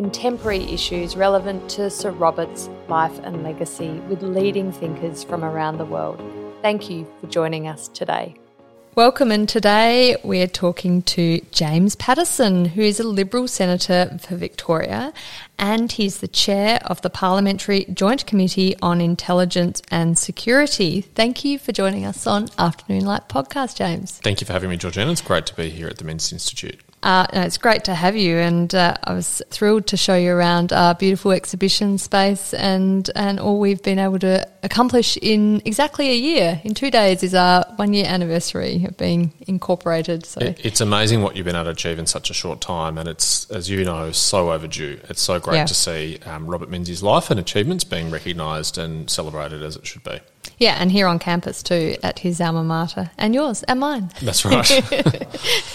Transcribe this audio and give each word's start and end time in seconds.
contemporary 0.00 0.64
issues 0.72 1.14
relevant 1.14 1.68
to 1.68 1.90
Sir 1.90 2.10
Robert's 2.10 2.70
life 2.88 3.18
and 3.22 3.42
legacy 3.42 3.90
with 4.08 4.22
leading 4.22 4.72
thinkers 4.72 5.22
from 5.22 5.44
around 5.44 5.76
the 5.76 5.84
world. 5.84 6.18
Thank 6.62 6.88
you 6.88 7.06
for 7.20 7.26
joining 7.26 7.68
us 7.68 7.86
today. 7.88 8.34
Welcome, 8.94 9.30
and 9.30 9.46
today 9.46 10.16
we're 10.24 10.46
talking 10.46 11.02
to 11.02 11.42
James 11.50 11.96
Patterson, 11.96 12.64
who 12.64 12.80
is 12.80 12.98
a 12.98 13.06
Liberal 13.06 13.46
Senator 13.46 14.18
for 14.18 14.36
Victoria, 14.36 15.12
and 15.58 15.92
he's 15.92 16.20
the 16.20 16.28
chair 16.28 16.80
of 16.86 17.02
the 17.02 17.10
Parliamentary 17.10 17.84
Joint 17.92 18.24
Committee 18.24 18.74
on 18.80 19.02
Intelligence 19.02 19.82
and 19.90 20.16
Security. 20.16 21.02
Thank 21.02 21.44
you 21.44 21.58
for 21.58 21.72
joining 21.72 22.06
us 22.06 22.26
on 22.26 22.48
Afternoon 22.56 23.04
Light 23.04 23.28
Podcast, 23.28 23.76
James. 23.76 24.12
Thank 24.12 24.40
you 24.40 24.46
for 24.46 24.54
having 24.54 24.70
me, 24.70 24.78
Georgina. 24.78 25.12
It's 25.12 25.20
great 25.20 25.44
to 25.44 25.54
be 25.54 25.68
here 25.68 25.88
at 25.88 25.98
the 25.98 26.04
Menzies 26.04 26.32
Institute. 26.32 26.80
Uh, 27.02 27.26
no, 27.32 27.40
it's 27.42 27.56
great 27.56 27.84
to 27.84 27.94
have 27.94 28.14
you, 28.14 28.36
and 28.36 28.74
uh, 28.74 28.94
I 29.04 29.14
was 29.14 29.40
thrilled 29.48 29.86
to 29.88 29.96
show 29.96 30.16
you 30.16 30.32
around 30.32 30.70
our 30.72 30.94
beautiful 30.94 31.32
exhibition 31.32 31.96
space 31.96 32.52
and 32.52 33.08
and 33.14 33.40
all 33.40 33.58
we've 33.58 33.82
been 33.82 33.98
able 33.98 34.18
to 34.18 34.46
accomplish 34.62 35.16
in 35.16 35.62
exactly 35.64 36.10
a 36.10 36.14
year. 36.14 36.60
In 36.62 36.74
two 36.74 36.90
days 36.90 37.22
is 37.22 37.34
our 37.34 37.64
one 37.76 37.94
year 37.94 38.04
anniversary 38.06 38.84
of 38.84 38.98
being 38.98 39.32
incorporated. 39.46 40.26
So 40.26 40.40
it, 40.40 40.60
it's 40.62 40.82
amazing 40.82 41.22
what 41.22 41.36
you've 41.36 41.46
been 41.46 41.56
able 41.56 41.64
to 41.64 41.70
achieve 41.70 41.98
in 41.98 42.06
such 42.06 42.28
a 42.28 42.34
short 42.34 42.60
time, 42.60 42.98
and 42.98 43.08
it's 43.08 43.50
as 43.50 43.70
you 43.70 43.82
know 43.82 44.12
so 44.12 44.52
overdue. 44.52 45.00
It's 45.08 45.22
so 45.22 45.40
great 45.40 45.56
yeah. 45.56 45.64
to 45.64 45.74
see 45.74 46.18
um, 46.26 46.46
Robert 46.46 46.68
Menzies' 46.68 47.02
life 47.02 47.30
and 47.30 47.40
achievements 47.40 47.84
being 47.84 48.10
recognised 48.10 48.76
and 48.76 49.08
celebrated 49.08 49.62
as 49.62 49.76
it 49.76 49.86
should 49.86 50.04
be. 50.04 50.20
Yeah, 50.60 50.76
and 50.78 50.92
here 50.92 51.06
on 51.06 51.18
campus 51.18 51.62
too, 51.62 51.96
at 52.02 52.18
his 52.18 52.38
alma 52.38 52.62
mater, 52.62 53.10
and 53.16 53.34
yours, 53.34 53.62
and 53.62 53.80
mine. 53.80 54.10
That's 54.20 54.44
right. 54.44 54.68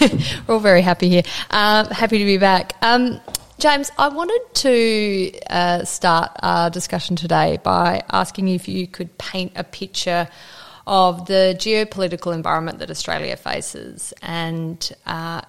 We're 0.46 0.54
all 0.54 0.60
very 0.60 0.80
happy 0.80 1.08
here. 1.08 1.24
Uh, 1.50 1.92
happy 1.92 2.18
to 2.18 2.24
be 2.24 2.38
back. 2.38 2.76
Um, 2.82 3.20
James, 3.58 3.90
I 3.98 4.08
wanted 4.08 4.42
to 4.54 5.32
uh, 5.50 5.84
start 5.84 6.30
our 6.40 6.70
discussion 6.70 7.16
today 7.16 7.58
by 7.64 8.04
asking 8.12 8.46
if 8.46 8.68
you 8.68 8.86
could 8.86 9.18
paint 9.18 9.54
a 9.56 9.64
picture 9.64 10.28
of 10.86 11.26
the 11.26 11.56
geopolitical 11.58 12.32
environment 12.32 12.78
that 12.78 12.88
Australia 12.88 13.36
faces, 13.36 14.14
and 14.22 14.92
uh, 15.04 15.40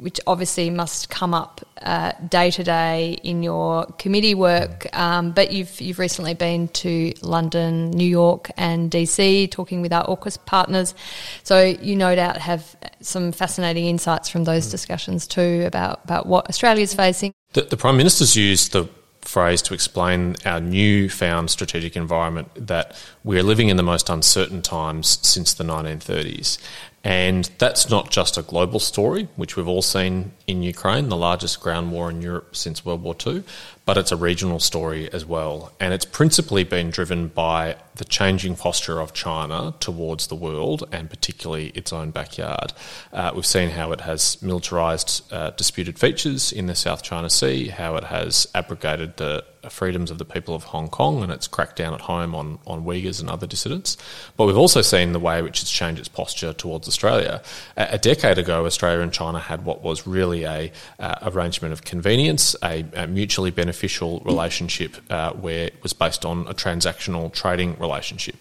which 0.00 0.20
obviously 0.26 0.70
must 0.70 1.08
come 1.10 1.34
up 1.34 1.60
uh, 1.82 2.12
day 2.28 2.50
to 2.50 2.64
day 2.64 3.18
in 3.22 3.42
your 3.42 3.86
committee 3.98 4.34
work. 4.34 4.86
Um, 4.96 5.32
but 5.32 5.52
you've 5.52 5.80
you've 5.80 5.98
recently 5.98 6.34
been 6.34 6.68
to 6.68 7.12
London, 7.22 7.90
New 7.90 8.08
York, 8.08 8.50
and 8.56 8.90
DC, 8.90 9.50
talking 9.50 9.82
with 9.82 9.92
our 9.92 10.04
AUKUS 10.06 10.44
partners. 10.46 10.94
So 11.42 11.62
you 11.62 11.96
no 11.96 12.14
doubt 12.14 12.36
have 12.38 12.76
some 13.00 13.32
fascinating 13.32 13.86
insights 13.86 14.28
from 14.28 14.44
those 14.44 14.70
discussions 14.70 15.26
too 15.26 15.64
about 15.66 16.00
about 16.04 16.26
what 16.26 16.48
Australia 16.48 16.82
is 16.82 16.94
facing. 16.94 17.32
The, 17.52 17.62
the 17.62 17.76
Prime 17.76 17.96
Minister's 17.96 18.36
used 18.36 18.72
the 18.72 18.88
phrase 19.26 19.60
to 19.62 19.74
explain 19.74 20.36
our 20.44 20.60
newfound 20.60 21.50
strategic 21.50 21.96
environment 21.96 22.48
that 22.54 22.96
we're 23.24 23.42
living 23.42 23.68
in 23.68 23.76
the 23.76 23.82
most 23.82 24.08
uncertain 24.08 24.62
times 24.62 25.18
since 25.22 25.52
the 25.52 25.64
1930s. 25.64 26.58
And 27.06 27.48
that's 27.58 27.88
not 27.88 28.10
just 28.10 28.36
a 28.36 28.42
global 28.42 28.80
story, 28.80 29.28
which 29.36 29.54
we've 29.54 29.68
all 29.68 29.80
seen 29.80 30.32
in 30.48 30.64
Ukraine, 30.64 31.08
the 31.08 31.16
largest 31.16 31.60
ground 31.60 31.92
war 31.92 32.10
in 32.10 32.20
Europe 32.20 32.56
since 32.56 32.84
World 32.84 33.04
War 33.04 33.14
II, 33.24 33.44
but 33.86 33.96
it's 33.96 34.12
a 34.12 34.16
regional 34.16 34.58
story 34.58 35.10
as 35.12 35.24
well. 35.24 35.72
And 35.78 35.94
it's 35.94 36.04
principally 36.04 36.64
been 36.64 36.90
driven 36.90 37.28
by 37.28 37.76
the 37.94 38.04
changing 38.04 38.56
posture 38.56 39.00
of 39.00 39.14
China 39.14 39.74
towards 39.80 40.26
the 40.26 40.34
world 40.34 40.84
and 40.92 41.08
particularly 41.08 41.68
its 41.68 41.92
own 41.92 42.10
backyard. 42.10 42.72
Uh, 43.12 43.30
we've 43.34 43.46
seen 43.46 43.70
how 43.70 43.92
it 43.92 44.02
has 44.02 44.42
militarized 44.42 45.32
uh, 45.32 45.50
disputed 45.50 45.98
features 45.98 46.52
in 46.52 46.66
the 46.66 46.74
South 46.74 47.02
China 47.02 47.30
Sea, 47.30 47.68
how 47.68 47.94
it 47.96 48.04
has 48.04 48.46
abrogated 48.54 49.16
the 49.16 49.44
freedoms 49.70 50.12
of 50.12 50.18
the 50.18 50.24
people 50.24 50.54
of 50.54 50.62
Hong 50.64 50.88
Kong 50.88 51.24
and 51.24 51.32
it's 51.32 51.48
crackdown 51.48 51.92
at 51.92 52.02
home 52.02 52.36
on, 52.36 52.58
on 52.68 52.84
Uyghurs 52.84 53.20
and 53.20 53.28
other 53.28 53.48
dissidents. 53.48 53.96
But 54.36 54.46
we've 54.46 54.56
also 54.56 54.80
seen 54.80 55.12
the 55.12 55.18
way 55.18 55.42
which 55.42 55.60
it's 55.60 55.72
changed 55.72 55.98
its 55.98 56.08
posture 56.08 56.52
towards 56.52 56.86
Australia. 56.86 57.42
A, 57.76 57.88
a 57.92 57.98
decade 57.98 58.38
ago, 58.38 58.64
Australia 58.64 59.00
and 59.00 59.12
China 59.12 59.40
had 59.40 59.64
what 59.64 59.82
was 59.82 60.06
really 60.06 60.44
a 60.44 60.70
uh, 61.00 61.14
arrangement 61.22 61.72
of 61.72 61.82
convenience, 61.82 62.54
a, 62.62 62.84
a 62.94 63.08
mutually 63.08 63.50
beneficial 63.50 63.75
relationship 64.24 64.96
uh, 65.10 65.32
where 65.32 65.66
it 65.66 65.82
was 65.82 65.92
based 65.92 66.24
on 66.24 66.46
a 66.46 66.54
transactional 66.54 67.32
trading 67.32 67.76
relationship. 67.78 68.36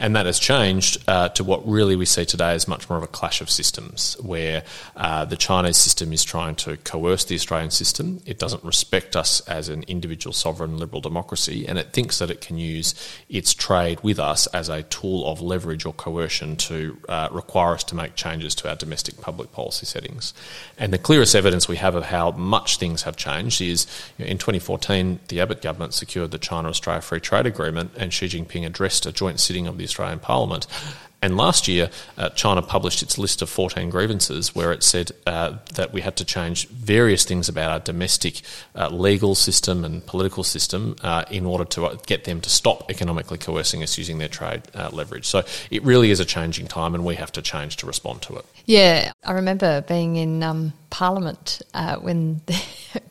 And 0.00 0.16
that 0.16 0.24
has 0.24 0.38
changed 0.38 1.02
uh, 1.06 1.28
to 1.30 1.44
what 1.44 1.66
really 1.68 1.94
we 1.94 2.06
see 2.06 2.24
today 2.24 2.54
as 2.54 2.66
much 2.66 2.88
more 2.88 2.96
of 2.96 3.04
a 3.04 3.06
clash 3.08 3.42
of 3.42 3.50
systems, 3.50 4.16
where 4.22 4.62
uh, 4.96 5.26
the 5.26 5.36
Chinese 5.36 5.76
system 5.76 6.12
is 6.14 6.24
trying 6.24 6.54
to 6.56 6.78
coerce 6.78 7.24
the 7.24 7.34
Australian 7.34 7.70
system. 7.70 8.22
It 8.24 8.38
doesn't 8.38 8.64
respect 8.64 9.14
us 9.14 9.40
as 9.42 9.68
an 9.68 9.82
individual 9.88 10.32
sovereign 10.32 10.78
liberal 10.78 11.02
democracy, 11.02 11.66
and 11.68 11.78
it 11.78 11.92
thinks 11.92 12.18
that 12.18 12.30
it 12.30 12.40
can 12.40 12.56
use 12.56 12.94
its 13.28 13.52
trade 13.52 14.00
with 14.02 14.18
us 14.18 14.46
as 14.48 14.70
a 14.70 14.84
tool 14.84 15.30
of 15.30 15.42
leverage 15.42 15.84
or 15.84 15.92
coercion 15.92 16.56
to 16.56 16.96
uh, 17.08 17.28
require 17.30 17.74
us 17.74 17.84
to 17.84 17.94
make 17.94 18.14
changes 18.14 18.54
to 18.54 18.70
our 18.70 18.76
domestic 18.76 19.20
public 19.20 19.52
policy 19.52 19.84
settings. 19.84 20.32
And 20.78 20.94
the 20.94 20.98
clearest 20.98 21.34
evidence 21.34 21.68
we 21.68 21.76
have 21.76 21.94
of 21.94 22.04
how 22.04 22.30
much 22.30 22.78
things 22.78 23.02
have 23.02 23.16
changed 23.16 23.60
is 23.60 23.86
you 24.16 24.24
know, 24.24 24.30
in 24.30 24.38
2014, 24.38 24.79
the 24.80 25.40
Abbott 25.40 25.62
government 25.62 25.94
secured 25.94 26.30
the 26.30 26.38
China 26.38 26.68
Australia 26.68 27.02
Free 27.02 27.20
Trade 27.20 27.46
Agreement, 27.46 27.92
and 27.96 28.12
Xi 28.12 28.26
Jinping 28.26 28.66
addressed 28.66 29.06
a 29.06 29.12
joint 29.12 29.40
sitting 29.40 29.66
of 29.66 29.78
the 29.78 29.84
Australian 29.84 30.18
Parliament. 30.18 30.66
And 31.22 31.36
last 31.36 31.68
year, 31.68 31.90
uh, 32.16 32.30
China 32.30 32.62
published 32.62 33.02
its 33.02 33.18
list 33.18 33.42
of 33.42 33.50
14 33.50 33.90
grievances 33.90 34.54
where 34.54 34.72
it 34.72 34.82
said 34.82 35.12
uh, 35.26 35.58
that 35.74 35.92
we 35.92 36.00
had 36.00 36.16
to 36.16 36.24
change 36.24 36.66
various 36.68 37.24
things 37.24 37.48
about 37.48 37.70
our 37.70 37.80
domestic 37.80 38.40
uh, 38.74 38.88
legal 38.88 39.34
system 39.34 39.84
and 39.84 40.04
political 40.06 40.42
system 40.42 40.96
uh, 41.02 41.24
in 41.30 41.44
order 41.44 41.66
to 41.66 41.84
uh, 41.84 41.96
get 42.06 42.24
them 42.24 42.40
to 42.40 42.48
stop 42.48 42.90
economically 42.90 43.36
coercing 43.36 43.82
us 43.82 43.98
using 43.98 44.16
their 44.16 44.28
trade 44.28 44.62
uh, 44.74 44.88
leverage. 44.92 45.26
So 45.26 45.44
it 45.70 45.82
really 45.84 46.10
is 46.10 46.20
a 46.20 46.24
changing 46.24 46.68
time, 46.68 46.94
and 46.94 47.04
we 47.04 47.16
have 47.16 47.32
to 47.32 47.42
change 47.42 47.76
to 47.78 47.86
respond 47.86 48.22
to 48.22 48.36
it. 48.36 48.46
Yeah, 48.64 49.12
I 49.22 49.32
remember 49.32 49.82
being 49.82 50.16
in 50.16 50.42
um, 50.42 50.72
Parliament 50.88 51.60
when 52.00 52.40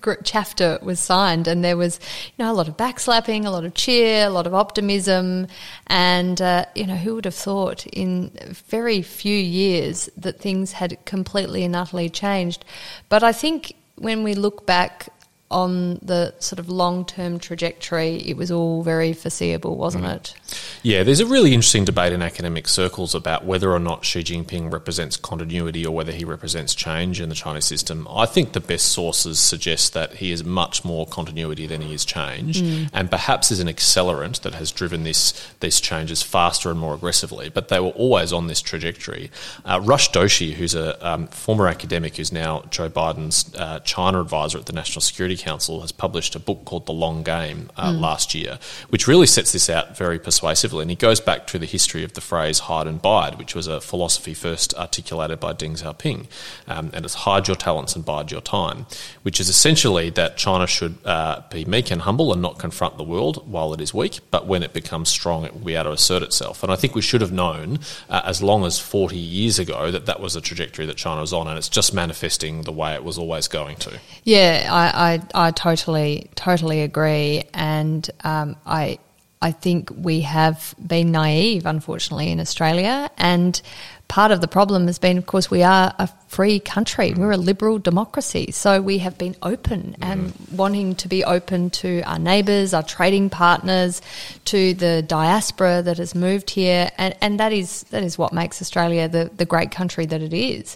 ChAFTA 0.02 0.82
was 0.82 1.00
signed, 1.00 1.48
and 1.48 1.64
there 1.64 1.78
was 1.78 2.00
you 2.38 2.44
know 2.44 2.52
a 2.52 2.54
lot 2.54 2.68
of 2.68 2.78
backslapping, 2.78 3.46
a 3.46 3.50
lot 3.50 3.66
of 3.66 3.74
cheer, 3.74 4.28
a 4.28 4.30
lot 4.30 4.48
of 4.48 4.54
optimism, 4.54 5.48
and 5.88 6.42
uh, 6.42 6.66
you 6.76 6.86
know 6.86 6.96
who 6.96 7.16
would 7.16 7.26
have 7.26 7.36
thought 7.36 7.86
in 7.88 8.32
very 8.68 9.02
few 9.02 9.36
years 9.36 10.10
that 10.18 10.40
things 10.40 10.74
had 10.74 11.04
completely 11.06 11.64
and 11.64 11.76
utterly 11.76 12.10
changed. 12.10 12.66
But 13.10 13.24
I 13.24 13.32
think 13.32 13.76
when 13.96 14.24
we 14.24 14.34
look 14.34 14.66
back 14.66 15.10
on 15.52 15.96
the 16.04 16.34
sort 16.40 16.60
of 16.60 16.70
long 16.70 17.06
term 17.06 17.40
trajectory, 17.40 18.18
it 18.18 18.38
was 18.38 18.52
all 18.52 18.84
very 18.84 19.14
foreseeable, 19.14 19.78
wasn't 19.78 20.06
mm. 20.06 20.16
it? 20.16 20.36
Yeah, 20.84 21.04
there's 21.04 21.20
a 21.20 21.26
really 21.26 21.54
interesting 21.54 21.86
debate 21.86 22.14
in 22.14 22.22
academic 22.22 22.68
circles 22.68 23.16
about 23.16 23.46
whether 23.46 23.72
or 23.72 23.80
not 23.80 24.06
Xi 24.06 24.22
Jinping 24.22 24.72
represents 24.72 25.18
continuity 25.18 25.86
or 25.86 25.96
whether 25.96 26.12
he 26.12 26.24
represents 26.24 26.76
change 26.76 27.20
in 27.20 27.30
the 27.30 27.36
Chinese 27.36 27.66
system. 27.66 28.08
I 28.10 28.28
think 28.28 28.54
the 28.54 28.60
best 28.60 28.90
sources 28.90 29.40
suggest 29.40 29.94
that 29.94 30.16
he 30.16 30.32
is 30.32 30.44
much 30.44 30.86
more 30.86 31.08
continuity 31.08 31.66
than 31.66 31.82
he 31.82 31.94
is 31.96 32.06
change, 32.06 32.62
mm. 32.62 32.90
and 32.94 33.10
perhaps 33.10 33.52
is 33.52 33.60
an 33.60 33.68
accelerant 33.68 34.42
that 34.42 34.54
has 34.54 34.72
driven 34.72 35.04
this 35.04 35.34
these 35.62 35.82
changes 35.82 36.22
faster 36.22 36.70
and 36.70 36.80
more 36.80 36.94
aggressively. 36.94 37.50
But 37.50 37.70
they 37.70 37.80
were 37.80 37.90
always 37.90 38.32
on 38.32 38.48
this 38.48 38.62
trajectory. 38.62 39.32
Uh, 39.66 39.82
Rush 39.84 40.12
Doshi, 40.12 40.54
who's 40.54 40.76
a 40.76 41.08
um, 41.08 41.28
former 41.28 41.68
academic 41.68 42.18
who's 42.18 42.32
now 42.32 42.64
Joe 42.70 42.90
Biden's 42.90 43.54
uh, 43.56 43.80
China 43.80 44.22
advisor 44.22 44.60
at 44.60 44.68
the 44.68 44.74
National 44.74 45.02
Security 45.02 45.39
Council, 45.40 45.82
has 45.82 45.92
published 45.92 46.36
a 46.36 46.40
book 46.40 46.66
called 46.66 46.86
The 46.86 46.94
Long 46.94 47.24
Game 47.24 47.72
uh, 47.76 47.92
mm. 47.92 48.00
last 48.00 48.36
year, 48.36 48.60
which 48.90 49.08
really 49.08 49.26
sets 49.26 49.52
this 49.52 49.70
out 49.70 49.98
very 49.98 50.20
persuasively. 50.20 50.82
And 50.84 50.92
he 50.92 50.96
goes 50.96 51.20
back 51.20 51.48
to 51.48 51.58
the 51.58 51.66
history 51.66 52.04
of 52.04 52.14
the 52.14 52.22
phrase 52.22 52.60
hide 52.60 52.88
and 52.88 53.02
bide, 53.02 53.38
which 53.38 53.56
was 53.56 53.68
a 53.68 53.82
philosophy 53.82 54.34
first 54.34 54.74
articulated 54.76 55.40
by 55.40 55.54
Deng 55.54 55.82
Xiaoping. 55.82 56.28
Um, 56.68 56.92
and 56.94 57.06
it's 57.06 57.14
hide 57.14 57.48
your 57.48 57.56
talents 57.56 57.96
and 57.96 58.06
bide 58.06 58.32
your 58.32 58.42
time, 58.42 58.86
which 59.24 59.40
is 59.40 59.50
essentially 59.50 60.10
that 60.12 60.38
China 60.38 60.68
should 60.68 60.98
uh, 61.06 61.42
be 61.50 61.66
meek 61.66 61.92
and 61.92 62.02
humble 62.02 62.32
and 62.34 62.42
not 62.42 62.60
confront 62.60 62.98
the 62.98 63.04
world 63.04 63.48
while 63.50 63.74
it 63.74 63.82
is 63.82 63.94
weak, 63.94 64.20
but 64.32 64.46
when 64.46 64.64
it 64.64 64.74
becomes 64.74 65.10
strong, 65.10 65.46
it 65.46 65.54
will 65.54 65.66
be 65.66 65.76
able 65.76 65.86
to 65.86 65.92
assert 65.92 66.24
itself. 66.24 66.64
And 66.64 66.72
I 66.72 66.76
think 66.76 66.96
we 66.96 67.02
should 67.02 67.22
have 67.22 67.32
known 67.32 67.80
uh, 68.10 68.22
as 68.26 68.44
long 68.44 68.66
as 68.66 68.80
40 68.80 69.18
years 69.18 69.60
ago 69.60 69.92
that 69.92 70.06
that 70.06 70.20
was 70.20 70.34
the 70.34 70.42
trajectory 70.42 70.86
that 70.86 70.98
China 70.98 71.22
was 71.22 71.34
on, 71.34 71.48
and 71.48 71.58
it's 71.58 71.70
just 71.70 71.94
manifesting 71.94 72.64
the 72.64 72.72
way 72.72 72.94
it 72.94 73.04
was 73.04 73.18
always 73.18 73.48
going 73.48 73.78
to. 73.78 74.00
Yeah, 74.24 74.68
I, 74.70 75.22
I 75.34 75.52
totally, 75.52 76.30
totally 76.36 76.82
agree. 76.82 77.44
And 77.54 78.10
um, 78.24 78.56
I, 78.66 79.00
I 79.42 79.52
think 79.52 79.92
we 79.96 80.22
have 80.22 80.76
been 80.86 81.12
naive, 81.12 81.66
unfortunately, 81.66 82.32
in 82.32 82.40
Australia. 82.40 83.10
And 83.18 83.62
part 84.10 84.32
of 84.32 84.42
the 84.42 84.48
problem 84.48 84.88
has 84.88 85.00
been, 85.00 85.18
of 85.18 85.26
course, 85.28 85.50
we 85.50 85.64
are 85.64 85.94
a 85.98 86.10
free 86.28 86.60
country. 86.60 87.14
We're 87.14 87.32
a 87.32 87.38
liberal 87.38 87.80
democracy. 87.80 88.52
So 88.52 88.82
we 88.82 88.98
have 88.98 89.18
been 89.18 89.36
open 89.42 89.96
and 90.02 90.34
wanting 90.52 90.96
to 90.96 91.08
be 91.08 91.24
open 91.24 91.70
to 91.70 92.02
our 92.02 92.20
neighbours, 92.20 92.74
our 92.74 92.84
trading 92.84 93.30
partners, 93.30 94.02
to 94.46 94.74
the 94.74 95.04
diaspora 95.04 95.84
that 95.84 96.00
has 96.00 96.14
moved 96.16 96.50
here. 96.50 96.90
And, 96.98 97.16
and 97.22 97.40
that 97.40 97.54
is 97.54 97.84
that 97.92 98.04
is 98.04 98.18
what 98.18 98.34
makes 98.34 98.62
Australia 98.62 99.08
the, 99.08 99.32
the 99.38 99.46
great 99.46 99.72
country 99.72 100.06
that 100.08 100.22
it 100.22 100.34
is 100.34 100.76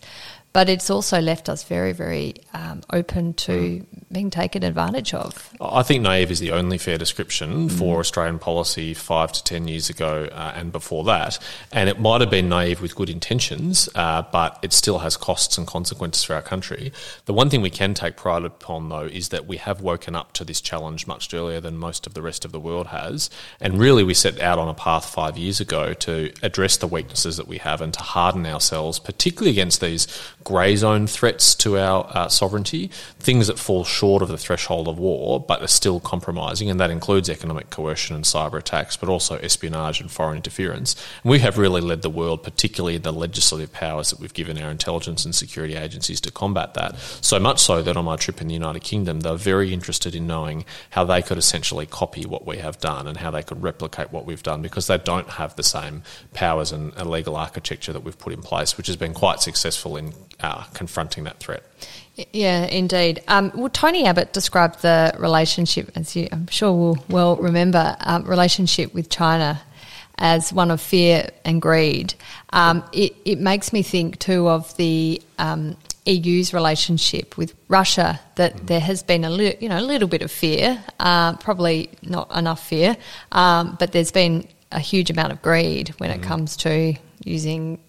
but 0.53 0.69
it's 0.69 0.91
also 0.91 1.19
left 1.19 1.49
us 1.49 1.63
very, 1.63 1.91
very 1.91 2.35
um, 2.53 2.81
open 2.91 3.33
to 3.33 3.85
being 4.11 4.29
taken 4.29 4.61
advantage 4.61 5.13
of. 5.15 5.51
I 5.59 5.81
think 5.81 6.03
naive 6.03 6.29
is 6.29 6.39
the 6.39 6.51
only 6.51 6.77
fair 6.77 6.99
description 6.99 7.69
mm. 7.69 7.71
for 7.71 7.99
Australian 7.99 8.37
policy 8.37 8.93
five 8.93 9.31
to 9.31 9.43
ten 9.43 9.67
years 9.67 9.89
ago 9.89 10.29
uh, 10.31 10.53
and 10.55 10.71
before 10.71 11.03
that. 11.05 11.39
And 11.71 11.89
it 11.89 11.99
might 11.99 12.21
have 12.21 12.29
been 12.29 12.49
naive 12.49 12.81
with 12.81 12.95
good 12.95 13.09
intentions, 13.09 13.89
uh, 13.95 14.21
but 14.31 14.59
it 14.61 14.73
still 14.73 14.99
has 14.99 15.17
costs 15.17 15.57
and 15.57 15.65
consequences 15.65 16.23
for 16.23 16.35
our 16.35 16.43
country. 16.43 16.93
The 17.25 17.33
one 17.33 17.49
thing 17.49 17.61
we 17.61 17.71
can 17.71 17.95
take 17.95 18.15
pride 18.15 18.43
upon, 18.43 18.89
though, 18.89 19.05
is 19.05 19.29
that 19.29 19.47
we 19.47 19.57
have 19.57 19.81
woken 19.81 20.15
up 20.15 20.33
to 20.33 20.45
this 20.45 20.61
challenge 20.61 21.07
much 21.07 21.33
earlier 21.33 21.59
than 21.59 21.77
most 21.77 22.05
of 22.05 22.13
the 22.13 22.21
rest 22.21 22.45
of 22.45 22.51
the 22.51 22.59
world 22.59 22.87
has. 22.87 23.31
And 23.59 23.79
really, 23.79 24.03
we 24.03 24.13
set 24.13 24.39
out 24.39 24.59
on 24.59 24.67
a 24.67 24.73
path 24.75 25.05
five 25.05 25.35
years 25.35 25.59
ago 25.59 25.93
to 25.93 26.31
address 26.43 26.77
the 26.77 26.87
weaknesses 26.87 27.37
that 27.37 27.47
we 27.47 27.57
have 27.57 27.81
and 27.81 27.91
to 27.95 28.01
harden 28.01 28.45
ourselves, 28.45 28.99
particularly 28.99 29.49
against 29.49 29.81
these 29.81 30.05
grey 30.43 30.75
zone 30.75 31.07
threats 31.07 31.55
to 31.55 31.77
our 31.77 32.09
uh, 32.13 32.27
sovereignty, 32.27 32.89
things 33.19 33.47
that 33.47 33.59
fall 33.59 33.83
short 33.83 34.21
of 34.21 34.27
the 34.27 34.37
threshold 34.37 34.87
of 34.87 34.97
war 34.99 35.39
but 35.39 35.61
are 35.61 35.67
still 35.67 35.99
compromising, 35.99 36.69
and 36.69 36.79
that 36.79 36.89
includes 36.89 37.29
economic 37.29 37.69
coercion 37.69 38.15
and 38.15 38.25
cyber 38.25 38.59
attacks, 38.59 38.97
but 38.97 39.09
also 39.09 39.37
espionage 39.37 40.01
and 40.01 40.11
foreign 40.11 40.37
interference. 40.37 40.95
And 41.23 41.31
we 41.31 41.39
have 41.39 41.57
really 41.57 41.81
led 41.81 42.01
the 42.01 42.09
world, 42.09 42.43
particularly 42.43 42.97
the 42.97 43.13
legislative 43.13 43.71
powers 43.71 44.09
that 44.09 44.19
we've 44.19 44.33
given 44.33 44.57
our 44.57 44.71
intelligence 44.71 45.25
and 45.25 45.33
security 45.33 45.75
agencies 45.75 46.21
to 46.21 46.31
combat 46.31 46.73
that. 46.73 46.97
So 47.21 47.39
much 47.39 47.59
so 47.59 47.81
that 47.81 47.97
on 47.97 48.05
my 48.05 48.15
trip 48.15 48.41
in 48.41 48.47
the 48.47 48.53
United 48.53 48.83
Kingdom, 48.83 49.21
they're 49.21 49.35
very 49.35 49.73
interested 49.73 50.15
in 50.15 50.27
knowing 50.27 50.65
how 50.91 51.03
they 51.03 51.21
could 51.21 51.37
essentially 51.37 51.85
copy 51.85 52.25
what 52.25 52.45
we 52.45 52.57
have 52.57 52.79
done 52.79 53.07
and 53.07 53.17
how 53.17 53.31
they 53.31 53.43
could 53.43 53.61
replicate 53.61 54.11
what 54.11 54.25
we've 54.25 54.43
done 54.43 54.61
because 54.61 54.87
they 54.87 54.97
don't 54.97 55.29
have 55.31 55.55
the 55.55 55.63
same 55.63 56.03
powers 56.33 56.71
and 56.71 56.93
legal 57.09 57.35
architecture 57.35 57.93
that 57.93 58.03
we've 58.03 58.17
put 58.17 58.33
in 58.33 58.41
place, 58.41 58.77
which 58.77 58.87
has 58.87 58.95
been 58.95 59.13
quite 59.13 59.41
successful 59.41 59.97
in 59.97 60.13
uh, 60.43 60.63
confronting 60.73 61.23
that 61.23 61.39
threat. 61.39 61.63
Yeah, 62.31 62.65
indeed. 62.65 63.23
Um, 63.27 63.51
well, 63.55 63.69
Tony 63.69 64.05
Abbott 64.05 64.33
described 64.33 64.83
the 64.83 65.15
relationship, 65.17 65.91
as 65.95 66.15
you 66.15 66.27
I'm 66.31 66.45
sure 66.47 66.71
will 66.71 67.03
well 67.09 67.37
remember, 67.37 67.95
um, 68.01 68.23
relationship 68.25 68.93
with 68.93 69.09
China 69.09 69.59
as 70.19 70.53
one 70.53 70.69
of 70.69 70.79
fear 70.79 71.29
and 71.43 71.59
greed. 71.59 72.13
Um, 72.51 72.83
it, 72.93 73.15
it, 73.25 73.39
makes 73.39 73.73
me 73.73 73.81
think 73.81 74.19
too 74.19 74.47
of 74.47 74.77
the 74.77 75.19
um, 75.39 75.75
EU's 76.05 76.53
relationship 76.53 77.35
with 77.35 77.55
Russia. 77.67 78.19
That 78.35 78.57
mm. 78.57 78.67
there 78.67 78.79
has 78.79 79.01
been 79.01 79.23
a 79.23 79.31
li- 79.31 79.57
you 79.59 79.69
know 79.69 79.79
a 79.79 79.81
little 79.81 80.07
bit 80.07 80.21
of 80.21 80.31
fear, 80.31 80.83
uh, 80.99 81.35
probably 81.37 81.89
not 82.03 82.31
enough 82.35 82.63
fear, 82.63 82.95
um, 83.31 83.75
but 83.79 83.91
there's 83.91 84.11
been 84.11 84.47
a 84.71 84.79
huge 84.79 85.09
amount 85.09 85.31
of 85.31 85.41
greed 85.41 85.89
when 85.97 86.11
mm. 86.11 86.15
it 86.15 86.21
comes 86.21 86.57
to 86.57 86.93
using 87.23 87.79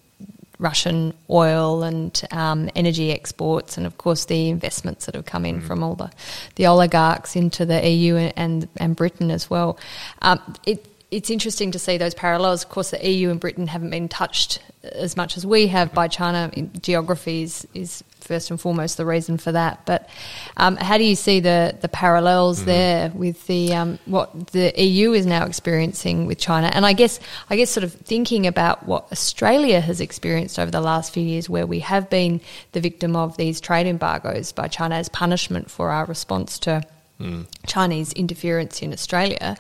Russian 0.58 1.14
oil 1.28 1.82
and 1.82 2.20
um, 2.30 2.70
energy 2.74 3.10
exports, 3.10 3.76
and 3.76 3.86
of 3.86 3.98
course 3.98 4.26
the 4.26 4.48
investments 4.48 5.06
that 5.06 5.14
have 5.14 5.24
come 5.24 5.44
in 5.44 5.60
mm. 5.60 5.66
from 5.66 5.82
all 5.82 5.94
the, 5.94 6.10
the 6.56 6.66
oligarchs 6.66 7.36
into 7.36 7.66
the 7.66 7.86
EU 7.88 8.16
and 8.16 8.68
and 8.76 8.96
Britain 8.96 9.30
as 9.30 9.50
well. 9.50 9.78
Um, 10.22 10.40
it, 10.66 10.86
it's 11.10 11.30
interesting 11.30 11.70
to 11.70 11.78
see 11.78 11.96
those 11.96 12.14
parallels. 12.14 12.64
Of 12.64 12.70
course, 12.70 12.90
the 12.90 13.08
EU 13.08 13.30
and 13.30 13.38
Britain 13.38 13.68
haven't 13.68 13.90
been 13.90 14.08
touched 14.08 14.60
as 14.82 15.16
much 15.16 15.36
as 15.36 15.46
we 15.46 15.68
have 15.68 15.94
by 15.94 16.08
China. 16.08 16.50
Geography 16.80 17.42
is, 17.42 17.68
is 17.72 18.02
first 18.25 18.50
and 18.50 18.61
foremost 18.61 18.97
the 18.97 19.06
reason 19.06 19.38
for 19.38 19.53
that. 19.53 19.85
But 19.87 20.09
um, 20.56 20.76
how 20.76 20.99
do 20.99 21.05
you 21.05 21.15
see 21.15 21.41
the 21.41 21.76
the 21.81 21.88
parallels 21.88 22.59
mm-hmm. 22.59 22.67
there 22.67 23.11
with 23.15 23.47
the 23.47 23.75
um, 23.75 23.99
what 24.06 24.49
the 24.49 24.73
EU 24.76 25.12
is 25.12 25.26
now 25.26 25.44
experiencing 25.47 26.26
with 26.26 26.38
China? 26.38 26.71
And 26.73 26.85
I 26.85 26.93
guess 26.93 27.21
I 27.50 27.56
guess 27.56 27.71
sort 27.71 27.85
of 27.85 27.93
thinking 27.93 28.47
about 28.47 28.87
what 28.87 29.11
Australia 29.12 29.81
has 29.81 30.00
experienced 30.00 30.59
over 30.59 30.71
the 30.71 30.81
last 30.81 31.12
few 31.12 31.23
years, 31.23 31.49
where 31.49 31.67
we 31.67 31.81
have 31.81 32.11
been 32.11 32.41
the 32.73 32.81
victim 32.81 33.17
of 33.17 33.37
these 33.37 33.61
trade 33.61 33.87
embargoes 33.87 34.53
by 34.53 34.69
China 34.69 34.97
as 34.97 35.09
punishment 35.09 35.71
for 35.71 35.91
our 35.91 36.06
response 36.06 36.59
to 36.61 36.82
mm. 37.21 37.47
Chinese 37.67 38.12
interference 38.15 38.82
in 38.82 38.93
Australia. 38.93 39.56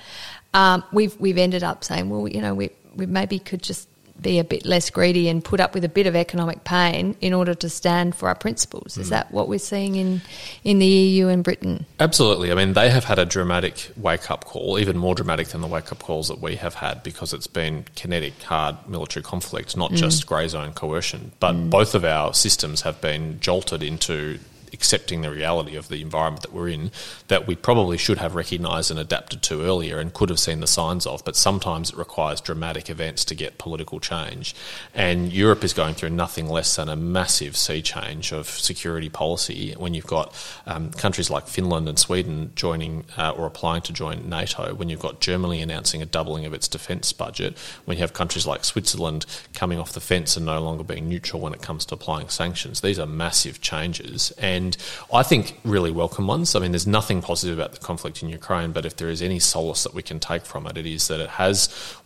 Um, 0.52 0.84
we've 0.92 1.18
we've 1.20 1.38
ended 1.38 1.62
up 1.62 1.84
saying, 1.84 2.10
well, 2.10 2.28
you 2.28 2.40
know, 2.40 2.54
we 2.54 2.70
we 2.94 3.06
maybe 3.06 3.38
could 3.38 3.62
just 3.62 3.88
be 4.20 4.38
a 4.38 4.44
bit 4.44 4.64
less 4.64 4.90
greedy 4.90 5.28
and 5.28 5.44
put 5.44 5.60
up 5.60 5.74
with 5.74 5.84
a 5.84 5.88
bit 5.88 6.06
of 6.06 6.14
economic 6.14 6.64
pain 6.64 7.16
in 7.20 7.32
order 7.32 7.54
to 7.54 7.68
stand 7.68 8.14
for 8.14 8.28
our 8.28 8.34
principles. 8.34 8.96
Is 8.96 9.08
mm. 9.08 9.10
that 9.10 9.32
what 9.32 9.48
we're 9.48 9.58
seeing 9.58 9.96
in, 9.96 10.22
in 10.62 10.78
the 10.78 10.86
EU 10.86 11.28
and 11.28 11.42
Britain? 11.42 11.84
Absolutely. 12.00 12.52
I 12.52 12.54
mean, 12.54 12.72
they 12.74 12.90
have 12.90 13.04
had 13.04 13.18
a 13.18 13.24
dramatic 13.24 13.90
wake 13.96 14.30
up 14.30 14.44
call, 14.44 14.78
even 14.78 14.96
more 14.96 15.14
dramatic 15.14 15.48
than 15.48 15.60
the 15.60 15.66
wake 15.66 15.90
up 15.92 15.98
calls 15.98 16.28
that 16.28 16.40
we 16.40 16.56
have 16.56 16.74
had 16.74 17.02
because 17.02 17.32
it's 17.32 17.46
been 17.46 17.84
kinetic, 17.96 18.40
hard 18.42 18.76
military 18.88 19.22
conflict, 19.22 19.76
not 19.76 19.90
mm. 19.90 19.96
just 19.96 20.26
grey 20.26 20.48
zone 20.48 20.72
coercion. 20.72 21.32
But 21.40 21.54
mm. 21.54 21.70
both 21.70 21.94
of 21.94 22.04
our 22.04 22.34
systems 22.34 22.82
have 22.82 23.00
been 23.00 23.40
jolted 23.40 23.82
into 23.82 24.38
accepting 24.74 25.22
the 25.22 25.30
reality 25.30 25.76
of 25.76 25.88
the 25.88 26.02
environment 26.02 26.42
that 26.42 26.52
we're 26.52 26.68
in 26.68 26.90
that 27.28 27.46
we 27.46 27.56
probably 27.56 27.96
should 27.96 28.18
have 28.18 28.34
recognised 28.34 28.90
and 28.90 29.00
adapted 29.00 29.40
to 29.42 29.62
earlier 29.62 29.98
and 29.98 30.12
could 30.12 30.28
have 30.28 30.38
seen 30.38 30.60
the 30.60 30.66
signs 30.66 31.06
of. 31.06 31.24
But 31.24 31.36
sometimes 31.36 31.90
it 31.90 31.96
requires 31.96 32.40
dramatic 32.40 32.90
events 32.90 33.24
to 33.26 33.34
get 33.34 33.56
political 33.56 34.00
change. 34.00 34.54
And 34.94 35.32
Europe 35.32 35.64
is 35.64 35.72
going 35.72 35.94
through 35.94 36.10
nothing 36.10 36.48
less 36.48 36.76
than 36.76 36.88
a 36.88 36.96
massive 36.96 37.56
sea 37.56 37.80
change 37.80 38.32
of 38.32 38.48
security 38.48 39.08
policy 39.08 39.72
when 39.78 39.94
you've 39.94 40.06
got 40.06 40.34
um, 40.66 40.90
countries 40.90 41.30
like 41.30 41.46
Finland 41.46 41.88
and 41.88 41.98
Sweden 41.98 42.52
joining 42.54 43.04
uh, 43.16 43.30
or 43.30 43.46
applying 43.46 43.82
to 43.82 43.92
join 43.92 44.28
NATO, 44.28 44.74
when 44.74 44.88
you've 44.88 45.00
got 45.00 45.20
Germany 45.20 45.62
announcing 45.62 46.02
a 46.02 46.06
doubling 46.06 46.44
of 46.44 46.52
its 46.52 46.68
defence 46.68 47.12
budget, 47.12 47.56
when 47.84 47.96
you 47.96 48.02
have 48.02 48.12
countries 48.12 48.46
like 48.46 48.64
Switzerland 48.64 49.24
coming 49.52 49.78
off 49.78 49.92
the 49.92 50.00
fence 50.00 50.36
and 50.36 50.44
no 50.44 50.60
longer 50.60 50.84
being 50.84 51.08
neutral 51.08 51.40
when 51.40 51.54
it 51.54 51.62
comes 51.62 51.84
to 51.86 51.94
applying 51.94 52.28
sanctions. 52.28 52.80
These 52.80 52.98
are 52.98 53.06
massive 53.06 53.60
changes. 53.60 54.32
And 54.32 54.63
and 54.64 54.76
I 55.12 55.22
think 55.22 55.58
really 55.64 55.90
welcome 55.90 56.26
ones. 56.26 56.54
I 56.54 56.60
mean, 56.60 56.72
there's 56.72 56.86
nothing 56.86 57.20
positive 57.20 57.58
about 57.58 57.72
the 57.72 57.80
conflict 57.80 58.22
in 58.22 58.28
Ukraine, 58.30 58.72
but 58.72 58.86
if 58.86 58.96
there 58.96 59.10
is 59.10 59.20
any 59.20 59.38
solace 59.38 59.82
that 59.84 59.94
we 59.94 60.02
can 60.02 60.18
take 60.18 60.46
from 60.46 60.66
it, 60.66 60.78
it 60.78 60.86
is 60.86 61.08
that 61.08 61.20
it 61.20 61.30
has 61.30 61.56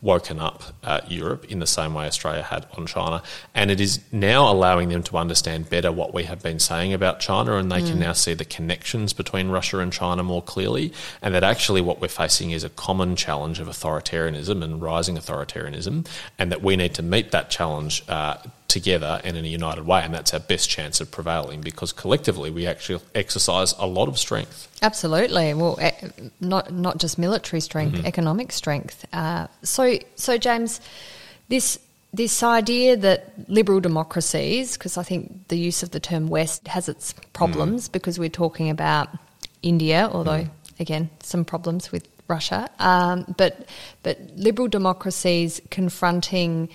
woken 0.03 0.41
up 0.41 0.65
uh, 0.83 1.01
Europe 1.07 1.45
in 1.53 1.61
the 1.61 1.67
same 1.67 1.95
way 1.95 2.07
Australia 2.07 2.43
had 2.43 2.67
on 2.77 2.87
China, 2.87 3.23
and 3.55 3.71
it 3.71 3.81
is 3.81 4.01
now 4.13 4.51
allowing 4.51 4.89
them 4.89 5.03
to 5.05 5.17
understand 5.17 5.71
better 5.71 5.93
what 5.93 6.13
we 6.13 6.25
have 6.25 6.43
been 6.43 6.59
saying 6.59 6.93
about 6.93 7.21
China, 7.21 7.57
and 7.57 7.71
they 7.71 7.81
mm. 7.81 7.89
can 7.89 7.99
now 8.01 8.13
see 8.13 8.35
the 8.35 8.45
connections 8.45 9.13
between 9.13 9.49
Russia 9.49 9.79
and 9.79 9.93
China 9.93 10.23
more 10.25 10.43
clearly, 10.43 10.93
and 11.23 11.35
that 11.35 11.45
actually 11.45 11.81
what 11.81 12.01
we're 12.01 12.09
facing 12.09 12.51
is 12.51 12.65
a 12.65 12.71
common 12.71 13.15
challenge 13.15 13.61
of 13.61 13.69
authoritarianism 13.69 14.65
and 14.65 14.83
rising 14.83 15.17
authoritarianism, 15.17 16.07
and 16.39 16.51
that 16.51 16.63
we 16.63 16.75
need 16.75 16.95
to 16.95 17.03
meet 17.03 17.31
that 17.31 17.51
challenge 17.51 18.03
uh, 18.09 18.37
together 18.69 19.21
and 19.25 19.37
in 19.37 19.45
a 19.45 19.49
united 19.49 19.87
way, 19.87 20.03
and 20.03 20.15
that's 20.15 20.33
our 20.35 20.41
best 20.41 20.69
chance 20.69 21.01
of 21.01 21.11
prevailing 21.11 21.63
because 21.63 21.93
collectively 21.93 22.51
we 22.51 22.67
actually 22.67 23.03
exercise 23.15 23.75
a 23.79 23.87
lot 23.87 24.09
of 24.09 24.19
strength. 24.19 24.69
Absolutely. 24.83 25.55
Well, 25.55 25.79
not 26.41 26.73
not 26.73 26.99
just 26.99 27.19
military 27.19 27.61
strength, 27.61 27.97
mm-hmm. 27.97 28.07
economic 28.07 28.53
strength. 28.53 29.07
Uh, 29.13 29.47
so, 29.63 29.99
so 30.17 30.37
James, 30.37 30.81
this 31.49 31.79
this 32.13 32.43
idea 32.43 32.97
that 32.97 33.49
liberal 33.49 33.81
democracies, 33.81 34.77
because 34.77 34.97
I 34.97 35.03
think 35.03 35.49
the 35.49 35.59
use 35.59 35.83
of 35.83 35.91
the 35.91 36.01
term 36.01 36.29
West 36.29 36.69
has 36.69 36.89
its 36.89 37.15
problems 37.33 37.89
mm. 37.89 37.93
because 37.93 38.19
we're 38.19 38.29
talking 38.29 38.71
about 38.71 39.09
India, 39.63 40.09
although 40.13 40.45
mm. 40.45 40.51
again 40.79 41.11
some 41.23 41.45
problems 41.45 41.91
with 41.91 42.07
Russia, 42.29 42.69
um, 42.79 43.35
but 43.39 43.67
but 44.03 44.19
liberal 44.37 44.69
democracies 44.69 45.61
confronting 45.71 46.69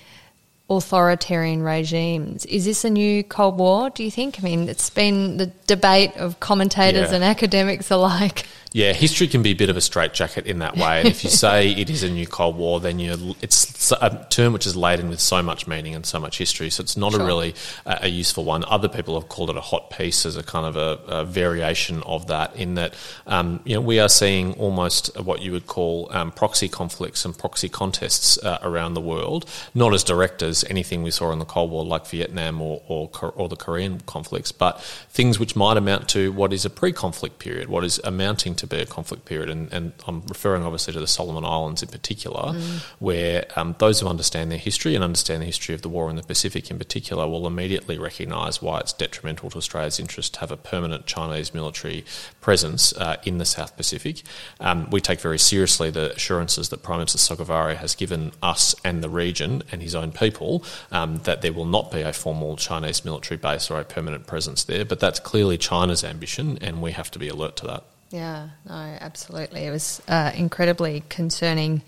authoritarian 0.70 1.62
regimes. 1.62 2.46
Is 2.46 2.66
this 2.66 2.86
a 2.86 2.90
new 2.90 3.24
Cold 3.24 3.58
War, 3.58 3.90
do 3.90 4.04
you 4.04 4.12
think? 4.12 4.40
I 4.40 4.44
mean, 4.44 4.70
it's 4.70 4.90
been 4.90 5.38
the 5.38 5.48
debate 5.68 6.16
of 6.18 6.40
commentators 6.40 7.10
yeah. 7.10 7.16
and 7.16 7.24
academics 7.24 7.92
alike. 7.92 8.46
Yeah, 8.74 8.94
history 8.94 9.28
can 9.28 9.44
be 9.44 9.52
a 9.52 9.56
bit 9.56 9.70
of 9.70 9.78
a 9.78 9.82
straitjacket 9.82 10.48
in 10.48 10.58
that 10.60 10.76
way. 10.76 11.00
And 11.00 11.08
if 11.08 11.24
you 11.24 11.30
say 11.46 11.70
it 11.70 11.92
is 11.92 12.02
a 12.02 12.10
new 12.10 12.26
Cold 12.26 12.58
War, 12.58 12.80
then 12.80 12.98
you 12.98 13.36
it's 13.40 13.92
a 13.92 14.26
term 14.32 14.52
which 14.52 14.66
is 14.66 14.76
laden 14.76 15.10
with 15.10 15.20
so 15.20 15.44
much 15.44 15.68
meaning 15.68 15.94
and 15.94 16.04
so 16.04 16.20
much 16.20 16.40
history. 16.40 16.72
So 16.72 16.82
it's 16.82 16.98
not 16.98 17.12
sure. 17.12 17.22
a 17.22 17.26
really 17.26 17.54
uh, 17.86 18.00
a 18.02 18.08
useful 18.08 18.46
one. 18.46 18.66
Other 18.66 18.90
people 18.90 19.14
have 19.20 19.30
called 19.30 19.52
it 19.52 19.58
a 19.58 19.62
hot 19.62 19.92
peace 19.92 20.26
as 20.26 20.38
a 20.38 20.44
kind 20.44 20.66
of 20.66 20.76
a, 20.76 21.20
a 21.20 21.24
variation 21.24 22.02
of 22.02 22.28
that. 22.28 22.56
In 22.56 22.74
that, 22.74 22.96
um, 23.28 23.60
you 23.64 23.76
know, 23.76 23.82
we 23.82 24.00
are 24.00 24.10
seeing 24.10 24.54
almost 24.54 25.16
what 25.22 25.44
you 25.44 25.52
would 25.52 25.68
call 25.68 26.08
um, 26.12 26.32
proxy 26.32 26.68
conflicts 26.68 27.26
and 27.26 27.38
proxy 27.38 27.70
contests 27.70 28.40
uh, 28.40 28.58
around 28.64 28.96
the 28.96 29.02
world, 29.02 29.48
not 29.76 29.94
as 29.94 30.04
direct 30.04 30.42
as 30.42 30.64
anything 30.64 31.04
we 31.04 31.12
saw 31.12 31.32
in 31.32 31.38
the 31.38 31.46
Cold 31.46 31.70
War, 31.70 31.86
like 31.86 32.08
Vietnam 32.08 32.60
or, 32.60 32.82
or, 32.88 33.10
or 33.36 33.50
the 33.50 33.56
Korean 33.56 34.00
conflicts, 34.08 34.52
but 34.52 34.82
things 34.82 35.38
which 35.38 35.56
might 35.56 35.78
amount 35.78 36.10
to 36.10 36.32
what 36.32 36.52
is 36.52 36.66
a 36.66 36.72
pre 36.72 36.92
conflict 36.92 37.38
period, 37.38 37.70
what 37.70 37.84
is 37.84 38.02
amounting 38.04 38.56
to 38.56 38.63
be 38.68 38.78
a 38.78 38.86
conflict 38.86 39.26
period. 39.26 39.50
And, 39.50 39.72
and 39.74 39.94
I'm 40.08 40.22
referring 40.28 40.64
obviously 40.64 40.94
to 40.94 41.00
the 41.00 41.08
Solomon 41.08 41.46
Islands 41.46 41.84
in 41.84 41.90
particular, 41.90 42.54
mm. 42.54 42.82
where 43.00 43.46
um, 43.56 43.76
those 43.80 44.00
who 44.00 44.08
understand 44.08 44.52
their 44.52 44.58
history 44.58 44.96
and 44.96 45.04
understand 45.04 45.42
the 45.42 45.46
history 45.46 45.76
of 45.76 45.82
the 45.82 45.90
war 45.90 46.10
in 46.10 46.16
the 46.16 46.24
Pacific 46.24 46.70
in 46.72 46.78
particular 46.78 47.28
will 47.28 47.48
immediately 47.48 47.98
recognise 47.98 48.62
why 48.62 48.80
it's 48.80 48.94
detrimental 48.94 49.50
to 49.50 49.58
Australia's 49.58 50.00
interest 50.00 50.36
to 50.36 50.40
have 50.40 50.52
a 50.52 50.58
permanent 50.58 51.06
Chinese 51.06 51.54
military 51.54 52.06
presence 52.42 52.94
uh, 52.94 53.18
in 53.24 53.38
the 53.38 53.46
South 53.46 53.76
Pacific. 53.78 54.24
Um, 54.60 54.90
we 54.90 55.02
take 55.02 55.20
very 55.20 55.40
seriously 55.40 55.90
the 55.90 56.14
assurances 56.14 56.70
that 56.70 56.84
Prime 56.84 57.00
Minister 57.00 57.18
Sogavare 57.18 57.76
has 57.78 57.96
given 57.96 58.32
us 58.42 58.76
and 58.84 59.04
the 59.04 59.10
region 59.10 59.64
and 59.72 59.82
his 59.82 59.96
own 59.96 60.12
people 60.12 60.64
um, 60.92 61.18
that 61.24 61.42
there 61.42 61.54
will 61.54 61.66
not 61.66 61.92
be 61.92 62.02
a 62.02 62.14
formal 62.14 62.56
Chinese 62.58 63.06
military 63.06 63.38
base 63.38 63.70
or 63.70 63.80
a 63.80 63.84
permanent 63.84 64.28
presence 64.28 64.64
there. 64.64 64.86
But 64.86 65.00
that's 65.00 65.20
clearly 65.20 65.58
China's 65.58 66.04
ambition, 66.04 66.58
and 66.62 66.82
we 66.82 66.92
have 66.92 67.12
to 67.12 67.20
be 67.20 67.28
alert 67.28 67.56
to 67.58 67.68
that. 67.68 67.84
Yeah, 68.14 68.50
no, 68.70 68.76
absolutely. 69.02 69.62
It 69.66 69.72
was 69.72 70.00
uh, 70.08 70.32
incredibly 70.36 71.02
concerning 71.10 71.82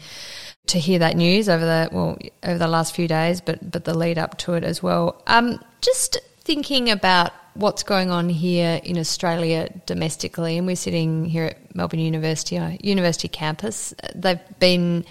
to 0.65 0.79
hear 0.79 0.97
that 0.97 1.15
news 1.15 1.47
over 1.47 1.63
the 1.63 1.89
well 1.91 2.17
over 2.41 2.57
the 2.57 2.67
last 2.67 2.95
few 2.95 3.07
days, 3.07 3.41
but 3.41 3.71
but 3.71 3.85
the 3.85 3.93
lead 3.93 4.17
up 4.17 4.35
to 4.39 4.55
it 4.55 4.63
as 4.63 4.81
well. 4.81 5.21
Um, 5.27 5.63
just 5.81 6.17
thinking 6.39 6.89
about 6.89 7.31
what's 7.53 7.83
going 7.83 8.09
on 8.09 8.29
here 8.29 8.81
in 8.83 8.97
Australia 8.97 9.69
domestically, 9.85 10.57
and 10.57 10.65
we're 10.65 10.75
sitting 10.75 11.25
here 11.25 11.45
at 11.45 11.75
Melbourne 11.75 11.99
University, 11.99 12.57
uh, 12.57 12.75
University 12.81 13.27
campus. 13.27 13.93
They've 14.15 14.39
been 14.57 15.05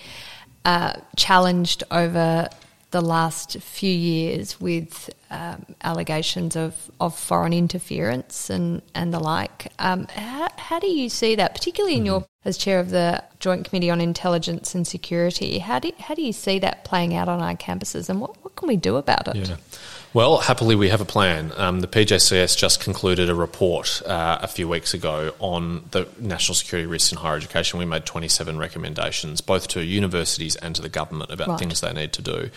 uh, 0.64 0.94
challenged 1.14 1.84
over 1.92 2.48
the 2.94 3.00
last 3.00 3.60
few 3.60 3.92
years 3.92 4.60
with 4.60 5.10
um, 5.28 5.66
allegations 5.82 6.54
of, 6.54 6.92
of 7.00 7.18
foreign 7.18 7.52
interference 7.52 8.50
and, 8.50 8.82
and 8.94 9.12
the 9.12 9.18
like. 9.18 9.66
Um, 9.80 10.06
how, 10.06 10.48
how 10.56 10.78
do 10.78 10.86
you 10.86 11.08
see 11.08 11.34
that, 11.34 11.56
particularly 11.56 11.96
in 11.96 12.02
mm-hmm. 12.02 12.06
your 12.06 12.26
as 12.44 12.56
chair 12.56 12.78
of 12.78 12.90
the 12.90 13.24
Joint 13.40 13.68
Committee 13.68 13.90
on 13.90 14.00
Intelligence 14.00 14.76
and 14.76 14.86
Security? 14.86 15.58
How 15.58 15.80
do, 15.80 15.90
how 15.98 16.14
do 16.14 16.22
you 16.22 16.32
see 16.32 16.60
that 16.60 16.84
playing 16.84 17.16
out 17.16 17.28
on 17.28 17.42
our 17.42 17.56
campuses 17.56 18.08
and 18.08 18.20
what, 18.20 18.36
what 18.44 18.54
can 18.54 18.68
we 18.68 18.76
do 18.76 18.94
about 18.94 19.26
it? 19.26 19.48
Yeah. 19.48 19.56
Well, 20.14 20.38
happily, 20.38 20.76
we 20.76 20.90
have 20.90 21.00
a 21.00 21.04
plan. 21.04 21.52
Um, 21.56 21.80
the 21.80 21.88
PJCIS 21.88 22.56
just 22.56 22.78
concluded 22.80 23.28
a 23.28 23.34
report 23.34 24.00
uh, 24.06 24.38
a 24.40 24.46
few 24.46 24.68
weeks 24.68 24.94
ago 24.94 25.34
on 25.40 25.86
the 25.90 26.06
national 26.20 26.54
security 26.54 26.86
risks 26.86 27.10
in 27.10 27.18
higher 27.18 27.36
education. 27.36 27.80
We 27.80 27.84
made 27.84 28.06
27 28.06 28.56
recommendations, 28.56 29.40
both 29.40 29.66
to 29.68 29.82
universities 29.82 30.54
and 30.54 30.72
to 30.76 30.82
the 30.82 30.88
government, 30.88 31.32
about 31.32 31.48
right. 31.48 31.58
things 31.58 31.80
they 31.80 31.92
need 31.92 32.12
to 32.12 32.22
do. 32.22 32.50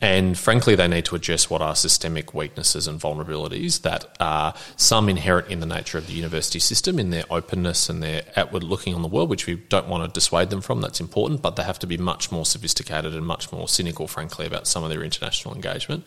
And 0.00 0.36
frankly, 0.36 0.74
they 0.74 0.88
need 0.88 1.04
to 1.04 1.14
address 1.14 1.48
what 1.48 1.62
are 1.62 1.76
systemic 1.76 2.34
weaknesses 2.34 2.88
and 2.88 3.00
vulnerabilities 3.00 3.82
that 3.82 4.06
are 4.18 4.52
some 4.76 5.08
inherent 5.08 5.46
in 5.46 5.60
the 5.60 5.66
nature 5.66 5.98
of 5.98 6.08
the 6.08 6.14
university 6.14 6.58
system, 6.58 6.98
in 6.98 7.10
their 7.10 7.26
openness 7.30 7.88
and 7.88 8.02
their 8.02 8.22
outward 8.34 8.64
looking 8.64 8.92
on 8.92 9.02
the 9.02 9.08
world, 9.08 9.30
which 9.30 9.46
we 9.46 9.54
don't 9.54 9.86
want 9.86 10.04
to 10.04 10.12
dissuade 10.12 10.50
them 10.50 10.60
from. 10.60 10.80
That's 10.80 10.98
important, 10.98 11.42
but 11.42 11.54
they 11.54 11.62
have 11.62 11.78
to 11.78 11.86
be 11.86 11.96
much 11.96 12.32
more 12.32 12.44
sophisticated 12.44 13.14
and 13.14 13.24
much 13.24 13.52
more 13.52 13.68
cynical, 13.68 14.08
frankly, 14.08 14.46
about 14.46 14.66
some 14.66 14.82
of 14.82 14.90
their 14.90 15.04
international 15.04 15.54
engagement. 15.54 16.04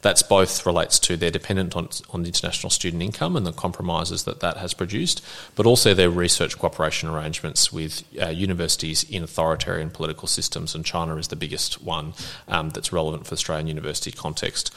That's 0.00 0.22
both 0.24 0.47
relates 0.66 0.98
to 1.00 1.16
their 1.16 1.30
dependent 1.30 1.76
on, 1.76 1.88
on 2.10 2.22
the 2.22 2.28
international 2.28 2.70
student 2.70 3.02
income 3.02 3.36
and 3.36 3.46
the 3.46 3.52
compromises 3.52 4.24
that 4.24 4.40
that 4.40 4.56
has 4.56 4.74
produced, 4.74 5.22
but 5.54 5.66
also 5.66 5.94
their 5.94 6.10
research 6.10 6.58
cooperation 6.58 7.08
arrangements 7.08 7.72
with 7.72 8.04
uh, 8.20 8.28
universities 8.28 9.04
in 9.04 9.22
authoritarian 9.22 9.90
political 9.90 10.28
systems, 10.28 10.74
and 10.74 10.84
China 10.84 11.16
is 11.16 11.28
the 11.28 11.36
biggest 11.36 11.82
one 11.82 12.14
um, 12.48 12.70
that's 12.70 12.92
relevant 12.92 13.24
for 13.24 13.30
the 13.30 13.34
Australian 13.38 13.68
university 13.68 14.12
context. 14.12 14.72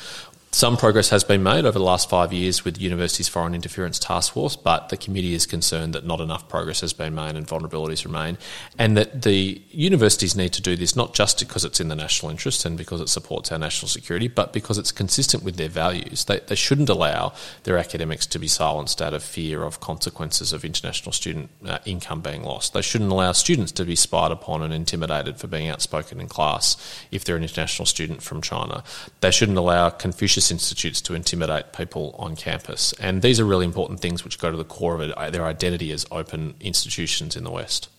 Some 0.53 0.75
progress 0.75 1.09
has 1.11 1.23
been 1.23 1.43
made 1.43 1.63
over 1.63 1.79
the 1.79 1.85
last 1.85 2.09
five 2.09 2.33
years 2.33 2.65
with 2.65 2.75
the 2.75 2.81
University's 2.81 3.29
Foreign 3.29 3.55
Interference 3.55 3.97
Task 3.97 4.33
Force, 4.33 4.57
but 4.57 4.89
the 4.89 4.97
committee 4.97 5.33
is 5.33 5.45
concerned 5.45 5.95
that 5.95 6.05
not 6.05 6.19
enough 6.19 6.49
progress 6.49 6.81
has 6.81 6.91
been 6.91 7.15
made 7.15 7.37
and 7.37 7.47
vulnerabilities 7.47 8.03
remain, 8.03 8.37
and 8.77 8.97
that 8.97 9.21
the 9.21 9.61
universities 9.71 10.35
need 10.35 10.51
to 10.51 10.61
do 10.61 10.75
this 10.75 10.93
not 10.93 11.13
just 11.13 11.39
because 11.39 11.63
it's 11.63 11.79
in 11.79 11.87
the 11.87 11.95
national 11.95 12.29
interest 12.29 12.65
and 12.65 12.77
because 12.77 12.99
it 12.99 13.07
supports 13.07 13.49
our 13.49 13.57
national 13.57 13.87
security, 13.87 14.27
but 14.27 14.51
because 14.51 14.77
it's 14.77 14.91
consistent 14.91 15.41
with 15.41 15.55
their 15.55 15.69
values. 15.69 16.25
They, 16.25 16.39
they 16.39 16.55
shouldn't 16.55 16.89
allow 16.89 17.33
their 17.63 17.77
academics 17.77 18.27
to 18.27 18.37
be 18.37 18.49
silenced 18.49 19.01
out 19.01 19.13
of 19.13 19.23
fear 19.23 19.63
of 19.63 19.79
consequences 19.79 20.51
of 20.51 20.65
international 20.65 21.13
student 21.13 21.49
uh, 21.65 21.77
income 21.85 22.19
being 22.19 22.43
lost. 22.43 22.73
They 22.73 22.81
shouldn't 22.81 23.11
allow 23.11 23.31
students 23.31 23.71
to 23.71 23.85
be 23.85 23.95
spied 23.95 24.33
upon 24.33 24.61
and 24.63 24.73
intimidated 24.73 25.37
for 25.37 25.47
being 25.47 25.69
outspoken 25.69 26.19
in 26.19 26.27
class 26.27 26.75
if 27.09 27.23
they're 27.23 27.37
an 27.37 27.43
international 27.43 27.85
student 27.85 28.21
from 28.21 28.41
China. 28.41 28.83
They 29.21 29.31
shouldn't 29.31 29.57
allow 29.57 29.89
Confucius 29.91 30.40
religious 30.41 30.51
institutes 30.51 31.01
to 31.01 31.13
intimidate 31.13 31.71
people 31.73 32.15
on 32.17 32.35
campus. 32.35 32.93
And 32.99 33.21
these 33.21 33.39
are 33.39 33.45
really 33.45 33.65
important 33.65 33.99
things 33.99 34.23
which 34.23 34.39
go 34.39 34.49
to 34.49 34.57
the 34.57 34.63
core 34.63 34.95
of 34.95 35.01
it, 35.01 35.11
uh, 35.11 35.29
their 35.29 35.45
identity 35.45 35.91
as 35.91 36.05
open 36.11 36.55
institutions 36.59 37.35
in 37.35 37.43
the 37.43 37.51
West. 37.51 37.89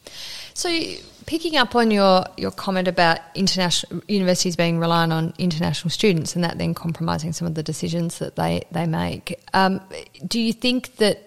So, 0.55 0.69
picking 1.27 1.57
up 1.57 1.75
on 1.75 1.91
your, 1.91 2.25
your 2.37 2.51
comment 2.51 2.89
about 2.89 3.21
international 3.35 4.03
universities 4.09 4.57
being 4.57 4.79
reliant 4.79 5.13
on 5.13 5.33
international 5.39 5.91
students 5.91 6.35
and 6.35 6.45
that 6.45 6.59
then 6.59 6.75
compromising 6.75 7.33
some 7.33 7.47
of 7.47 7.55
the 7.55 7.63
decisions 7.63 8.19
that 8.19 8.37
they, 8.37 8.63
they 8.73 8.87
make, 8.87 9.41
um, 9.55 9.81
do 10.27 10.39
you 10.39 10.53
think 10.53 10.97
that 10.97 11.23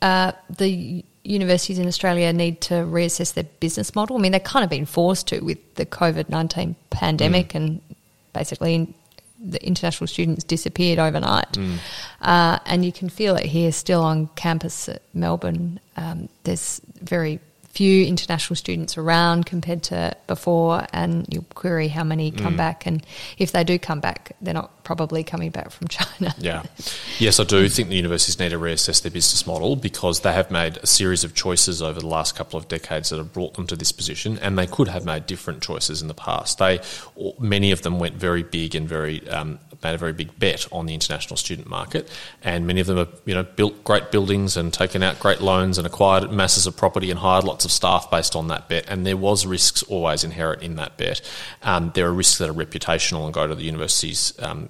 uh, 0.00 0.32
the 0.58 1.04
universities 1.24 1.78
in 1.78 1.86
Australia 1.86 2.32
need 2.32 2.60
to 2.62 2.74
reassess 2.74 3.34
their 3.34 3.46
business 3.60 3.94
model? 3.94 4.16
I 4.16 4.20
mean, 4.20 4.32
they've 4.32 4.42
kind 4.42 4.64
of 4.64 4.70
been 4.70 4.86
forced 4.86 5.28
to 5.28 5.40
with 5.40 5.58
the 5.74 5.84
COVID 5.84 6.28
19 6.28 6.74
pandemic 6.90 7.48
mm. 7.50 7.56
and 7.56 7.80
basically 8.32 8.94
the 9.42 9.64
international 9.66 10.06
students 10.06 10.44
disappeared 10.44 10.98
overnight. 10.98 11.52
Mm. 11.52 11.78
Uh, 12.20 12.58
and 12.66 12.84
you 12.84 12.92
can 12.92 13.08
feel 13.08 13.36
it 13.36 13.46
here 13.46 13.72
still 13.72 14.02
on 14.02 14.28
campus 14.28 14.88
at 14.88 15.02
Melbourne. 15.12 15.80
Um, 15.96 16.28
there's 16.44 16.80
very 17.00 17.40
few 17.72 18.04
international 18.04 18.54
students 18.54 18.98
around 18.98 19.46
compared 19.46 19.82
to 19.82 20.14
before, 20.26 20.86
and 20.92 21.26
you 21.32 21.42
query 21.54 21.88
how 21.88 22.04
many 22.04 22.30
come 22.30 22.54
mm. 22.54 22.58
back, 22.58 22.86
and 22.86 23.04
if 23.38 23.52
they 23.52 23.64
do 23.64 23.78
come 23.78 23.98
back, 23.98 24.36
they're 24.42 24.52
not 24.52 24.84
probably 24.84 25.24
coming 25.24 25.50
back 25.50 25.70
from 25.70 25.88
China. 25.88 26.34
yeah, 26.38 26.62
yes, 27.18 27.40
I 27.40 27.44
do 27.44 27.66
think 27.70 27.88
the 27.88 27.96
universities 27.96 28.38
need 28.38 28.50
to 28.50 28.58
reassess 28.58 29.00
their 29.02 29.10
business 29.10 29.46
model 29.46 29.74
because 29.76 30.20
they 30.20 30.34
have 30.34 30.50
made 30.50 30.76
a 30.78 30.86
series 30.86 31.24
of 31.24 31.34
choices 31.34 31.80
over 31.80 31.98
the 31.98 32.06
last 32.06 32.36
couple 32.36 32.58
of 32.58 32.68
decades 32.68 33.08
that 33.08 33.16
have 33.16 33.32
brought 33.32 33.54
them 33.54 33.66
to 33.68 33.76
this 33.76 33.90
position, 33.90 34.38
and 34.38 34.58
they 34.58 34.66
could 34.66 34.88
have 34.88 35.06
made 35.06 35.26
different 35.26 35.62
choices 35.62 36.02
in 36.02 36.08
the 36.08 36.14
past. 36.14 36.58
They, 36.58 36.80
many 37.38 37.72
of 37.72 37.80
them, 37.80 37.98
went 37.98 38.16
very 38.16 38.42
big 38.42 38.74
and 38.74 38.86
very 38.86 39.26
um, 39.30 39.58
made 39.82 39.94
a 39.94 39.98
very 39.98 40.12
big 40.12 40.38
bet 40.38 40.66
on 40.72 40.86
the 40.86 40.94
international 40.94 41.36
student 41.36 41.68
market, 41.68 42.10
and 42.42 42.66
many 42.66 42.80
of 42.80 42.86
them 42.86 42.98
have 42.98 43.08
you 43.24 43.34
know 43.34 43.42
built 43.42 43.82
great 43.84 44.10
buildings 44.10 44.56
and 44.56 44.72
taken 44.72 45.02
out 45.02 45.18
great 45.18 45.40
loans 45.40 45.78
and 45.78 45.86
acquired 45.86 46.30
masses 46.30 46.66
of 46.66 46.76
property 46.76 47.10
and 47.10 47.18
hired 47.18 47.44
lots 47.44 47.61
of 47.64 47.72
staff 47.72 48.10
based 48.10 48.36
on 48.36 48.48
that 48.48 48.68
bet. 48.68 48.84
And 48.88 49.06
there 49.06 49.16
was 49.16 49.46
risks 49.46 49.82
always 49.84 50.24
inherent 50.24 50.62
in 50.62 50.76
that 50.76 50.96
bet. 50.96 51.20
Um, 51.62 51.92
there 51.94 52.06
are 52.08 52.12
risks 52.12 52.38
that 52.38 52.48
are 52.48 52.54
reputational 52.54 53.24
and 53.24 53.34
go 53.34 53.46
to 53.46 53.54
the 53.54 53.64
university's 53.64 54.32
um, 54.40 54.68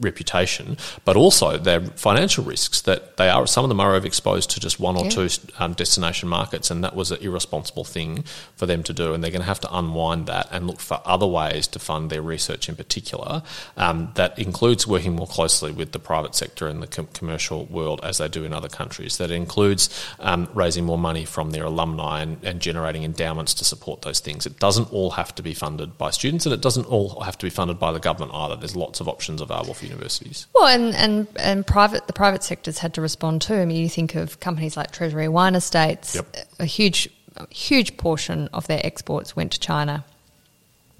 reputation, 0.00 0.76
but 1.04 1.16
also 1.16 1.58
their 1.58 1.80
financial 1.80 2.44
risks 2.44 2.80
that 2.82 3.16
they 3.16 3.28
are. 3.28 3.46
Some 3.46 3.64
of 3.64 3.68
them 3.68 3.80
are 3.80 3.98
overexposed 3.98 4.48
to 4.50 4.60
just 4.60 4.80
one 4.80 4.96
or 4.96 5.04
yeah. 5.04 5.10
two 5.10 5.28
um, 5.58 5.74
destination 5.74 6.28
markets, 6.28 6.70
and 6.70 6.82
that 6.84 6.96
was 6.96 7.10
an 7.10 7.18
irresponsible 7.20 7.84
thing 7.84 8.24
for 8.56 8.66
them 8.66 8.82
to 8.84 8.92
do. 8.92 9.14
And 9.14 9.22
they're 9.22 9.30
going 9.30 9.42
to 9.42 9.46
have 9.46 9.60
to 9.60 9.76
unwind 9.76 10.26
that 10.26 10.48
and 10.50 10.66
look 10.66 10.80
for 10.80 11.00
other 11.04 11.26
ways 11.26 11.66
to 11.68 11.78
fund 11.78 12.10
their 12.10 12.22
research, 12.22 12.68
in 12.68 12.76
particular. 12.76 13.42
Um, 13.76 14.10
that 14.14 14.38
includes 14.38 14.86
working 14.86 15.14
more 15.14 15.26
closely 15.26 15.72
with 15.72 15.92
the 15.92 15.98
private 15.98 16.34
sector 16.34 16.66
and 16.66 16.82
the 16.82 16.86
com- 16.86 17.08
commercial 17.14 17.66
world 17.66 18.00
as 18.02 18.18
they 18.18 18.28
do 18.28 18.44
in 18.44 18.52
other 18.52 18.68
countries. 18.68 19.18
That 19.18 19.30
includes 19.30 19.88
um, 20.20 20.48
raising 20.54 20.84
more 20.84 20.98
money 20.98 21.24
from 21.24 21.50
their 21.50 21.64
alumni 21.64 22.22
and, 22.22 22.42
and 22.42 22.60
generating 22.60 23.04
endowments 23.04 23.54
to 23.54 23.64
support 23.64 24.02
those 24.02 24.20
things. 24.20 24.46
It 24.46 24.58
doesn't 24.58 24.92
all 24.92 25.12
have 25.12 25.34
to 25.36 25.42
be 25.42 25.54
funded 25.54 25.98
by 25.98 26.10
students, 26.10 26.46
and 26.46 26.52
it 26.52 26.60
doesn't 26.60 26.86
all 26.86 27.20
have 27.20 27.38
to 27.38 27.46
be 27.46 27.50
funded 27.50 27.78
by 27.78 27.92
the 27.92 28.00
government 28.00 28.32
either. 28.34 28.56
There's 28.56 28.76
lots 28.76 29.00
of 29.00 29.08
options 29.08 29.40
available 29.40 29.74
for 29.74 29.81
universities. 29.82 30.46
Well, 30.54 30.66
and, 30.66 30.94
and, 30.94 31.26
and 31.36 31.66
private 31.66 32.06
the 32.06 32.12
private 32.12 32.42
sector's 32.42 32.78
had 32.78 32.94
to 32.94 33.00
respond 33.00 33.42
too. 33.42 33.54
I 33.54 33.64
mean, 33.64 33.76
you 33.76 33.88
think 33.88 34.14
of 34.14 34.40
companies 34.40 34.76
like 34.76 34.90
Treasury 34.90 35.28
Wine 35.28 35.54
Estates, 35.54 36.14
yep. 36.14 36.26
a 36.58 36.64
huge 36.64 37.08
huge 37.50 37.96
portion 37.96 38.48
of 38.52 38.66
their 38.66 38.80
exports 38.84 39.34
went 39.34 39.52
to 39.52 39.60
China. 39.60 40.04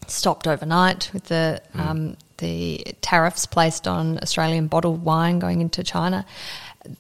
Stopped 0.07 0.49
overnight 0.49 1.11
with 1.13 1.25
the 1.25 1.61
mm. 1.75 1.81
um, 1.81 2.17
the 2.39 2.85
tariffs 3.01 3.47
placed 3.47 3.87
on 3.87 4.19
Australian 4.19 4.67
bottled 4.67 5.05
wine 5.05 5.39
going 5.39 5.61
into 5.61 5.85
China, 5.85 6.27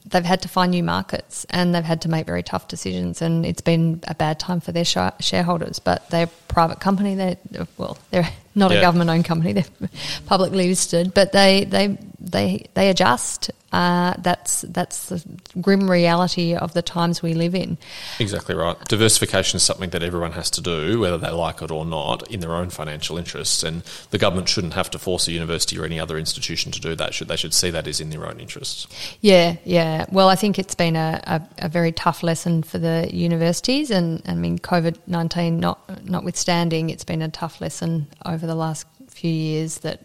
they've 0.06 0.24
had 0.24 0.42
to 0.42 0.48
find 0.48 0.70
new 0.70 0.82
markets 0.82 1.44
and 1.50 1.74
they've 1.74 1.84
had 1.84 2.00
to 2.02 2.08
make 2.08 2.26
very 2.26 2.42
tough 2.42 2.68
decisions 2.68 3.20
and 3.20 3.44
it's 3.44 3.60
been 3.60 4.00
a 4.06 4.14
bad 4.14 4.38
time 4.38 4.60
for 4.60 4.72
their 4.72 4.84
shareholders 4.84 5.78
but 5.78 6.08
they're 6.10 6.26
a 6.26 6.52
private 6.52 6.80
company 6.80 7.14
they're 7.14 7.36
well 7.76 7.98
they're 8.10 8.28
not 8.54 8.70
yeah. 8.70 8.78
a 8.78 8.80
government 8.80 9.10
owned 9.10 9.24
company 9.24 9.52
they're 9.52 9.88
publicly 10.26 10.68
listed 10.68 11.12
but 11.14 11.32
they 11.32 11.64
they 11.64 11.98
they 12.22 12.66
they 12.74 12.88
adjust. 12.88 13.50
Uh, 13.72 14.12
that's 14.18 14.62
that's 14.68 15.06
the 15.06 15.24
grim 15.62 15.90
reality 15.90 16.54
of 16.54 16.74
the 16.74 16.82
times 16.82 17.22
we 17.22 17.32
live 17.32 17.54
in. 17.54 17.78
Exactly 18.18 18.54
right. 18.54 18.78
Diversification 18.86 19.56
is 19.56 19.62
something 19.62 19.88
that 19.90 20.02
everyone 20.02 20.32
has 20.32 20.50
to 20.50 20.60
do, 20.60 21.00
whether 21.00 21.16
they 21.16 21.30
like 21.30 21.62
it 21.62 21.70
or 21.70 21.86
not, 21.86 22.30
in 22.30 22.40
their 22.40 22.54
own 22.54 22.68
financial 22.68 23.16
interests. 23.16 23.62
And 23.62 23.82
the 24.10 24.18
government 24.18 24.50
shouldn't 24.50 24.74
have 24.74 24.90
to 24.90 24.98
force 24.98 25.26
a 25.26 25.32
university 25.32 25.78
or 25.78 25.86
any 25.86 25.98
other 25.98 26.18
institution 26.18 26.70
to 26.72 26.80
do 26.80 26.94
that. 26.94 27.14
Should 27.14 27.28
they 27.28 27.36
should 27.36 27.54
see 27.54 27.70
that 27.70 27.88
as 27.88 27.98
in 27.98 28.10
their 28.10 28.26
own 28.26 28.40
interests. 28.40 28.86
Yeah, 29.22 29.56
yeah. 29.64 30.04
Well, 30.12 30.28
I 30.28 30.34
think 30.34 30.58
it's 30.58 30.74
been 30.74 30.94
a, 30.94 31.20
a, 31.24 31.64
a 31.64 31.68
very 31.70 31.92
tough 31.92 32.22
lesson 32.22 32.62
for 32.62 32.78
the 32.78 33.08
universities, 33.10 33.90
and 33.90 34.22
I 34.26 34.34
mean, 34.34 34.58
COVID 34.58 34.98
nineteen 35.06 35.58
not 35.60 36.06
notwithstanding, 36.06 36.90
it's 36.90 37.04
been 37.04 37.22
a 37.22 37.30
tough 37.30 37.60
lesson 37.62 38.06
over 38.26 38.41
the 38.46 38.54
last 38.54 38.86
few 39.08 39.30
years 39.30 39.78
that 39.78 40.00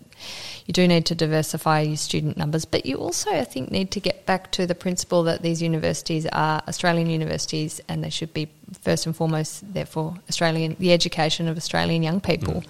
you 0.65 0.73
do 0.73 0.87
need 0.87 1.05
to 1.05 1.15
diversify 1.15 1.81
your 1.81 1.95
student 1.95 2.37
numbers, 2.37 2.65
but 2.65 2.85
you 2.85 2.97
also, 2.97 3.31
I 3.31 3.45
think, 3.45 3.71
need 3.71 3.91
to 3.91 3.99
get 3.99 4.25
back 4.25 4.51
to 4.53 4.65
the 4.65 4.75
principle 4.75 5.23
that 5.23 5.41
these 5.41 5.61
universities 5.61 6.25
are 6.33 6.61
Australian 6.67 7.09
universities 7.09 7.79
and 7.87 8.03
they 8.03 8.09
should 8.09 8.33
be 8.33 8.49
first 8.81 9.05
and 9.05 9.15
foremost, 9.15 9.73
therefore, 9.73 10.15
Australian 10.27 10.75
the 10.79 10.91
education 10.91 11.47
of 11.47 11.55
Australian 11.55 12.03
young 12.03 12.19
people. 12.19 12.55
Mm. 12.55 12.65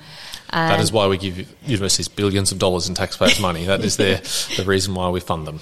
that 0.51 0.79
is 0.79 0.91
why 0.91 1.07
we 1.07 1.17
give 1.17 1.47
universities 1.65 2.07
billions 2.07 2.51
of 2.51 2.59
dollars 2.59 2.87
in 2.87 2.95
taxpayers' 2.95 3.39
money. 3.39 3.65
That 3.65 3.83
is 3.83 3.97
their, 3.97 4.17
the 4.57 4.63
reason 4.65 4.93
why 4.93 5.09
we 5.09 5.19
fund 5.19 5.47
them. 5.47 5.59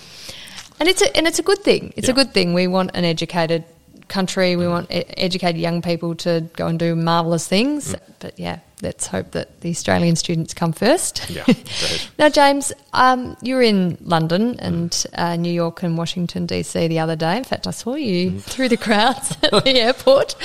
And 0.79 0.89
it's 0.89 1.01
a, 1.01 1.15
and 1.15 1.25
it's 1.25 1.39
a 1.39 1.43
good 1.43 1.59
thing. 1.59 1.93
It's 1.95 2.07
yeah. 2.07 2.13
a 2.13 2.15
good 2.15 2.33
thing. 2.33 2.53
We 2.53 2.67
want 2.67 2.91
an 2.95 3.05
educated 3.05 3.63
country. 4.09 4.55
We 4.55 4.65
mm. 4.65 4.71
want 4.71 4.87
educated 4.89 5.61
young 5.61 5.81
people 5.81 6.15
to 6.15 6.47
go 6.53 6.67
and 6.67 6.77
do 6.77 6.95
marvelous 6.95 7.47
things. 7.47 7.93
Mm. 7.93 7.99
But 8.19 8.39
yeah, 8.39 8.59
let's 8.81 9.07
hope 9.07 9.31
that 9.31 9.61
the 9.61 9.69
Australian 9.69 10.15
students 10.15 10.53
come 10.53 10.73
first. 10.73 11.29
Yeah. 11.29 11.45
now, 12.19 12.29
James, 12.29 12.71
um, 12.93 13.37
you 13.41 13.55
were 13.55 13.61
in 13.61 13.97
London 14.01 14.59
and 14.59 14.91
mm. 14.91 15.05
uh, 15.13 15.35
New 15.35 15.51
York 15.51 15.83
and 15.83 15.97
Washington 15.97 16.47
DC 16.47 16.89
the 16.89 16.99
other 16.99 17.15
day. 17.15 17.37
In 17.37 17.43
fact, 17.43 17.67
I 17.67 17.71
saw 17.71 17.95
you 17.95 18.31
mm. 18.31 18.41
through 18.41 18.69
the 18.69 18.77
crowds 18.77 19.31
at 19.43 19.51
the 19.63 19.79
airport. 19.79 20.35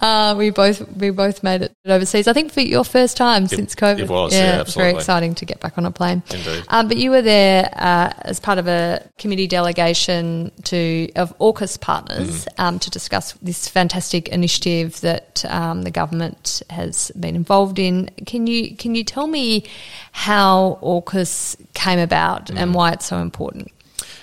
Uh, 0.00 0.34
we 0.36 0.50
both 0.50 0.86
we 0.96 1.10
both 1.10 1.42
made 1.42 1.62
it 1.62 1.72
overseas. 1.86 2.28
I 2.28 2.32
think 2.32 2.52
for 2.52 2.60
your 2.60 2.84
first 2.84 3.16
time 3.16 3.44
it, 3.44 3.50
since 3.50 3.74
COVID. 3.74 4.00
It 4.00 4.08
was, 4.08 4.34
yeah, 4.34 4.58
yeah 4.58 4.64
very 4.64 4.92
exciting 4.92 5.34
to 5.36 5.44
get 5.44 5.60
back 5.60 5.78
on 5.78 5.86
a 5.86 5.90
plane. 5.90 6.22
Indeed. 6.30 6.64
Um, 6.68 6.88
but 6.88 6.96
you 6.96 7.10
were 7.10 7.22
there 7.22 7.70
uh, 7.74 8.12
as 8.22 8.40
part 8.40 8.58
of 8.58 8.68
a 8.68 9.02
committee 9.18 9.46
delegation 9.46 10.52
to 10.64 11.08
of 11.16 11.36
AUKUS 11.38 11.80
partners 11.80 12.44
mm. 12.44 12.62
um, 12.62 12.78
to 12.78 12.90
discuss 12.90 13.32
this 13.34 13.68
fantastic 13.68 14.28
initiative 14.28 15.00
that 15.00 15.44
um, 15.48 15.82
the 15.82 15.90
government 15.90 16.62
has 16.70 17.10
been 17.18 17.34
involved 17.34 17.77
in. 17.78 18.10
Can 18.26 18.46
you 18.46 18.76
can 18.76 18.94
you 18.94 19.04
tell 19.04 19.26
me 19.26 19.64
how 20.12 20.78
AUKUS 20.82 21.56
came 21.74 21.98
about 21.98 22.46
mm. 22.46 22.58
and 22.58 22.74
why 22.74 22.92
it's 22.92 23.06
so 23.06 23.18
important? 23.18 23.70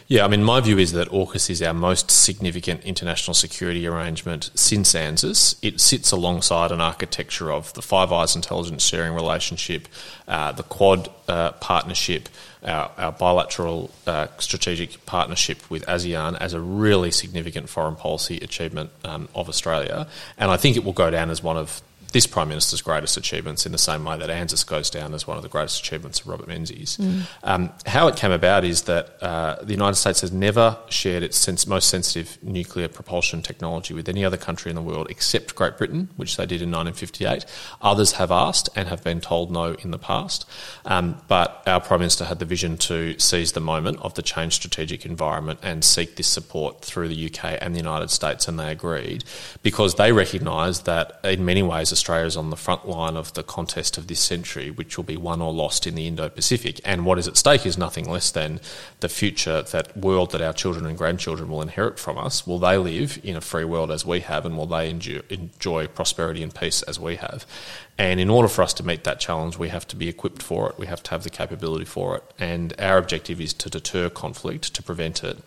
Yeah, 0.07 0.23
I 0.23 0.27
mean, 0.27 0.43
my 0.43 0.59
view 0.61 0.77
is 0.77 0.91
that 0.91 1.09
AUKUS 1.09 1.49
is 1.49 1.63
our 1.63 1.73
most 1.73 2.11
significant 2.11 2.83
international 2.83 3.33
security 3.33 3.87
arrangement 3.87 4.51
since 4.53 4.93
ANZUS. 4.93 5.55
It 5.63 5.81
sits 5.81 6.11
alongside 6.11 6.71
an 6.71 6.79
architecture 6.79 7.51
of 7.51 7.73
the 7.73 7.81
Five 7.81 8.11
Eyes 8.11 8.35
intelligence 8.35 8.83
sharing 8.83 9.15
relationship, 9.15 9.87
uh, 10.27 10.51
the 10.51 10.61
Quad 10.61 11.09
uh, 11.27 11.53
partnership, 11.53 12.29
our, 12.63 12.91
our 12.99 13.11
bilateral 13.13 13.89
uh, 14.05 14.27
strategic 14.37 15.03
partnership 15.07 15.67
with 15.71 15.83
ASEAN 15.87 16.37
as 16.39 16.53
a 16.53 16.61
really 16.61 17.09
significant 17.09 17.67
foreign 17.67 17.95
policy 17.95 18.37
achievement 18.37 18.91
um, 19.03 19.27
of 19.33 19.49
Australia. 19.49 20.07
And 20.37 20.51
I 20.51 20.57
think 20.57 20.77
it 20.77 20.83
will 20.83 20.93
go 20.93 21.09
down 21.09 21.31
as 21.31 21.41
one 21.41 21.57
of 21.57 21.81
this 22.11 22.27
Prime 22.27 22.49
Minister's 22.49 22.81
greatest 22.81 23.17
achievements 23.17 23.65
in 23.65 23.71
the 23.71 23.77
same 23.77 24.03
way 24.03 24.17
that 24.17 24.29
ANZUS 24.29 24.65
goes 24.65 24.89
down 24.89 25.13
as 25.13 25.27
one 25.27 25.37
of 25.37 25.43
the 25.43 25.49
greatest 25.49 25.81
achievements 25.81 26.21
of 26.21 26.27
Robert 26.27 26.47
Menzies. 26.47 26.97
Mm. 26.97 27.21
Um, 27.43 27.73
how 27.85 28.07
it 28.07 28.15
came 28.15 28.31
about 28.31 28.63
is 28.63 28.83
that 28.83 29.21
uh, 29.21 29.57
the 29.61 29.73
United 29.73 29.95
States 29.95 30.21
has 30.21 30.31
never 30.31 30.77
shared 30.89 31.23
its 31.23 31.37
sens- 31.37 31.67
most 31.67 31.89
sensitive 31.89 32.37
nuclear 32.41 32.87
propulsion 32.87 33.41
technology 33.41 33.93
with 33.93 34.07
any 34.07 34.23
other 34.23 34.37
country 34.37 34.69
in 34.69 34.75
the 34.75 34.81
world 34.81 35.07
except 35.09 35.55
Great 35.55 35.77
Britain, 35.77 36.09
which 36.15 36.37
they 36.37 36.45
did 36.45 36.61
in 36.61 36.71
1958. 36.71 37.45
Others 37.81 38.13
have 38.13 38.31
asked 38.31 38.69
and 38.75 38.87
have 38.87 39.03
been 39.03 39.21
told 39.21 39.51
no 39.51 39.73
in 39.73 39.91
the 39.91 39.99
past. 39.99 40.45
Um, 40.85 41.21
but 41.27 41.63
our 41.65 41.81
Prime 41.81 41.99
Minister 41.99 42.25
had 42.25 42.39
the 42.39 42.45
vision 42.45 42.77
to 42.77 43.17
seize 43.19 43.51
the 43.51 43.59
moment 43.59 43.99
of 44.01 44.13
the 44.13 44.21
changed 44.21 44.55
strategic 44.55 45.05
environment 45.05 45.59
and 45.61 45.83
seek 45.83 46.15
this 46.15 46.27
support 46.27 46.81
through 46.81 47.07
the 47.07 47.25
UK 47.25 47.57
and 47.61 47.73
the 47.73 47.79
United 47.79 48.09
States, 48.09 48.47
and 48.47 48.59
they 48.59 48.71
agreed 48.71 49.23
because 49.63 49.95
they 49.95 50.11
recognised 50.11 50.85
that 50.85 51.19
in 51.23 51.45
many 51.45 51.63
ways 51.63 51.91
Australia 51.95 52.25
is 52.25 52.37
on 52.37 52.49
the 52.49 52.55
front 52.55 52.87
line 52.87 53.15
of 53.15 53.33
the 53.33 53.43
contest 53.43 53.97
of 53.97 54.07
this 54.07 54.19
century, 54.19 54.69
which 54.69 54.97
will 54.97 55.03
be 55.03 55.17
won 55.17 55.41
or 55.41 55.53
lost 55.53 55.87
in 55.87 55.95
the 55.95 56.07
Indo 56.07 56.27
Pacific. 56.29 56.81
And 56.83 57.05
what 57.05 57.17
is 57.17 57.27
at 57.27 57.37
stake 57.37 57.65
is 57.65 57.77
nothing 57.77 58.09
less 58.09 58.31
than 58.31 58.59
the 58.99 59.09
future, 59.09 59.61
that 59.61 59.95
world 59.95 60.31
that 60.31 60.41
our 60.41 60.53
children 60.53 60.85
and 60.85 60.97
grandchildren 60.97 61.49
will 61.49 61.61
inherit 61.61 61.97
from 61.97 62.17
us. 62.17 62.45
Will 62.45 62.59
they 62.59 62.77
live 62.77 63.19
in 63.23 63.35
a 63.35 63.41
free 63.41 63.63
world 63.63 63.91
as 63.91 64.05
we 64.05 64.19
have, 64.19 64.45
and 64.45 64.57
will 64.57 64.65
they 64.65 64.89
enjoy, 64.89 65.21
enjoy 65.29 65.87
prosperity 65.87 66.43
and 66.43 66.53
peace 66.53 66.81
as 66.83 66.99
we 66.99 67.15
have? 67.15 67.45
And 67.97 68.19
in 68.19 68.29
order 68.29 68.49
for 68.49 68.61
us 68.61 68.73
to 68.73 68.83
meet 68.83 69.05
that 69.05 69.21
challenge, 69.21 69.57
we 69.57 69.69
have 69.69 69.87
to 69.87 69.95
be 69.95 70.09
equipped 70.09 70.43
for 70.43 70.69
it. 70.69 70.77
We 70.77 70.87
have 70.87 71.01
to 71.03 71.11
have 71.11 71.23
the 71.23 71.29
capability 71.29 71.85
for 71.85 72.17
it. 72.17 72.23
And 72.37 72.73
our 72.77 72.97
objective 72.97 73.39
is 73.39 73.53
to 73.53 73.69
deter 73.69 74.09
conflict, 74.09 74.73
to 74.75 74.83
prevent 74.83 75.23
it. 75.23 75.37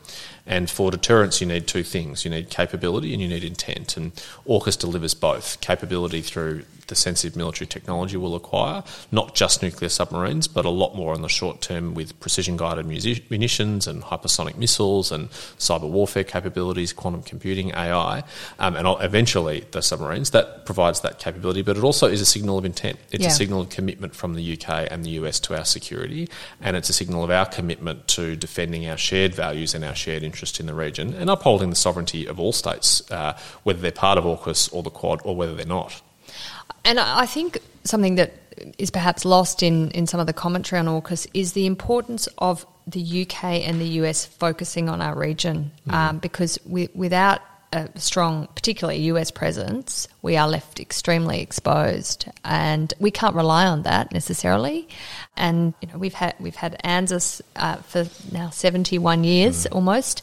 And 0.47 0.71
for 0.71 0.91
deterrence, 0.91 1.43
you 1.43 1.47
need 1.47 1.67
two 1.67 1.83
things 1.83 2.25
you 2.25 2.31
need 2.31 2.49
capability 2.49 3.13
and 3.13 3.21
you 3.21 3.29
need 3.29 3.45
intent. 3.45 3.99
And 3.99 4.15
AUKUS 4.47 4.79
delivers 4.79 5.13
both 5.13 5.61
capability 5.61 6.23
through 6.23 6.65
the 6.89 6.95
sensitive 6.95 7.37
military 7.37 7.67
technology 7.67 8.17
we'll 8.17 8.35
acquire, 8.35 8.83
not 9.13 9.35
just 9.35 9.63
nuclear 9.63 9.89
submarines, 9.89 10.49
but 10.49 10.65
a 10.65 10.71
lot 10.71 10.95
more 10.97 11.15
in 11.15 11.23
the 11.23 11.29
short 11.29 11.61
term 11.61 11.95
with 11.95 12.19
precision 12.21 12.57
guided 12.57 12.87
munitions 12.87 13.87
and 13.87 14.03
hypersonic 14.03 14.57
missiles 14.57 15.13
and 15.13 15.31
cyber 15.59 15.89
warfare 15.89 16.25
capabilities, 16.25 16.93
quantum 16.93 17.23
computing, 17.23 17.73
AI, 17.75 18.23
um, 18.59 18.77
and 18.77 18.87
eventually 19.01 19.65
the 19.71 19.81
submarines. 19.81 20.31
That 20.31 20.67
provides 20.67 21.01
that 21.03 21.19
capability, 21.19 21.63
but 21.63 21.77
it 21.77 21.85
also 21.85 22.09
is 22.09 22.21
a 22.21 22.27
signal 22.27 22.59
of 22.59 22.65
intent. 22.65 22.99
It's 23.11 23.23
yeah. 23.23 23.29
a 23.29 23.33
signal 23.33 23.63
of 23.63 23.71
commitment 23.71 24.15
from 24.15 24.35
the 24.35 24.53
UK 24.55 24.89
and 24.91 25.05
the 25.05 25.11
US 25.11 25.39
to 25.41 25.57
our 25.57 25.65
security, 25.65 26.29
and 26.61 26.77
it's 26.77 26.89
a 26.89 26.93
signal 26.93 27.23
of 27.23 27.31
our 27.31 27.47
commitment 27.47 28.09
to 28.09 28.37
defending 28.37 28.89
our 28.89 28.97
shared 28.97 29.35
values 29.35 29.75
and 29.75 29.85
our 29.85 29.95
shared 29.95 30.23
interest 30.23 30.59
in 30.61 30.67
the 30.67 30.75
region 30.75 31.15
and 31.15 31.31
upholding 31.31 31.71
the 31.71 31.77
sovereignty 31.77 32.27
of 32.27 32.41
all 32.41 32.53
states, 32.53 33.09
uh, 33.11 33.39
whether 33.63 33.81
they're 33.81 33.93
part 33.93 34.19
of 34.19 34.25
AUKUS 34.25 34.73
or 34.73 34.83
the 34.83 34.91
Quad 34.91 35.21
or 35.25 35.37
whether 35.37 35.55
they're 35.55 35.67
not. 35.67 36.03
And 36.85 36.99
I 36.99 37.27
think 37.27 37.59
something 37.85 38.17
that 38.17 38.33
is 38.79 38.91
perhaps 38.91 39.25
lost 39.25 39.63
in, 39.63 39.91
in 39.93 40.07
some 40.07 40.21
of 40.21 40.27
the 40.27 40.33
commentary 40.33 40.81
on 40.81 40.87
AUKUS 40.87 41.27
is 41.35 41.53
the 41.53 41.67
importance 41.67 42.29
of 42.39 42.67
the 42.87 43.23
UK 43.23 43.45
and 43.45 43.81
the 43.81 43.89
US 44.01 44.25
focusing 44.25 44.89
on 44.89 45.03
our 45.03 45.17
region 45.17 45.71
mm. 45.87 45.93
um, 45.93 46.19
because 46.19 46.59
we, 46.65 46.89
without 46.95 47.41
a 47.73 47.89
strong, 47.97 48.49
particularly 48.55 49.03
US 49.03 49.31
presence, 49.31 50.09
we 50.23 50.37
are 50.37 50.49
left 50.49 50.81
extremely 50.81 51.41
exposed, 51.41 52.27
and 52.45 52.93
we 52.99 53.11
can't 53.11 53.35
rely 53.35 53.67
on 53.67 53.83
that 53.83 54.13
necessarily. 54.13 54.89
And 55.37 55.75
you 55.83 55.89
know, 55.89 55.99
we've 55.99 56.15
had 56.15 56.35
we've 56.41 56.57
had 56.57 56.81
ANZUS 56.83 57.43
uh, 57.57 57.77
for 57.77 58.09
now 58.33 58.51
seventy 58.51 58.99
one 58.99 59.23
years 59.25 59.67
mm. 59.67 59.75
almost, 59.75 60.23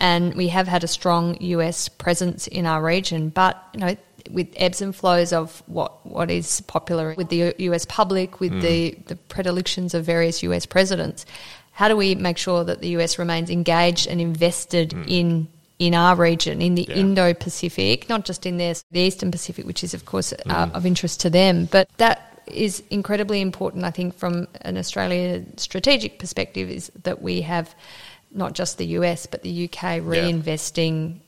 and 0.00 0.34
we 0.34 0.48
have 0.48 0.66
had 0.66 0.82
a 0.82 0.88
strong 0.88 1.36
US 1.40 1.88
presence 1.88 2.46
in 2.48 2.66
our 2.66 2.82
region. 2.82 3.28
But 3.28 3.62
you 3.74 3.80
know, 3.80 3.96
with 4.30 4.48
ebbs 4.56 4.80
and 4.82 4.94
flows 4.94 5.32
of 5.32 5.62
what, 5.66 6.04
what 6.06 6.30
is 6.30 6.60
popular 6.62 7.14
with 7.16 7.28
the 7.28 7.54
US 7.58 7.84
public, 7.84 8.40
with 8.40 8.52
mm. 8.52 8.60
the, 8.60 8.98
the 9.06 9.16
predilections 9.16 9.94
of 9.94 10.04
various 10.04 10.42
US 10.42 10.66
presidents. 10.66 11.26
How 11.72 11.88
do 11.88 11.96
we 11.96 12.14
make 12.14 12.38
sure 12.38 12.64
that 12.64 12.80
the 12.80 12.88
US 12.98 13.18
remains 13.18 13.50
engaged 13.50 14.06
and 14.06 14.20
invested 14.20 14.90
mm. 14.90 15.04
in 15.08 15.48
in 15.78 15.94
our 15.94 16.14
region, 16.14 16.60
in 16.60 16.74
the 16.74 16.86
yeah. 16.86 16.96
Indo 16.96 17.32
Pacific, 17.32 18.06
not 18.06 18.26
just 18.26 18.44
in 18.44 18.58
their, 18.58 18.74
the 18.90 19.00
Eastern 19.00 19.30
Pacific, 19.30 19.64
which 19.64 19.82
is, 19.82 19.94
of 19.94 20.04
course, 20.04 20.34
uh, 20.34 20.66
mm. 20.66 20.72
of 20.74 20.84
interest 20.84 21.20
to 21.20 21.30
them, 21.30 21.64
but 21.72 21.88
that 21.96 22.42
is 22.46 22.82
incredibly 22.90 23.40
important, 23.40 23.84
I 23.84 23.90
think, 23.90 24.14
from 24.14 24.46
an 24.60 24.76
Australian 24.76 25.56
strategic 25.56 26.18
perspective, 26.18 26.68
is 26.68 26.92
that 27.02 27.22
we 27.22 27.40
have 27.40 27.74
not 28.30 28.52
just 28.52 28.76
the 28.76 28.86
US, 28.98 29.26
but 29.26 29.42
the 29.42 29.64
UK 29.64 30.02
reinvesting. 30.02 31.20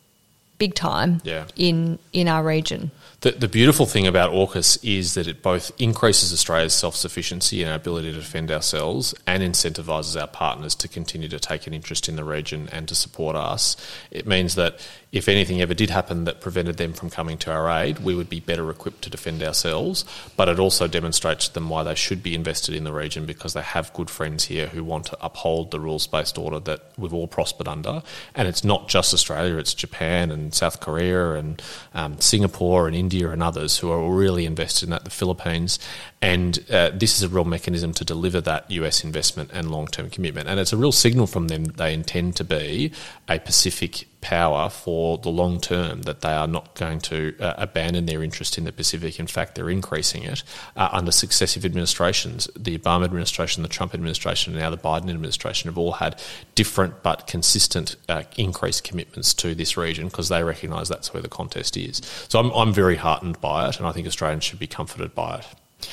Big 0.63 0.77
time 0.77 1.21
yeah. 1.25 1.47
in 1.57 1.99
in 2.13 2.29
our 2.29 2.45
region. 2.45 2.93
The, 3.23 3.31
the 3.31 3.47
beautiful 3.47 3.87
thing 3.87 4.09
about 4.09 4.33
AUKUS 4.33 4.81
is 4.83 5.15
that 5.15 5.29
it 5.29 5.43
both 5.43 5.71
increases 5.79 6.33
Australia's 6.33 6.75
self 6.75 6.97
sufficiency 6.97 7.63
and 7.63 7.71
our 7.71 7.77
ability 7.77 8.11
to 8.11 8.19
defend 8.19 8.51
ourselves 8.51 9.15
and 9.29 9.45
incentivises 9.45 10.21
our 10.21 10.27
partners 10.27 10.75
to 10.75 10.89
continue 10.89 11.29
to 11.29 11.39
take 11.39 11.69
an 11.69 11.73
interest 11.73 12.09
in 12.09 12.17
the 12.17 12.25
region 12.25 12.69
and 12.73 12.89
to 12.89 12.97
support 12.97 13.37
us. 13.37 13.77
It 14.11 14.27
means 14.27 14.57
that 14.57 14.81
if 15.13 15.29
anything 15.29 15.61
ever 15.61 15.75
did 15.75 15.91
happen 15.91 16.25
that 16.25 16.41
prevented 16.41 16.79
them 16.79 16.95
from 16.95 17.11
coming 17.11 17.39
to 17.39 17.53
our 17.53 17.71
aid, 17.71 18.01
we 18.01 18.17
would 18.17 18.29
be 18.29 18.41
better 18.41 18.69
equipped 18.71 19.03
to 19.03 19.11
defend 19.11 19.41
ourselves. 19.43 20.05
But 20.37 20.49
it 20.49 20.59
also 20.59 20.89
demonstrates 20.89 21.47
to 21.47 21.55
them 21.55 21.69
why 21.69 21.85
they 21.85 21.95
should 21.95 22.25
be 22.25 22.35
invested 22.35 22.75
in 22.75 22.83
the 22.83 22.93
region 22.93 23.25
because 23.25 23.53
they 23.53 23.63
have 23.63 23.93
good 23.93 24.11
friends 24.11 24.45
here 24.45 24.67
who 24.67 24.83
want 24.83 25.07
to 25.07 25.19
uphold 25.25 25.71
the 25.71 25.79
rules 25.79 26.09
based 26.09 26.39
order 26.39 26.59
that 26.61 26.91
we've 26.99 27.15
all 27.15 27.29
prospered 27.29 27.69
under. 27.69 28.03
And 28.35 28.49
it's 28.49 28.65
not 28.65 28.89
just 28.89 29.15
Australia, 29.15 29.59
it's 29.59 29.75
Japan 29.75 30.33
and 30.33 30.53
South 30.53 30.81
Korea 30.81 31.35
and 31.35 31.63
um, 31.95 32.19
Singapore 32.19 32.89
and 32.89 32.97
India 32.97 33.12
and 33.21 33.43
others 33.43 33.79
who 33.79 33.91
are 33.91 34.11
really 34.11 34.47
invested 34.47 34.85
in 34.87 34.91
that, 34.91 35.05
the 35.05 35.11
Philippines. 35.11 35.79
And 36.21 36.59
uh, 36.71 36.91
this 36.95 37.17
is 37.17 37.23
a 37.23 37.29
real 37.29 37.45
mechanism 37.45 37.93
to 37.95 38.05
deliver 38.05 38.41
that 38.41 38.71
US 38.71 39.05
investment 39.05 39.51
and 39.53 39.71
long 39.71 39.87
term 39.87 40.11
commitment. 40.11 40.49
And 40.49 40.59
it's 40.59 40.73
a 40.73 40.77
real 40.77 40.93
signal 40.93 41.27
from 41.27 41.49
them 41.49 41.65
that 41.65 41.77
they 41.77 41.95
intend 41.95 42.37
to 42.37 42.45
be 42.45 42.93
a 43.29 43.39
Pacific 43.39 44.07
power 44.23 44.71
for 44.71 45.19
the 45.19 45.29
long 45.29 45.61
term, 45.61 46.03
that 46.03 46.23
they 46.23 46.33
are 46.33 46.47
not 46.47 46.75
going 46.75 47.01
to 47.01 47.37
uh, 47.39 47.55
abandon 47.59 48.07
their 48.07 48.23
interest 48.23 48.57
in 48.57 48.65
the 48.65 48.73
Pacific. 48.73 49.19
In 49.19 49.27
fact, 49.27 49.55
they're 49.55 49.69
increasing 49.69 50.23
it 50.23 50.43
uh, 50.77 50.89
under 50.93 51.13
successive 51.13 51.65
administrations. 51.65 52.49
The 52.59 52.79
Obama 52.79 53.05
administration, 53.05 53.63
the 53.63 53.69
Trump 53.69 53.93
administration, 53.93 54.55
and 54.55 54.63
now 54.63 54.71
the 54.71 54.79
Biden 54.79 55.11
administration 55.11 55.69
have 55.69 55.77
all 55.77 55.93
had 55.93 56.21
different 56.55 57.03
but 57.03 57.27
consistent 57.27 57.97
uh, 58.09 58.23
increased 58.39 58.85
commitments 58.85 59.35
to 59.35 59.55
this 59.55 59.77
region 59.77 60.07
because 60.07 60.31
they 60.31 60.43
recognise 60.43 60.89
that's 60.89 61.13
where 61.13 61.23
the 61.23 61.29
contest 61.29 61.77
is. 61.77 62.01
So 62.29 62.39
I'm, 62.39 62.51
I'm 62.53 62.73
very 62.73 62.97
heartened 62.97 63.41
by 63.41 63.69
it, 63.69 63.79
and 63.79 63.87
I 63.87 63.93
think 63.93 64.07
Australians 64.07 64.45
should 64.45 64.59
be 64.61 64.67
comforted 64.67 65.15
by 65.15 65.39
it. 65.39 65.89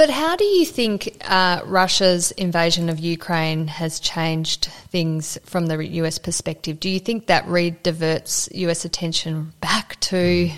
But 0.00 0.08
how 0.08 0.34
do 0.34 0.46
you 0.46 0.64
think 0.64 1.14
uh, 1.28 1.60
Russia's 1.66 2.30
invasion 2.30 2.88
of 2.88 2.98
Ukraine 2.98 3.66
has 3.66 4.00
changed 4.00 4.70
things 4.88 5.36
from 5.44 5.66
the 5.66 5.76
US 6.00 6.16
perspective? 6.16 6.80
Do 6.80 6.88
you 6.88 6.98
think 6.98 7.26
that 7.26 7.46
re-diverts 7.46 8.48
US 8.50 8.86
attention 8.86 9.52
back 9.60 10.00
to 10.00 10.50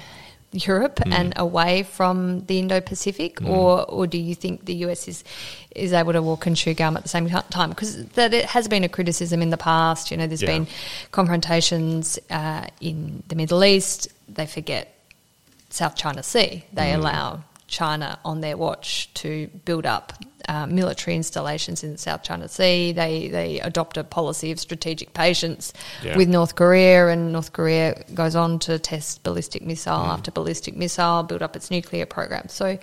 Europe 0.52 1.00
mm. 1.00 1.12
and 1.12 1.32
away 1.36 1.82
from 1.82 2.46
the 2.46 2.60
Indo-Pacific, 2.60 3.40
mm. 3.40 3.48
or 3.48 3.84
or 3.90 4.06
do 4.06 4.16
you 4.16 4.36
think 4.36 4.64
the 4.64 4.74
US 4.86 5.08
is 5.08 5.24
is 5.74 5.92
able 5.92 6.12
to 6.12 6.22
walk 6.22 6.46
and 6.46 6.56
chew 6.56 6.74
gum 6.74 6.96
at 6.96 7.02
the 7.02 7.08
same 7.08 7.28
time? 7.28 7.70
Because 7.70 8.06
that 8.10 8.32
it 8.32 8.44
has 8.44 8.68
been 8.68 8.84
a 8.84 8.88
criticism 8.88 9.42
in 9.42 9.50
the 9.50 9.56
past. 9.56 10.12
You 10.12 10.18
know, 10.18 10.28
there's 10.28 10.42
yeah. 10.42 10.54
been 10.54 10.68
confrontations 11.10 12.16
uh, 12.30 12.68
in 12.80 13.24
the 13.26 13.34
Middle 13.34 13.64
East. 13.64 14.06
They 14.28 14.46
forget 14.46 14.94
South 15.70 15.96
China 15.96 16.22
Sea. 16.22 16.64
They 16.72 16.92
mm. 16.92 16.98
allow 16.98 17.42
China 17.72 18.18
on 18.24 18.40
their 18.42 18.56
watch 18.56 19.12
to 19.14 19.48
build 19.64 19.86
up 19.86 20.12
uh, 20.48 20.66
military 20.66 21.16
installations 21.16 21.82
in 21.82 21.92
the 21.92 21.98
South 21.98 22.22
China 22.22 22.46
Sea. 22.48 22.92
They 22.92 23.28
they 23.28 23.60
adopt 23.60 23.96
a 23.96 24.04
policy 24.04 24.52
of 24.52 24.60
strategic 24.60 25.14
patience 25.14 25.72
yeah. 26.04 26.16
with 26.16 26.28
North 26.28 26.54
Korea, 26.54 27.08
and 27.08 27.32
North 27.32 27.52
Korea 27.52 28.04
goes 28.14 28.36
on 28.36 28.58
to 28.60 28.78
test 28.78 29.22
ballistic 29.22 29.62
missile 29.62 29.98
mm. 29.98 30.08
after 30.08 30.30
ballistic 30.30 30.76
missile, 30.76 31.22
build 31.22 31.42
up 31.42 31.56
its 31.56 31.70
nuclear 31.70 32.06
program. 32.06 32.48
So. 32.48 32.78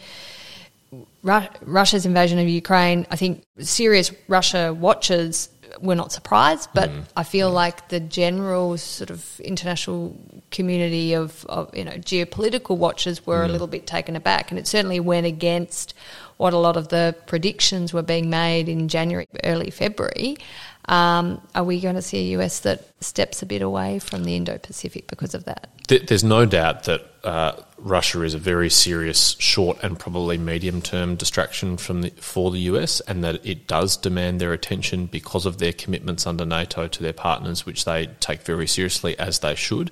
Ru- 1.22 1.48
Russia's 1.62 2.08
invasion 2.08 2.40
of 2.40 2.48
Ukraine, 2.48 3.06
I 3.12 3.16
think 3.16 3.44
serious 3.60 4.12
Russia 4.28 4.74
watchers 4.74 5.50
were 5.82 5.96
not 5.96 6.12
surprised, 6.12 6.70
but 6.74 6.90
mm. 6.90 7.04
I 7.16 7.24
feel 7.24 7.52
mm. 7.52 7.54
like 7.54 7.90
the 7.90 8.00
general 8.00 8.78
sort 8.78 9.10
of 9.10 9.40
international 9.40 10.16
community 10.52 11.14
of, 11.14 11.46
of 11.46 11.76
you 11.76 11.84
know 11.84 11.94
geopolitical 11.94 12.78
watchers 12.78 13.26
were 13.26 13.42
mm. 13.42 13.46
a 13.46 13.52
little 13.52 13.68
bit 13.68 13.88
taken 13.88 14.16
aback, 14.16 14.52
and 14.52 14.60
it 14.60 14.68
certainly 14.68 15.00
went 15.00 15.26
against 15.26 15.94
what 16.38 16.54
a 16.54 16.58
lot 16.58 16.78
of 16.78 16.88
the 16.88 17.16
predictions 17.28 17.94
were 17.94 18.02
being 18.02 18.30
made 18.30 18.70
in 18.70 18.88
January, 18.88 19.28
early 19.44 19.70
February. 19.70 20.38
Um, 20.86 21.42
are 21.54 21.64
we 21.64 21.82
going 21.82 21.96
to 21.96 22.02
see 22.02 22.34
a 22.34 22.40
US 22.40 22.62
that 22.62 22.89
steps 23.02 23.42
a 23.42 23.46
bit 23.46 23.62
away 23.62 24.00
from 24.00 24.24
the 24.24 24.36
Indo 24.36 24.58
Pacific 24.58 25.08
because 25.08 25.34
of 25.34 25.46
that? 25.46 25.70
There's 25.88 26.24
no 26.24 26.46
doubt 26.46 26.84
that 26.84 27.06
uh, 27.24 27.54
Russia 27.78 28.22
is 28.24 28.34
a 28.34 28.40
very 28.40 28.70
serious 28.70 29.36
short 29.40 29.78
and 29.84 30.00
probably 30.00 30.38
medium 30.38 30.82
term 30.82 31.16
distraction 31.16 31.78
from 31.78 32.02
the, 32.02 32.10
for 32.12 32.52
the 32.52 32.60
US, 32.60 33.00
and 33.02 33.24
that 33.24 33.46
it 33.46 33.68
does 33.68 33.98
demand 33.98 34.40
their 34.40 34.54
attention 34.54 35.06
because 35.06 35.46
of 35.46 35.58
their 35.58 35.74
commitments 35.74 36.28
under 36.28 36.46
NATO 36.46 36.88
to 36.88 37.04
their 37.04 37.14
partners, 37.14 37.66
which 37.66 37.86
they 37.86 38.08
take 38.20 38.42
very 38.44 38.68
seriously 38.68 39.18
as 39.18 39.40
they 39.40 39.56
should. 39.56 39.92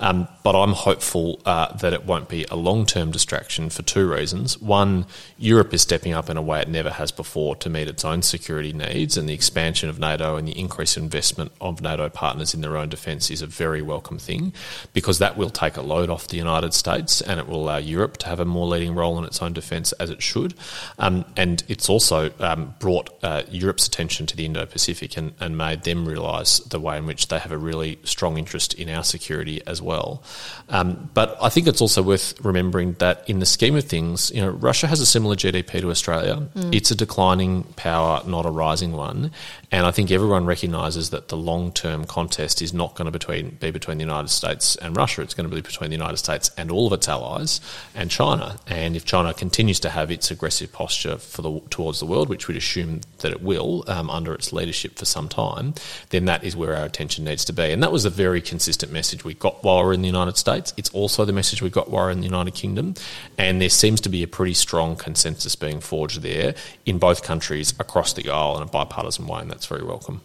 Um, 0.00 0.28
but 0.42 0.60
I'm 0.60 0.72
hopeful 0.72 1.40
uh, 1.44 1.74
that 1.76 1.92
it 1.92 2.04
won't 2.04 2.28
be 2.28 2.44
a 2.50 2.56
long 2.56 2.86
term 2.86 3.10
distraction 3.10 3.70
for 3.70 3.82
two 3.82 4.10
reasons. 4.10 4.60
One, 4.60 5.06
Europe 5.38 5.72
is 5.72 5.82
stepping 5.82 6.12
up 6.12 6.28
in 6.28 6.36
a 6.36 6.42
way 6.42 6.60
it 6.60 6.68
never 6.68 6.90
has 6.90 7.12
before 7.12 7.56
to 7.56 7.70
meet 7.70 7.88
its 7.88 8.04
own 8.04 8.22
security 8.22 8.72
needs, 8.72 9.16
and 9.16 9.28
the 9.28 9.34
expansion 9.34 9.88
of 9.88 9.98
NATO 9.98 10.36
and 10.36 10.48
the 10.48 10.58
increased 10.58 10.96
investment 10.96 11.52
of 11.60 11.80
NATO 11.80 12.08
partners 12.08 12.45
in 12.54 12.60
their 12.60 12.76
own 12.76 12.88
defence 12.88 13.30
is 13.30 13.42
a 13.42 13.46
very 13.46 13.82
welcome 13.82 14.18
thing 14.18 14.52
because 14.92 15.18
that 15.18 15.36
will 15.36 15.50
take 15.50 15.76
a 15.76 15.82
load 15.82 16.10
off 16.10 16.28
the 16.28 16.36
United 16.36 16.74
States 16.74 17.20
and 17.20 17.40
it 17.40 17.48
will 17.48 17.62
allow 17.62 17.76
Europe 17.76 18.16
to 18.18 18.26
have 18.26 18.40
a 18.40 18.44
more 18.44 18.66
leading 18.66 18.94
role 18.94 19.18
in 19.18 19.24
its 19.24 19.42
own 19.42 19.52
defence 19.52 19.92
as 19.92 20.10
it 20.10 20.22
should. 20.22 20.54
Um, 20.98 21.24
and 21.36 21.62
it's 21.68 21.88
also 21.88 22.30
um, 22.40 22.74
brought 22.78 23.10
uh, 23.22 23.42
Europe's 23.50 23.86
attention 23.86 24.26
to 24.26 24.36
the 24.36 24.44
Indo 24.44 24.66
Pacific 24.66 25.16
and, 25.16 25.32
and 25.40 25.56
made 25.56 25.82
them 25.82 26.06
realise 26.06 26.58
the 26.60 26.80
way 26.80 26.96
in 26.98 27.06
which 27.06 27.28
they 27.28 27.38
have 27.38 27.52
a 27.52 27.58
really 27.58 27.98
strong 28.04 28.38
interest 28.38 28.74
in 28.74 28.88
our 28.88 29.04
security 29.04 29.60
as 29.66 29.80
well. 29.82 30.22
Um, 30.68 31.10
but 31.14 31.36
I 31.40 31.48
think 31.48 31.66
it's 31.66 31.80
also 31.80 32.02
worth 32.02 32.34
remembering 32.44 32.94
that 32.94 33.28
in 33.28 33.38
the 33.38 33.46
scheme 33.46 33.76
of 33.76 33.84
things, 33.84 34.30
you 34.34 34.40
know, 34.40 34.50
Russia 34.50 34.86
has 34.86 35.00
a 35.00 35.06
similar 35.06 35.36
GDP 35.36 35.80
to 35.80 35.90
Australia. 35.90 36.48
Mm. 36.54 36.74
It's 36.74 36.90
a 36.90 36.94
declining 36.94 37.64
power, 37.76 38.22
not 38.26 38.46
a 38.46 38.50
rising 38.50 38.92
one. 38.92 39.30
And 39.70 39.86
I 39.86 39.90
think 39.90 40.10
everyone 40.10 40.46
recognises 40.46 41.10
that 41.10 41.28
the 41.28 41.36
long 41.36 41.72
term 41.72 42.04
contest 42.36 42.60
is 42.60 42.74
not 42.74 42.94
going 42.94 43.06
to 43.06 43.10
between, 43.10 43.50
be 43.60 43.70
between 43.70 43.96
the 43.96 44.04
United 44.04 44.28
States 44.28 44.76
and 44.76 44.94
Russia. 44.96 45.22
It's 45.22 45.32
going 45.32 45.48
to 45.48 45.54
be 45.54 45.62
between 45.62 45.90
the 45.90 45.96
United 45.96 46.18
States 46.18 46.50
and 46.58 46.70
all 46.70 46.86
of 46.86 46.92
its 46.92 47.08
allies 47.08 47.60
and 47.94 48.10
China. 48.10 48.58
And 48.66 48.94
if 48.94 49.06
China 49.06 49.32
continues 49.32 49.80
to 49.80 49.90
have 49.90 50.10
its 50.10 50.30
aggressive 50.30 50.70
posture 50.70 51.16
for 51.16 51.42
the, 51.42 51.60
towards 51.70 51.98
the 51.98 52.06
world, 52.06 52.28
which 52.28 52.46
we'd 52.46 52.58
assume 52.58 53.00
that 53.20 53.32
it 53.32 53.42
will 53.42 53.84
um, 53.88 54.10
under 54.10 54.34
its 54.34 54.52
leadership 54.52 54.98
for 54.98 55.06
some 55.06 55.28
time, 55.28 55.74
then 56.10 56.26
that 56.26 56.44
is 56.44 56.54
where 56.54 56.76
our 56.76 56.84
attention 56.84 57.24
needs 57.24 57.44
to 57.46 57.52
be. 57.54 57.72
And 57.72 57.82
that 57.82 57.92
was 57.92 58.04
a 58.04 58.10
very 58.10 58.42
consistent 58.42 58.92
message 58.92 59.24
we 59.24 59.34
got 59.34 59.64
while 59.64 59.82
we're 59.82 59.94
in 59.94 60.02
the 60.02 60.06
United 60.06 60.36
States. 60.36 60.74
It's 60.76 60.90
also 60.90 61.24
the 61.24 61.32
message 61.32 61.62
we 61.62 61.70
got 61.70 61.90
while 61.90 62.04
we 62.04 62.06
were 62.06 62.10
in 62.10 62.20
the 62.20 62.26
United 62.26 62.54
Kingdom. 62.54 62.94
And 63.38 63.62
there 63.62 63.70
seems 63.70 64.00
to 64.02 64.10
be 64.10 64.22
a 64.22 64.28
pretty 64.28 64.54
strong 64.54 64.96
consensus 64.96 65.56
being 65.56 65.80
forged 65.80 66.20
there 66.20 66.54
in 66.84 66.98
both 66.98 67.22
countries 67.22 67.72
across 67.80 68.12
the 68.12 68.28
aisle 68.28 68.56
in 68.58 68.62
a 68.62 68.66
bipartisan 68.66 69.26
way 69.26 69.40
and 69.40 69.50
that's 69.50 69.66
very 69.66 69.82
welcome. 69.82 70.20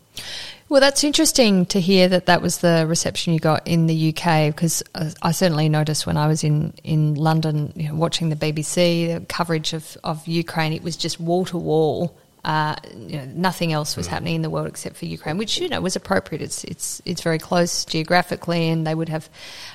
Well, 0.69 0.79
that's 0.79 1.03
interesting 1.03 1.65
to 1.65 1.81
hear 1.81 2.07
that 2.07 2.27
that 2.27 2.41
was 2.41 2.59
the 2.59 2.85
reception 2.87 3.33
you 3.33 3.39
got 3.39 3.67
in 3.67 3.87
the 3.87 4.15
UK 4.15 4.55
because 4.55 4.81
uh, 4.95 5.09
I 5.21 5.31
certainly 5.31 5.67
noticed 5.67 6.07
when 6.07 6.15
I 6.15 6.27
was 6.27 6.45
in, 6.45 6.73
in 6.85 7.15
London 7.15 7.73
you 7.75 7.89
know, 7.89 7.95
watching 7.95 8.29
the 8.29 8.37
BBC, 8.37 9.19
the 9.19 9.25
coverage 9.25 9.73
of, 9.73 9.97
of 10.05 10.25
Ukraine, 10.25 10.71
it 10.71 10.81
was 10.81 10.95
just 10.95 11.19
wall 11.19 11.43
to 11.45 11.57
wall. 11.57 12.17
Uh, 12.43 12.75
you 12.95 13.17
know, 13.17 13.25
nothing 13.35 13.71
else 13.71 13.95
was 13.95 14.07
mm. 14.07 14.11
happening 14.11 14.35
in 14.35 14.41
the 14.41 14.49
world 14.49 14.67
except 14.67 14.95
for 14.95 15.05
Ukraine, 15.05 15.37
which 15.37 15.59
you 15.59 15.69
know 15.69 15.79
was 15.79 15.95
appropriate. 15.95 16.41
It's 16.41 16.63
it's 16.63 17.01
it's 17.05 17.21
very 17.21 17.37
close 17.37 17.85
geographically, 17.85 18.69
and 18.69 18.85
they 18.85 18.95
would 18.95 19.09
have 19.09 19.29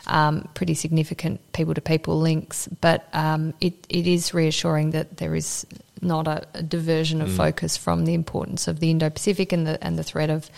um, 0.09 0.49
pretty 0.55 0.75
significant 0.75 1.41
people 1.53 1.75
to 1.75 1.81
people 1.81 2.19
links. 2.19 2.69
But 2.81 3.09
um, 3.13 3.55
it 3.61 3.75
it 3.89 4.09
is 4.09 4.35
reassuring 4.35 4.91
that 4.91 5.19
there 5.19 5.37
is 5.37 5.65
not 6.03 6.27
a, 6.27 6.47
a 6.55 6.63
diversion 6.63 7.23
of 7.23 7.29
mm. 7.29 7.37
focus 7.37 7.77
from 7.77 8.05
the 8.05 8.15
importance 8.15 8.69
of 8.69 8.81
the 8.81 8.91
Indo-Pacific 8.91 9.53
and 9.53 9.67
the 9.67 9.83
and 9.83 9.97
the 9.97 10.05
threat 10.05 10.31
of 10.31 10.51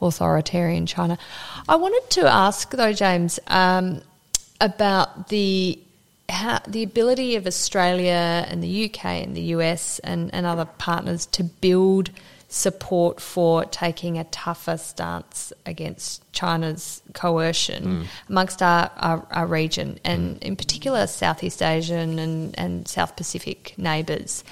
authoritarian 0.00 0.86
China. 0.86 1.18
I 1.68 1.76
wanted 1.76 2.08
to 2.10 2.26
ask 2.32 2.70
though, 2.70 2.92
James, 2.92 3.40
um, 3.48 4.02
about 4.60 5.28
the 5.28 5.78
how, 6.28 6.60
the 6.66 6.82
ability 6.82 7.36
of 7.36 7.46
Australia 7.46 8.46
and 8.48 8.62
the 8.62 8.86
UK 8.86 9.04
and 9.04 9.36
the 9.36 9.42
US 9.42 9.98
and, 10.00 10.32
and 10.34 10.46
other 10.46 10.64
partners 10.64 11.26
to 11.26 11.44
build 11.44 12.10
support 12.48 13.20
for 13.20 13.64
taking 13.64 14.18
a 14.18 14.24
tougher 14.24 14.76
stance 14.76 15.52
against 15.66 16.22
China's 16.32 17.02
coercion 17.12 17.84
mm. 17.84 18.06
amongst 18.28 18.62
our, 18.62 18.90
our, 18.98 19.26
our, 19.32 19.46
region 19.46 19.98
and 20.04 20.36
mm. 20.36 20.42
in 20.44 20.56
particular 20.56 21.08
Southeast 21.08 21.60
Asian 21.60 22.20
and, 22.20 22.56
and 22.56 22.86
South 22.86 23.16
Pacific 23.16 23.74
neighbours 23.76 24.44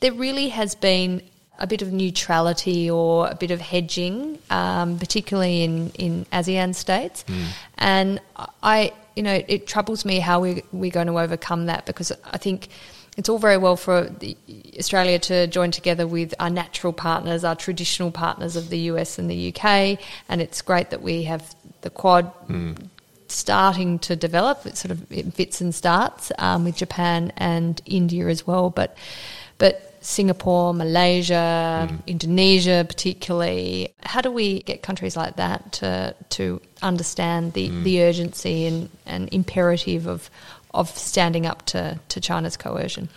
there 0.00 0.12
really 0.12 0.48
has 0.48 0.74
been 0.74 1.22
a 1.58 1.66
bit 1.66 1.82
of 1.82 1.92
neutrality 1.92 2.88
or 2.88 3.28
a 3.28 3.34
bit 3.34 3.50
of 3.50 3.60
hedging, 3.60 4.38
um, 4.48 4.98
particularly 4.98 5.64
in, 5.64 5.90
in 5.90 6.24
ASEAN 6.26 6.74
states. 6.74 7.24
Mm. 7.26 7.44
And 7.78 8.20
I, 8.62 8.92
you 9.18 9.24
know, 9.24 9.42
it 9.48 9.66
troubles 9.66 10.04
me 10.04 10.20
how 10.20 10.38
we, 10.38 10.62
we're 10.70 10.92
going 10.92 11.08
to 11.08 11.18
overcome 11.18 11.66
that 11.66 11.86
because 11.86 12.12
I 12.32 12.38
think 12.38 12.68
it's 13.16 13.28
all 13.28 13.38
very 13.38 13.56
well 13.56 13.74
for 13.74 14.04
the, 14.04 14.36
Australia 14.78 15.18
to 15.18 15.48
join 15.48 15.72
together 15.72 16.06
with 16.06 16.36
our 16.38 16.48
natural 16.48 16.92
partners, 16.92 17.42
our 17.42 17.56
traditional 17.56 18.12
partners 18.12 18.54
of 18.54 18.68
the 18.70 18.78
US 18.92 19.18
and 19.18 19.28
the 19.28 19.52
UK, 19.52 19.98
and 20.28 20.40
it's 20.40 20.62
great 20.62 20.90
that 20.90 21.02
we 21.02 21.24
have 21.24 21.52
the 21.80 21.90
Quad. 21.90 22.32
Mm. 22.46 22.88
Starting 23.30 23.98
to 23.98 24.16
develop, 24.16 24.64
it 24.64 24.78
sort 24.78 24.90
of 24.90 25.12
it 25.12 25.34
fits 25.34 25.60
and 25.60 25.74
starts 25.74 26.32
um, 26.38 26.64
with 26.64 26.76
Japan 26.76 27.30
and 27.36 27.78
India 27.84 28.26
as 28.28 28.46
well. 28.46 28.70
But, 28.70 28.96
but 29.58 29.97
Singapore, 30.00 30.74
Malaysia, 30.74 31.88
mm. 31.90 32.06
Indonesia, 32.06 32.84
particularly. 32.86 33.94
How 34.02 34.20
do 34.20 34.30
we 34.30 34.62
get 34.62 34.82
countries 34.82 35.16
like 35.16 35.36
that 35.36 35.72
to 35.72 36.14
to 36.30 36.60
understand 36.82 37.54
the, 37.54 37.68
mm. 37.68 37.82
the 37.84 38.02
urgency 38.02 38.66
and, 38.66 38.88
and 39.06 39.28
imperative 39.32 40.06
of 40.06 40.30
of 40.74 40.90
standing 40.96 41.46
up 41.46 41.64
to, 41.66 41.98
to 42.08 42.20
China's 42.20 42.56
coercion? 42.56 43.08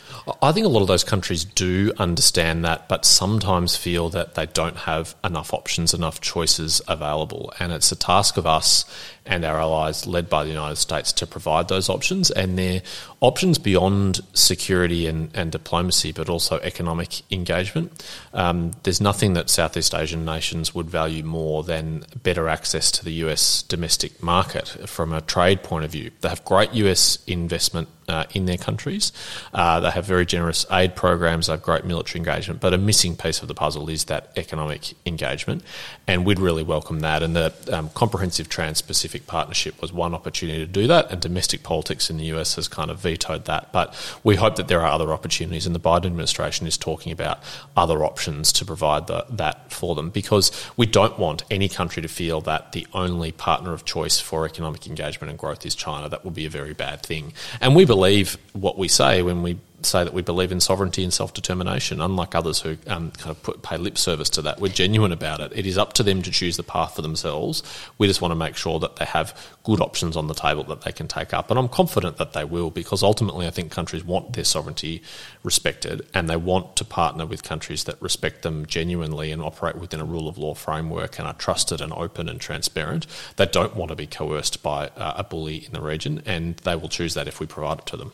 I 0.42 0.52
think 0.52 0.66
a 0.66 0.70
lot 0.70 0.82
of 0.82 0.88
those 0.88 1.04
countries 1.04 1.46
do 1.46 1.92
understand 1.98 2.64
that, 2.66 2.88
but 2.88 3.06
sometimes 3.06 3.76
feel 3.76 4.10
that 4.10 4.36
they 4.36 4.46
don't 4.48 4.78
have 4.78 5.16
enough 5.24 5.54
options, 5.54 5.94
enough 5.94 6.22
choices 6.22 6.82
available. 6.88 7.54
And 7.60 7.72
it's 7.72 7.92
a 7.92 7.96
task 7.96 8.38
of 8.38 8.46
us 8.46 8.86
and 9.26 9.46
our 9.46 9.60
allies, 9.60 10.08
led 10.08 10.30
by 10.30 10.44
the 10.44 10.50
United 10.50 10.78
States, 10.78 11.14
to 11.14 11.28
provide 11.28 11.68
those 11.68 11.90
options. 11.90 12.32
And 12.32 12.58
they're 12.58 12.82
options 13.20 13.60
beyond 13.60 14.20
security 14.34 15.06
and, 15.06 15.30
and 15.36 15.52
diplomacy, 15.52 16.12
but 16.12 16.28
also 16.28 16.60
economic 16.60 17.22
engagement. 17.32 18.04
Um, 18.34 18.72
there's 18.82 19.00
nothing 19.00 19.34
that 19.34 19.50
Southeast 19.50 19.94
Asian 19.94 20.26
nations 20.26 20.74
would 20.74 20.90
value 20.90 21.24
more 21.24 21.64
than 21.64 22.04
better 22.24 22.50
access 22.50 22.92
to 22.94 23.06
the 23.06 23.12
US 23.26 23.62
domestic 23.62 24.24
market 24.24 24.68
from 24.90 25.14
a 25.14 25.22
trade 25.22 25.62
point 25.62 25.86
of 25.86 25.92
view. 25.92 26.10
They 26.22 26.30
have 26.30 26.44
great 26.44 26.74
US 26.74 27.20
investment 27.42 27.88
uh, 28.12 28.26
in 28.34 28.45
their 28.45 28.58
countries. 28.58 29.12
Uh, 29.54 29.80
they 29.80 29.89
have 29.89 30.06
very 30.06 30.26
generous 30.26 30.65
aid 30.71 30.95
programs, 30.95 31.47
they 31.47 31.54
have 31.54 31.63
great 31.63 31.86
military 31.86 32.19
engagement, 32.19 32.60
but 32.60 32.74
a 32.74 32.78
missing 32.78 33.15
piece 33.15 33.41
of 33.41 33.47
the 33.47 33.56
puzzle 33.56 33.89
is 33.89 34.06
that 34.06 34.32
economic 34.36 34.93
engagement. 35.06 35.63
And 36.08 36.26
we'd 36.26 36.39
really 36.39 36.63
welcome 36.63 37.00
that. 37.00 37.24
And 37.24 37.36
the 37.36 37.54
um, 37.71 37.89
Comprehensive 37.89 38.50
Trans 38.50 38.82
Pacific 38.82 39.28
Partnership 39.28 39.82
was 39.82 39.93
one 39.93 40.13
opportunity 40.13 40.60
to 40.60 40.71
do 40.71 40.88
that, 40.88 41.10
and 41.10 41.21
domestic 41.21 41.63
politics 41.63 42.10
in 42.10 42.17
the 42.17 42.26
US 42.34 42.56
has 42.56 42.67
kind 42.67 42.91
of 42.91 43.00
vetoed 43.00 43.45
that. 43.45 43.71
But 43.71 43.95
we 44.24 44.36
hope 44.36 44.58
that 44.58 44.67
there 44.67 44.82
are 44.82 44.91
other 44.91 45.13
opportunities, 45.13 45.65
and 45.65 45.74
the 45.74 45.80
Biden 45.80 46.08
administration 46.08 46.67
is 46.67 46.78
talking 46.78 47.12
about 47.12 47.39
other 47.78 48.04
options 48.04 48.52
to 48.54 48.65
provide 48.65 49.08
the, 49.08 49.26
that 49.30 49.71
for 49.71 49.95
them 49.95 50.10
because 50.10 50.52
we 50.76 50.86
don't 50.86 51.17
want 51.17 51.43
any 51.50 51.69
country 51.69 52.02
to 52.02 52.10
feel 52.10 52.41
that 52.41 52.74
the 52.74 52.86
only 52.93 53.32
partner 53.32 53.71
of 53.71 53.86
choice 53.86 54.19
for 54.19 54.45
economic 54.45 54.86
engagement 54.86 55.30
and 55.30 55.39
growth 55.39 55.65
is 55.65 55.76
China. 55.76 56.10
That 56.10 56.26
would 56.26 56.34
be 56.34 56.45
a 56.45 56.50
very 56.50 56.74
bad 56.74 57.04
thing. 57.04 57.34
And 57.62 57.76
we 57.76 57.86
believe 57.86 58.01
believe 58.02 58.36
what 58.54 58.80
we 58.80 58.88
say 58.88 59.22
when 59.22 59.44
we 59.44 59.60
say 59.86 60.04
that 60.04 60.13
we 60.13 60.22
believe 60.22 60.52
in 60.52 60.60
sovereignty 60.60 61.04
and 61.04 61.13
self 61.13 61.34
determination, 61.34 62.02
unlike 62.02 62.36
others 62.36 62.62
who 62.62 62.78
um, 62.88 63.12
kind 63.12 63.32
of 63.32 63.41
put, 63.44 63.62
pay 63.62 63.78
lip 63.78 63.98
service 63.98 64.30
to 64.30 64.41
that. 64.44 64.60
We're 64.60 64.72
genuine 64.72 65.12
about 65.12 65.39
it. 65.39 65.52
It 65.56 65.65
is 65.65 65.78
up 65.78 65.94
to 65.94 66.04
them 66.04 66.22
to 66.24 66.32
choose 66.32 66.58
the 66.58 66.63
path 66.63 66.96
for 66.96 67.02
themselves. 67.02 67.63
We 67.98 68.08
just 68.08 68.22
want 68.22 68.32
to 68.32 68.36
make 68.36 68.56
sure 68.56 68.80
that 68.80 68.98
they 68.98 69.06
have 69.06 69.36
good 69.63 69.82
options 69.82 70.17
on 70.17 70.28
the 70.28 70.34
table 70.34 70.63
that 70.65 70.82
they 70.82 70.91
can 70.91 71.08
take 71.08 71.34
up. 71.34 71.50
And 71.50 71.60
I'm 71.60 71.70
confident 71.70 72.17
that 72.17 72.34
they 72.34 72.44
will 72.44 72.70
because 72.70 73.04
ultimately 73.04 73.48
I 73.48 73.52
think 73.52 73.72
countries 73.72 74.04
want 74.04 74.34
their 74.34 74.44
sovereignty 74.44 75.04
respected 75.44 76.08
and 76.13 76.30
they 76.30 76.36
want 76.36 76.76
to 76.78 76.86
partner 76.86 77.26
with 77.26 77.44
countries 77.44 77.84
that 77.84 78.02
respect 78.02 78.41
them 78.41 78.65
genuinely 78.65 79.32
and 79.32 79.41
operate 79.41 79.76
within 79.76 80.02
a 80.02 80.06
rule 80.06 80.28
of 80.28 80.38
law 80.38 80.54
framework 80.54 81.20
and 81.20 81.28
are 81.28 81.34
trusted 81.34 81.82
and 81.82 81.94
open 81.94 82.28
and 82.28 82.41
transparent. 82.41 83.06
They 83.36 83.46
don't 83.46 83.76
want 83.76 83.89
to 83.89 83.96
be 83.96 84.08
coerced 84.08 84.63
by 84.63 84.88
uh, 84.89 85.13
a 85.17 85.24
bully 85.24 85.65
in 85.65 85.74
the 85.74 85.82
region 85.82 86.24
and 86.26 86.58
they 86.58 86.76
will 86.76 86.89
choose 86.89 87.13
that 87.13 87.28
if 87.28 87.39
we 87.39 87.46
provide 87.46 87.80
it 87.80 87.86
to 87.88 87.98
them. 87.98 88.13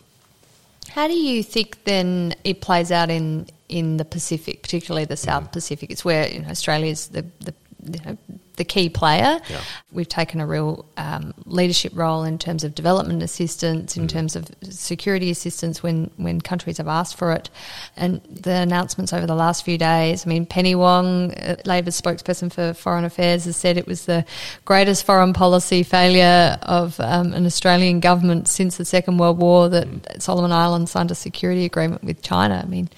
How 0.97 1.07
do 1.07 1.13
you 1.13 1.43
think 1.43 1.83
then 1.83 2.33
it 2.43 2.59
plays 2.59 2.91
out 2.91 3.11
in 3.11 3.45
in 3.69 3.97
the 3.97 4.03
Pacific, 4.03 4.63
particularly 4.63 5.05
the 5.05 5.15
South. 5.15 5.51
Pacific? 5.51 5.91
It's 5.91 6.03
where 6.03 6.27
you 6.27 6.39
know, 6.39 6.49
Australia 6.49 6.89
is 6.89 7.09
the, 7.09 7.23
the 7.39 7.53
you 7.83 7.99
know, 8.05 8.17
the 8.57 8.65
key 8.65 8.89
player. 8.89 9.39
Yeah. 9.49 9.61
We've 9.91 10.09
taken 10.09 10.41
a 10.41 10.47
real 10.47 10.85
um, 10.97 11.33
leadership 11.45 11.93
role 11.95 12.23
in 12.23 12.37
terms 12.37 12.63
of 12.63 12.75
development 12.75 13.23
assistance, 13.23 13.95
in 13.95 14.03
mm. 14.05 14.09
terms 14.09 14.35
of 14.35 14.49
security 14.63 15.29
assistance 15.29 15.81
when, 15.81 16.11
when 16.17 16.41
countries 16.41 16.77
have 16.77 16.87
asked 16.87 17.17
for 17.17 17.31
it. 17.31 17.49
And 17.95 18.21
the 18.23 18.53
announcements 18.53 19.13
over 19.13 19.25
the 19.25 19.35
last 19.35 19.63
few 19.63 19.77
days, 19.77 20.25
I 20.25 20.29
mean, 20.29 20.45
Penny 20.45 20.75
Wong, 20.75 21.33
uh, 21.33 21.55
Labor's 21.65 21.99
spokesperson 22.01 22.51
for 22.51 22.73
foreign 22.73 23.05
affairs, 23.05 23.45
has 23.45 23.55
said 23.55 23.77
it 23.77 23.87
was 23.87 24.05
the 24.05 24.25
greatest 24.65 25.05
foreign 25.05 25.33
policy 25.33 25.83
failure 25.83 26.57
of 26.63 26.99
um, 26.99 27.33
an 27.33 27.45
Australian 27.45 27.99
government 27.99 28.47
since 28.47 28.77
the 28.77 28.85
Second 28.85 29.19
World 29.19 29.37
War 29.37 29.69
that 29.69 29.87
mm. 29.87 30.21
Solomon 30.21 30.51
Islands 30.51 30.91
signed 30.91 31.11
a 31.11 31.15
security 31.15 31.65
agreement 31.65 32.03
with 32.03 32.21
China. 32.23 32.61
I 32.63 32.67
mean, 32.67 32.89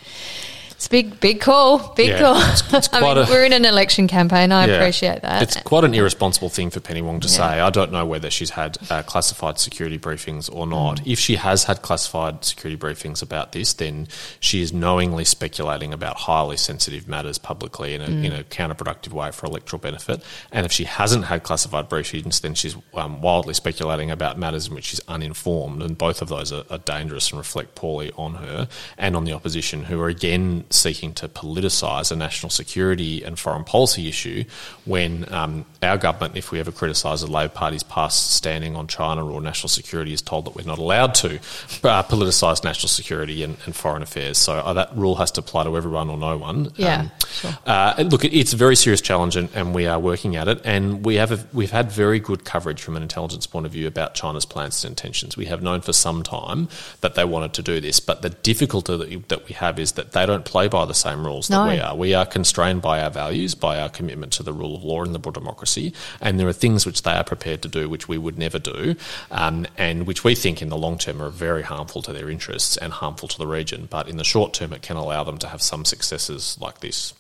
it's 0.80 0.88
big, 0.88 1.20
big 1.20 1.42
call, 1.42 1.94
big 1.94 2.12
yeah, 2.12 2.20
call. 2.20 2.38
It's, 2.38 2.74
it's 2.74 2.90
I 2.94 3.02
mean, 3.02 3.18
a, 3.18 3.26
we're 3.30 3.44
in 3.44 3.52
an 3.52 3.66
election 3.66 4.08
campaign. 4.08 4.54
I 4.54 4.66
yeah, 4.66 4.76
appreciate 4.76 5.24
that. 5.24 5.44
It's 5.44 5.58
quite 5.64 5.84
an 5.84 5.94
irresponsible 5.94 6.48
thing 6.48 6.70
for 6.70 6.80
Penny 6.80 7.02
Wong 7.02 7.20
to 7.20 7.28
yeah. 7.28 7.34
say. 7.34 7.44
I 7.60 7.70
don't 7.70 7.92
know 7.92 8.06
whether 8.06 8.30
she's 8.30 8.52
had 8.52 8.78
uh, 8.90 9.04
classified 9.04 9.60
security 9.60 10.00
briefings 10.00 10.50
or 10.50 10.66
not. 10.66 11.02
Mm. 11.02 11.12
If 11.12 11.20
she 11.20 11.36
has 11.36 11.66
had 11.66 11.82
classified 11.82 12.46
security 12.46 12.80
briefings 12.80 13.22
about 13.22 13.52
this, 13.52 13.74
then 13.74 14.08
she 14.40 14.62
is 14.62 14.72
knowingly 14.72 15.26
speculating 15.26 15.92
about 15.92 16.16
highly 16.16 16.56
sensitive 16.56 17.10
matters 17.10 17.38
publicly 17.38 17.94
in 17.94 18.02
a, 18.02 18.08
mm. 18.08 18.24
in 18.24 18.32
a 18.32 18.46
counterproductive 18.46 19.12
way 19.12 19.32
for 19.32 19.48
electoral 19.48 19.82
benefit. 19.82 20.24
And 20.54 20.66
if 20.66 20.72
she 20.72 20.86
hasn't 20.86 21.26
had 21.26 21.44
classified 21.44 21.90
briefings, 21.90 22.40
then 22.40 22.54
she's 22.54 22.78
um, 22.94 23.20
wildly 23.20 23.54
speculating 23.54 24.12
about 24.12 24.40
matters 24.40 24.70
in 24.70 24.76
which 24.76 24.86
she's 24.86 25.02
uninformed. 25.10 25.84
And 25.84 25.98
both 25.98 26.22
of 26.22 26.30
those 26.30 26.54
are, 26.54 26.64
are 26.70 26.78
dangerous 26.78 27.32
and 27.32 27.38
reflect 27.38 27.76
poorly 27.76 28.14
on 28.16 28.36
her 28.36 28.70
and 28.98 29.18
on 29.18 29.26
the 29.26 29.34
opposition, 29.34 29.84
who 29.84 30.00
are 30.00 30.08
again 30.08 30.64
seeking 30.70 31.14
to 31.14 31.28
politicise 31.28 32.12
a 32.12 32.16
national 32.16 32.50
security 32.50 33.24
and 33.24 33.38
foreign 33.40 33.64
policy 33.64 34.08
issue 34.08 34.44
when 34.86 35.32
um, 35.34 35.66
our 35.82 35.98
government, 35.98 36.36
if 36.36 36.52
we 36.52 36.60
ever 36.60 36.72
criticise 36.72 37.22
the 37.22 37.32
Labor 37.32 37.54
Party's 37.54 37.84
past 37.84 38.32
standing 38.34 38.76
on 38.76 38.88
China 38.88 39.26
or 39.26 39.42
national 39.42 39.70
security, 39.70 40.14
is 40.14 40.22
told 40.22 40.46
that 40.46 40.56
we're 40.56 40.66
not 40.66 40.80
allowed 40.80 41.16
to 41.16 41.36
uh, 41.36 42.04
politicise 42.04 42.64
national 42.64 42.90
security 42.90 43.44
and, 43.44 43.58
and, 43.66 43.76
foreign 43.76 44.02
affairs. 44.02 44.38
So 44.38 44.54
uh, 44.54 44.74
that 44.74 44.96
rule 44.96 45.16
has 45.16 45.32
to 45.32 45.42
apply 45.42 45.64
to 45.64 45.78
everyone 45.78 46.10
or 46.10 46.18
no 46.18 46.38
one. 46.38 46.72
Yeah, 46.76 47.02
um, 47.02 47.12
sure. 47.30 47.58
uh, 47.66 48.04
look, 48.10 48.26
it's 48.26 48.54
a 48.54 48.58
very 48.58 48.76
serious 48.76 49.02
challenge, 49.02 49.36
and, 49.36 49.50
and, 49.54 49.74
we 49.74 49.86
are 49.86 50.00
working 50.00 50.36
at 50.36 50.48
it. 50.48 50.62
And 50.66 51.06
we 51.06 51.16
have 51.16 51.32
a, 51.32 51.40
we've 51.54 51.72
had 51.72 51.92
very 51.92 52.20
good 52.20 52.44
coverage 52.44 52.82
from 52.82 52.98
an 52.98 53.04
intelligence 53.04 53.46
point 53.46 53.66
of 53.66 53.72
view 53.72 53.88
about 53.88 54.16
China's 54.16 54.46
plans 54.46 54.84
and 54.84 54.92
intentions. 54.92 55.38
We 55.38 55.46
have 55.46 55.62
known 55.62 55.82
for 55.82 55.94
some 55.94 56.24
time 56.24 56.68
that 57.02 57.16
they 57.16 57.24
wanted 57.24 57.54
to 57.54 57.62
do 57.62 57.80
this, 57.80 58.00
but 58.00 58.22
the 58.22 58.32
difficulty 58.32 58.98
that, 58.98 59.30
that 59.30 59.48
we 59.48 59.54
have 59.54 59.80
is 59.80 59.94
that 59.94 60.12
they 60.12 60.26
don't 60.26 60.44
play 60.44 60.59
play 60.60 60.68
by 60.68 60.86
the 60.86 60.94
same 60.94 61.26
rules 61.26 61.50
no. 61.50 61.64
that 61.64 61.72
we 61.72 61.80
are. 61.80 61.96
We 61.96 62.14
are 62.14 62.26
constrained 62.26 62.82
by 62.82 63.02
our 63.02 63.10
values, 63.10 63.56
by 63.56 63.80
our 63.80 63.88
commitment 63.88 64.34
to 64.34 64.44
the 64.44 64.52
rule 64.52 64.76
of 64.76 64.84
law 64.84 65.04
and 65.04 65.14
liberal 65.14 65.32
democracy, 65.32 65.94
and 66.20 66.38
there 66.38 66.48
are 66.48 66.54
things 66.54 66.86
which 66.86 67.04
they 67.04 67.14
are 67.14 67.24
prepared 67.24 67.62
to 67.62 67.70
do 67.70 67.88
which 67.88 68.10
we 68.10 68.18
would 68.18 68.38
never 68.38 68.60
do, 68.60 68.96
um, 69.32 69.66
and 69.78 70.06
which 70.06 70.26
we 70.26 70.36
think 70.36 70.62
in 70.62 70.68
the 70.68 70.78
long 70.78 70.98
term 70.98 71.22
are 71.22 71.30
very 71.30 71.64
harmful 71.64 72.02
to 72.02 72.12
their 72.12 72.30
interests 72.30 72.76
and 72.76 72.92
harmful 72.92 73.30
to 73.30 73.38
the 73.38 73.48
region. 73.48 73.88
But 73.90 74.10
in 74.10 74.18
the 74.18 74.24
short 74.24 74.54
term, 74.54 74.74
it 74.74 74.82
can 74.82 74.98
allow 74.98 75.24
them 75.24 75.38
to 75.40 75.48
have 75.48 75.62
some 75.62 75.86
successes 75.86 76.58
like 76.60 76.82
this. 76.82 77.14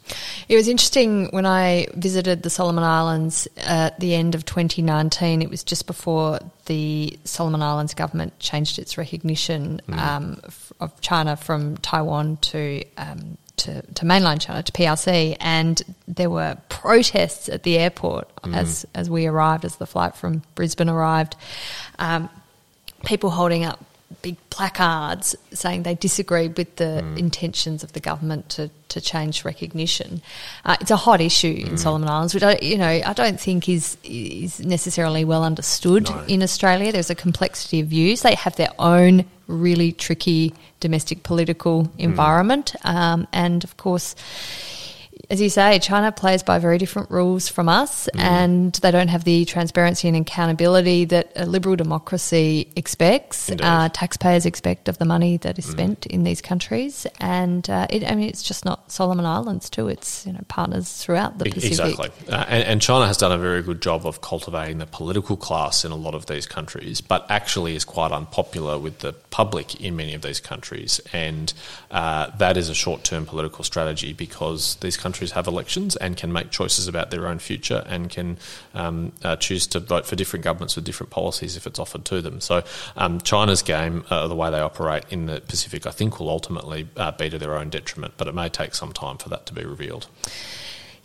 It 0.49 0.56
was 0.56 0.67
interesting 0.67 1.28
when 1.32 1.45
I 1.45 1.88
visited 1.93 2.43
the 2.43 2.49
Solomon 2.49 2.84
Islands 2.84 3.47
at 3.58 3.99
the 3.99 4.15
end 4.15 4.36
of 4.36 4.43
2019. 4.43 5.41
It 5.41 5.49
was 5.49 5.63
just 5.63 5.88
before 5.88 6.39
the 6.69 7.19
Solomon 7.23 7.63
Islands 7.63 7.95
government 7.95 8.38
changed 8.39 8.77
its 8.77 8.95
recognition 8.95 9.82
mm. 9.88 9.97
um, 9.97 10.39
of 10.79 11.01
China 11.01 11.36
from 11.36 11.77
Taiwan 11.77 12.38
to, 12.38 12.84
um, 12.95 13.39
to, 13.58 13.82
to 13.82 14.05
mainland 14.05 14.41
China 14.41 14.62
to 14.62 14.71
PRC, 14.71 15.36
and 15.39 15.82
there 16.08 16.29
were 16.29 16.58
protests 16.69 17.49
at 17.49 17.63
the 17.63 17.79
airport 17.79 18.29
mm. 18.43 18.55
as 18.55 18.86
as 18.93 19.10
we 19.10 19.25
arrived, 19.25 19.65
as 19.65 19.77
the 19.77 19.88
flight 19.88 20.15
from 20.15 20.43
Brisbane 20.53 20.89
arrived. 20.89 21.36
Um, 21.97 22.29
people 23.03 23.32
holding 23.32 23.65
up 23.65 23.84
big 24.22 24.38
placards 24.50 25.36
saying 25.54 25.84
they 25.84 25.95
disagreed 25.95 26.58
with 26.58 26.76
the 26.78 27.02
mm. 27.04 27.17
intentions 27.17 27.84
of 27.84 27.93
the 27.93 28.00
government 28.00 28.50
to, 28.50 28.69
to 28.89 29.00
change 29.00 29.45
recognition. 29.45 30.22
Uh, 30.65 30.76
it's 30.82 30.91
a 30.91 30.95
hot 30.95 31.22
issue 31.22 31.56
mm. 31.56 31.69
in 31.69 31.78
Solomon 31.78 32.10
Islands, 32.10 32.34
which 32.34 32.43
I, 32.43 32.58
you 32.62 32.78
know 32.78 32.88
I 32.88 33.13
don't 33.13 33.39
think 33.39 33.69
is 33.69 33.98
is 34.04 34.60
necessarily 34.60 35.24
well 35.26 35.43
understood 35.43 36.10
no. 36.10 36.24
in 36.28 36.43
Australia. 36.43 36.91
There's 36.91 37.10
a 37.10 37.15
complexity 37.15 37.80
of 37.82 37.88
views. 37.88 38.22
They 38.22 38.36
have 38.36 38.56
their 38.56 38.72
own 38.80 39.26
really 39.48 39.91
tricky 39.91 40.54
domestic 40.80 41.24
political 41.24 41.84
mm. 41.84 42.00
environment, 42.00 42.76
mm. 42.84 42.93
um, 42.93 43.28
and 43.32 43.63
of 43.63 43.78
course 43.78 44.15
as 45.29 45.39
you 45.39 45.49
say, 45.49 45.77
China 45.77 46.11
plays 46.11 46.41
by 46.41 46.57
very 46.57 46.79
different 46.79 47.11
rules 47.11 47.47
from 47.47 47.69
us, 47.69 48.09
mm. 48.15 48.19
and 48.19 48.73
they 48.73 48.89
don't 48.89 49.09
have 49.09 49.25
the 49.25 49.45
transparency 49.45 50.07
and 50.07 50.17
accountability 50.17 51.05
that 51.05 51.31
a 51.35 51.45
liberal 51.45 51.75
democracy 51.75 52.71
expects. 52.75 53.51
Uh, 53.51 53.89
taxpayers 53.93 54.47
expect 54.47 54.89
of 54.89 54.97
the 54.97 55.05
money 55.05 55.37
that 55.37 55.59
is 55.59 55.67
mm. 55.67 55.71
spent 55.71 56.05
in 56.07 56.23
these 56.23 56.41
countries, 56.41 57.05
and 57.19 57.69
uh, 57.69 57.85
it, 57.91 58.09
I 58.09 58.15
mean, 58.15 58.27
it's 58.27 58.41
just 58.41 58.65
not 58.65 58.91
Solomon 58.91 59.25
Islands 59.25 59.69
too. 59.69 59.87
It's 59.87 60.25
you 60.25 60.33
know 60.33 60.39
partners 60.47 60.91
throughout 60.93 61.37
the 61.37 61.45
Pacific. 61.45 61.71
Exactly, 61.71 62.09
uh, 62.33 62.45
and, 62.47 62.63
and, 62.63 62.81
China 62.81 63.05
has 63.05 63.17
done 63.17 63.31
a 63.31 63.37
very 63.37 63.61
good 63.61 63.83
job 63.83 64.07
of 64.07 64.21
cultivating 64.21 64.79
the 64.79 64.87
political 64.87 65.37
class 65.37 65.85
in 65.85 65.91
a 65.91 65.95
lot 65.95 66.15
of 66.15 66.25
these 66.25 66.47
countries, 66.47 67.01
but 67.01 67.25
actually 67.29 67.75
is 67.75 67.85
quite 67.85 68.11
unpopular 68.11 68.79
with 68.79 68.99
the 68.99 69.13
public 69.29 69.79
in 69.79 69.95
many 69.95 70.15
of 70.15 70.23
these 70.23 70.39
countries, 70.39 70.99
and 71.13 71.53
uh, 71.91 72.35
that 72.37 72.57
is 72.57 72.67
a 72.67 72.75
short-term 72.75 73.27
political 73.27 73.63
strategy 73.63 74.11
because 74.11 74.75
these 74.77 74.97
countries 74.97 75.18
countries 75.19 75.32
have 75.34 75.47
elections 75.47 75.97
and 75.97 76.15
can 76.15 76.32
make 76.32 76.49
choices 76.49 76.88
about 76.88 77.12
their 77.12 77.27
own 77.27 77.39
future 77.39 77.84
and 77.88 78.10
can 78.10 78.38
um, 78.73 79.12
uh, 79.21 79.36
choose 79.36 79.67
to 79.67 79.77
vote 79.82 80.05
for 80.05 80.15
different 80.15 80.45
governments 80.45 80.77
with 80.77 80.86
different 80.86 81.10
policies 81.10 81.58
if 81.58 81.67
it's 81.67 81.77
offered 81.77 82.05
to 82.05 82.21
them. 82.21 82.39
So 82.39 82.63
um, 82.95 83.19
China's 83.19 83.62
game, 83.62 84.05
uh, 84.10 84.29
the 84.29 84.36
way 84.36 84.49
they 84.49 84.62
operate 84.62 85.03
in 85.10 85.25
the 85.25 85.41
Pacific, 85.41 85.86
I 85.86 85.91
think 85.91 86.21
will 86.21 86.29
ultimately 86.29 86.88
uh, 86.95 87.12
be 87.12 87.29
to 87.29 87.38
their 87.38 87.58
own 87.58 87.69
detriment, 87.69 88.13
but 88.15 88.29
it 88.29 88.34
may 88.34 88.47
take 88.47 88.73
some 88.73 88.93
time 88.93 89.17
for 89.17 89.27
that 89.27 89.45
to 89.47 89.53
be 89.53 89.65
revealed. 89.65 90.08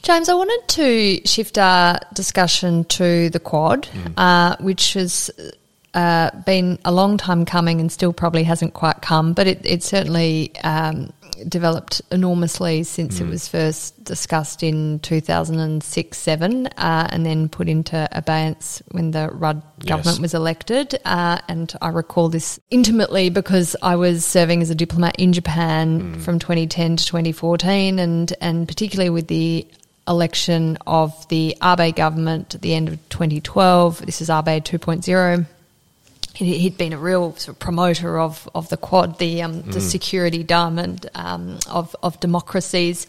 James, 0.03 0.29
I 0.29 0.35
wanted 0.35 0.69
to 0.69 1.27
shift 1.27 1.59
our 1.59 1.99
discussion 2.13 2.85
to 2.85 3.31
the 3.31 3.41
Quad, 3.41 3.89
mm. 3.89 4.13
uh, 4.17 4.55
which 4.61 4.93
has 4.93 5.29
uh, 5.95 6.31
been 6.47 6.79
a 6.85 6.93
long 6.93 7.17
time 7.17 7.45
coming 7.45 7.81
and 7.81 7.91
still 7.91 8.13
probably 8.13 8.45
hasn't 8.45 8.75
quite 8.75 9.03
come, 9.03 9.33
but 9.33 9.49
it, 9.49 9.61
it 9.65 9.83
certainly 9.83 10.55
um, 10.63 11.13
developed 11.49 12.03
enormously 12.11 12.83
since 12.83 13.19
mm. 13.19 13.27
it 13.27 13.31
was 13.31 13.49
first 13.49 14.05
discussed 14.05 14.63
in 14.63 14.99
2006 15.01 16.17
7 16.17 16.67
uh, 16.67 17.09
and 17.11 17.27
then 17.27 17.49
put 17.49 17.69
into 17.69 18.09
abeyance 18.13 18.83
when 18.91 19.11
the 19.11 19.29
Rudd 19.31 19.63
government 19.85 20.21
was 20.21 20.35
elected. 20.35 20.99
Uh, 21.05 21.39
and 21.49 21.73
I 21.81 21.89
recall 21.89 22.29
this 22.29 22.59
intimately 22.71 23.31
because 23.31 23.77
I 23.83 23.97
was 23.97 24.25
serving 24.25 24.63
as 24.63 24.71
a 24.71 24.75
diplomat 24.75 25.17
in 25.19 25.33
Japan 25.33 26.15
mm. 26.15 26.21
from 26.23 26.39
2010 26.39 26.97
to 26.97 27.05
2014, 27.07 27.99
and, 27.99 28.33
and 28.41 28.69
particularly 28.69 29.11
with 29.11 29.29
the 29.29 29.67
election 30.07 30.77
of 30.87 31.27
the 31.29 31.57
Abe 31.63 31.97
government 31.97 32.55
at 32.55 32.63
the 32.63 32.75
end 32.75 32.89
of 32.89 33.09
2012. 33.09 34.05
This 34.05 34.21
is 34.21 34.29
Abe 34.29 34.63
2.0 34.63 35.47
he'd 36.35 36.77
been 36.77 36.93
a 36.93 36.99
real 36.99 37.35
sort 37.37 37.55
of 37.55 37.59
promoter 37.59 38.19
of, 38.19 38.49
of 38.55 38.69
the 38.69 38.77
Quad, 38.77 39.19
the 39.19 39.43
um, 39.43 39.63
mm. 39.63 39.73
the 39.73 39.81
security 39.81 40.43
diamond 40.43 41.09
um, 41.15 41.59
of 41.69 41.95
of 42.03 42.19
democracies. 42.21 43.07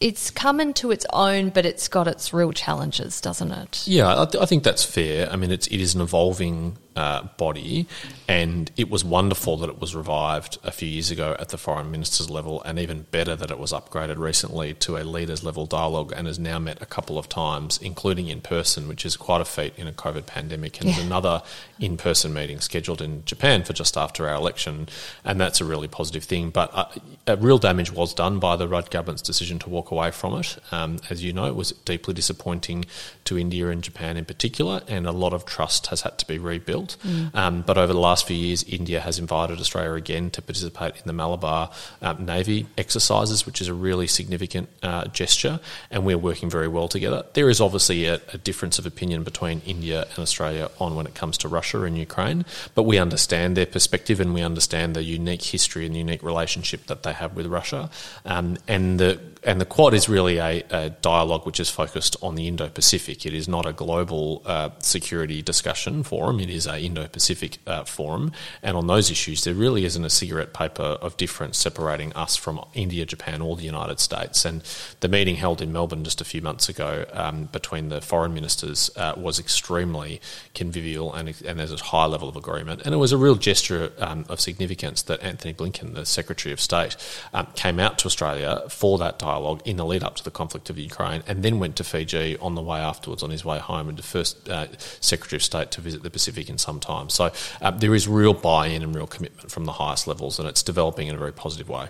It's 0.00 0.30
come 0.30 0.60
into 0.60 0.90
its 0.90 1.04
own, 1.12 1.50
but 1.50 1.66
it's 1.66 1.86
got 1.88 2.08
its 2.08 2.32
real 2.32 2.52
challenges, 2.52 3.20
doesn't 3.20 3.52
it? 3.52 3.86
Yeah, 3.86 4.22
I, 4.22 4.24
th- 4.24 4.42
I 4.42 4.46
think 4.46 4.62
that's 4.62 4.82
fair. 4.82 5.30
I 5.30 5.36
mean, 5.36 5.50
it's 5.50 5.66
it 5.66 5.80
is 5.80 5.94
an 5.94 6.00
evolving 6.00 6.76
uh, 6.96 7.22
body, 7.36 7.86
and 8.28 8.70
it 8.76 8.90
was 8.90 9.04
wonderful 9.04 9.56
that 9.58 9.68
it 9.68 9.80
was 9.80 9.94
revived 9.94 10.58
a 10.64 10.72
few 10.72 10.88
years 10.88 11.10
ago 11.10 11.36
at 11.38 11.50
the 11.50 11.58
foreign 11.58 11.90
ministers 11.90 12.28
level, 12.28 12.62
and 12.62 12.78
even 12.78 13.06
better 13.10 13.36
that 13.36 13.50
it 13.50 13.58
was 13.58 13.72
upgraded 13.72 14.18
recently 14.18 14.74
to 14.74 14.96
a 14.96 15.04
leaders 15.04 15.44
level 15.44 15.66
dialogue 15.66 16.12
and 16.16 16.26
has 16.26 16.38
now 16.38 16.58
met 16.58 16.80
a 16.82 16.86
couple 16.86 17.18
of 17.18 17.28
times, 17.28 17.78
including 17.82 18.28
in 18.28 18.40
person, 18.40 18.88
which 18.88 19.06
is 19.06 19.16
quite 19.16 19.40
a 19.40 19.44
feat 19.44 19.72
in 19.76 19.86
a 19.86 19.92
COVID 19.92 20.26
pandemic. 20.26 20.80
And 20.80 20.88
yeah. 20.88 20.96
there's 20.96 21.06
another 21.06 21.42
in 21.78 21.96
person 21.96 22.32
meeting 22.32 22.60
scheduled 22.60 23.00
in 23.00 23.24
Japan 23.24 23.62
for 23.62 23.72
just 23.72 23.96
after 23.96 24.28
our 24.28 24.34
election, 24.34 24.88
and 25.24 25.40
that's 25.40 25.60
a 25.60 25.64
really 25.64 25.88
positive 25.88 26.24
thing. 26.24 26.50
But 26.50 26.70
uh, 26.74 27.36
real 27.36 27.58
damage 27.58 27.92
was 27.92 28.14
done 28.14 28.38
by 28.38 28.56
the 28.56 28.66
Rudd 28.66 28.90
government's 28.90 29.22
decision 29.22 29.58
to 29.60 29.68
walk 29.68 29.90
away 29.90 30.10
from 30.10 30.34
it. 30.40 30.58
Um, 30.72 30.98
as 31.08 31.22
you 31.22 31.32
know, 31.32 31.46
it 31.46 31.54
was 31.54 31.72
deeply 31.72 32.14
disappointing 32.14 32.84
to 33.24 33.38
India 33.38 33.68
and 33.68 33.82
Japan 33.82 34.16
in 34.16 34.24
particular, 34.24 34.82
and 34.88 35.06
a 35.06 35.12
lot 35.12 35.32
of 35.32 35.44
trust 35.44 35.88
has 35.88 36.02
had 36.02 36.18
to 36.18 36.26
be 36.26 36.38
rebuilt. 36.38 36.79
Mm. 36.88 37.34
Um, 37.34 37.62
but 37.62 37.78
over 37.78 37.92
the 37.92 38.00
last 38.00 38.26
few 38.26 38.36
years, 38.36 38.62
India 38.64 39.00
has 39.00 39.18
invited 39.18 39.60
Australia 39.60 39.92
again 39.92 40.30
to 40.30 40.42
participate 40.42 40.96
in 40.96 41.02
the 41.06 41.12
Malabar 41.12 41.70
um, 42.02 42.24
Navy 42.24 42.66
exercises, 42.76 43.46
which 43.46 43.60
is 43.60 43.68
a 43.68 43.74
really 43.74 44.06
significant 44.06 44.68
uh, 44.82 45.06
gesture, 45.06 45.60
and 45.90 46.04
we're 46.04 46.18
working 46.18 46.50
very 46.50 46.68
well 46.68 46.88
together. 46.88 47.24
There 47.34 47.50
is 47.50 47.60
obviously 47.60 48.06
a, 48.06 48.20
a, 48.32 48.38
difference 48.38 48.78
of 48.78 48.86
opinion 48.86 49.22
between 49.22 49.60
India 49.66 50.06
and 50.10 50.18
Australia 50.18 50.70
on 50.78 50.94
when 50.94 51.06
it 51.06 51.14
comes 51.14 51.36
to 51.38 51.48
Russia 51.48 51.82
and 51.82 51.96
Ukraine, 51.96 52.44
but 52.74 52.84
we 52.84 52.98
understand 52.98 53.56
their 53.56 53.66
perspective 53.66 54.20
and 54.20 54.32
we 54.34 54.42
understand 54.42 54.96
the 54.96 55.02
unique 55.02 55.42
history 55.42 55.86
and 55.86 55.96
unique 55.96 56.22
relationship 56.22 56.86
that 56.86 57.02
they 57.02 57.12
have 57.12 57.36
with 57.36 57.46
Russia. 57.46 57.90
Um, 58.24 58.56
and 58.66 58.98
the 58.98 59.20
and 59.42 59.60
the 59.60 59.64
Quad 59.64 59.94
is 59.94 60.08
really 60.08 60.38
a, 60.38 60.62
a, 60.70 60.90
dialogue 60.90 61.46
which 61.46 61.60
is 61.60 61.70
focused 61.70 62.16
on 62.20 62.34
the 62.34 62.46
Indo-Pacific. 62.46 63.24
It 63.24 63.32
is 63.32 63.48
not 63.48 63.64
a 63.64 63.72
global 63.72 64.42
uh, 64.44 64.70
security 64.80 65.40
discussion 65.40 66.02
forum. 66.02 66.40
It 66.40 66.50
is 66.50 66.66
a 66.70 66.78
Indo-Pacific 66.78 67.58
uh, 67.66 67.84
forum, 67.84 68.32
and 68.62 68.76
on 68.76 68.86
those 68.86 69.10
issues, 69.10 69.44
there 69.44 69.54
really 69.54 69.84
isn't 69.84 70.04
a 70.04 70.10
cigarette 70.10 70.52
paper 70.52 70.82
of 70.82 71.16
difference 71.16 71.58
separating 71.58 72.12
us 72.14 72.36
from 72.36 72.64
India, 72.74 73.04
Japan, 73.04 73.42
or 73.42 73.56
the 73.56 73.64
United 73.64 74.00
States. 74.00 74.44
And 74.44 74.62
the 75.00 75.08
meeting 75.08 75.36
held 75.36 75.60
in 75.60 75.72
Melbourne 75.72 76.04
just 76.04 76.20
a 76.20 76.24
few 76.24 76.42
months 76.42 76.68
ago 76.68 77.04
um, 77.12 77.44
between 77.46 77.88
the 77.88 78.00
foreign 78.00 78.34
ministers 78.34 78.90
uh, 78.96 79.14
was 79.16 79.38
extremely 79.38 80.20
convivial, 80.54 81.12
and, 81.14 81.28
and 81.46 81.58
there's 81.58 81.72
a 81.72 81.84
high 81.84 82.06
level 82.06 82.28
of 82.28 82.36
agreement. 82.36 82.82
And 82.84 82.94
it 82.94 82.98
was 82.98 83.12
a 83.12 83.18
real 83.18 83.34
gesture 83.34 83.92
um, 83.98 84.24
of 84.28 84.40
significance 84.40 85.02
that 85.02 85.22
Antony 85.22 85.54
Blinken, 85.54 85.94
the 85.94 86.06
Secretary 86.06 86.52
of 86.52 86.60
State, 86.60 86.96
um, 87.32 87.46
came 87.54 87.80
out 87.80 87.98
to 87.98 88.06
Australia 88.06 88.62
for 88.68 88.98
that 88.98 89.18
dialogue 89.18 89.62
in 89.64 89.76
the 89.76 89.84
lead 89.84 90.02
up 90.02 90.16
to 90.16 90.24
the 90.24 90.30
conflict 90.30 90.70
of 90.70 90.78
Ukraine, 90.78 91.22
and 91.26 91.42
then 91.42 91.58
went 91.58 91.76
to 91.76 91.84
Fiji 91.84 92.36
on 92.38 92.54
the 92.54 92.62
way 92.62 92.78
afterwards 92.78 93.22
on 93.22 93.30
his 93.30 93.44
way 93.44 93.58
home, 93.58 93.88
and 93.88 93.98
the 93.98 94.02
first 94.02 94.48
uh, 94.48 94.66
Secretary 95.00 95.36
of 95.36 95.42
State 95.42 95.70
to 95.72 95.80
visit 95.80 96.02
the 96.02 96.10
Pacific 96.10 96.48
in 96.48 96.58
some 96.60 96.80
time. 96.80 97.08
So 97.10 97.32
uh, 97.60 97.70
there 97.70 97.94
is 97.94 98.06
real 98.06 98.34
buy-in 98.34 98.82
and 98.82 98.94
real 98.94 99.06
commitment 99.06 99.50
from 99.50 99.64
the 99.64 99.72
highest 99.72 100.06
levels, 100.06 100.38
and 100.38 100.48
it's 100.48 100.62
developing 100.62 101.08
in 101.08 101.14
a 101.14 101.18
very 101.18 101.32
positive 101.32 101.68
way. 101.68 101.88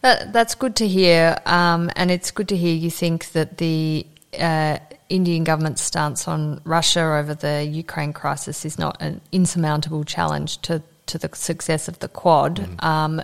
That, 0.00 0.32
that's 0.32 0.54
good 0.54 0.76
to 0.76 0.88
hear, 0.88 1.38
um, 1.44 1.90
and 1.94 2.10
it's 2.10 2.30
good 2.30 2.48
to 2.48 2.56
hear 2.56 2.74
you 2.74 2.90
think 2.90 3.32
that 3.32 3.58
the 3.58 4.06
uh, 4.38 4.78
Indian 5.08 5.44
government's 5.44 5.82
stance 5.82 6.26
on 6.26 6.60
Russia 6.64 7.00
over 7.00 7.34
the 7.34 7.64
Ukraine 7.64 8.12
crisis 8.12 8.64
is 8.64 8.78
not 8.78 8.96
an 9.00 9.20
insurmountable 9.32 10.04
challenge 10.04 10.58
to 10.62 10.82
to 11.06 11.18
the 11.18 11.28
success 11.34 11.88
of 11.88 11.98
the 11.98 12.08
Quad. 12.08 12.56
Mm. 12.56 12.84
Um, 12.84 13.22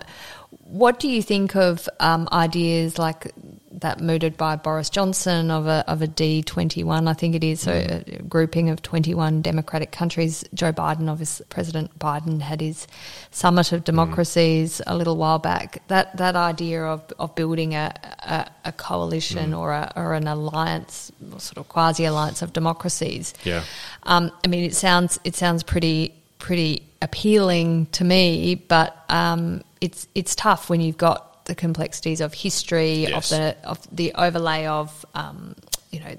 what 0.69 0.99
do 0.99 1.09
you 1.09 1.21
think 1.21 1.55
of 1.55 1.87
um, 1.99 2.27
ideas 2.31 2.99
like 2.99 3.31
that 3.71 3.99
mooted 3.99 4.37
by 4.37 4.55
Boris 4.55 4.89
Johnson 4.89 5.51
of 5.51 5.67
a 5.67 5.83
of 5.87 6.01
a 6.01 6.07
D 6.07 6.41
twenty 6.41 6.83
one? 6.83 7.07
I 7.07 7.13
think 7.13 7.35
it 7.35 7.43
is 7.43 7.65
mm. 7.65 8.19
a 8.19 8.23
grouping 8.23 8.69
of 8.69 8.81
twenty 8.81 9.13
one 9.13 9.41
democratic 9.41 9.91
countries. 9.91 10.43
Joe 10.53 10.73
Biden, 10.73 11.09
obviously, 11.09 11.45
President 11.49 11.97
Biden 11.99 12.41
had 12.41 12.59
his 12.59 12.87
summit 13.31 13.71
of 13.71 13.83
democracies 13.83 14.79
mm. 14.79 14.91
a 14.91 14.95
little 14.95 15.15
while 15.15 15.39
back. 15.39 15.87
That 15.87 16.17
that 16.17 16.35
idea 16.35 16.83
of, 16.83 17.03
of 17.19 17.35
building 17.35 17.75
a 17.75 17.93
a, 18.19 18.49
a 18.65 18.71
coalition 18.71 19.51
mm. 19.51 19.57
or 19.57 19.71
a, 19.71 19.93
or 19.95 20.15
an 20.15 20.27
alliance, 20.27 21.11
sort 21.37 21.57
of 21.57 21.69
quasi 21.69 22.05
alliance 22.05 22.41
of 22.41 22.53
democracies. 22.53 23.33
Yeah, 23.43 23.63
um, 24.03 24.31
I 24.43 24.47
mean, 24.47 24.63
it 24.63 24.75
sounds 24.75 25.19
it 25.23 25.35
sounds 25.35 25.63
pretty 25.63 26.13
pretty 26.39 26.83
appealing 27.01 27.87
to 27.87 28.03
me, 28.03 28.55
but 28.55 29.03
um, 29.09 29.63
it's 29.81 30.07
it's 30.15 30.35
tough 30.35 30.69
when 30.69 30.81
you've 30.81 30.97
got 30.97 31.45
the 31.45 31.55
complexities 31.55 32.21
of 32.21 32.33
history 32.33 33.07
yes. 33.07 33.31
of 33.31 33.37
the 33.37 33.57
of 33.63 33.95
the 33.95 34.13
overlay 34.13 34.65
of 34.65 35.05
um, 35.15 35.55
you 35.91 35.99
know 35.99 36.15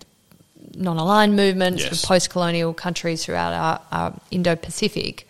non-aligned 0.74 1.34
movements 1.34 1.82
yes. 1.82 2.02
of 2.02 2.08
post-colonial 2.08 2.72
countries 2.72 3.24
throughout 3.24 3.52
our, 3.52 3.80
our 3.90 4.20
Indo-Pacific 4.30 5.27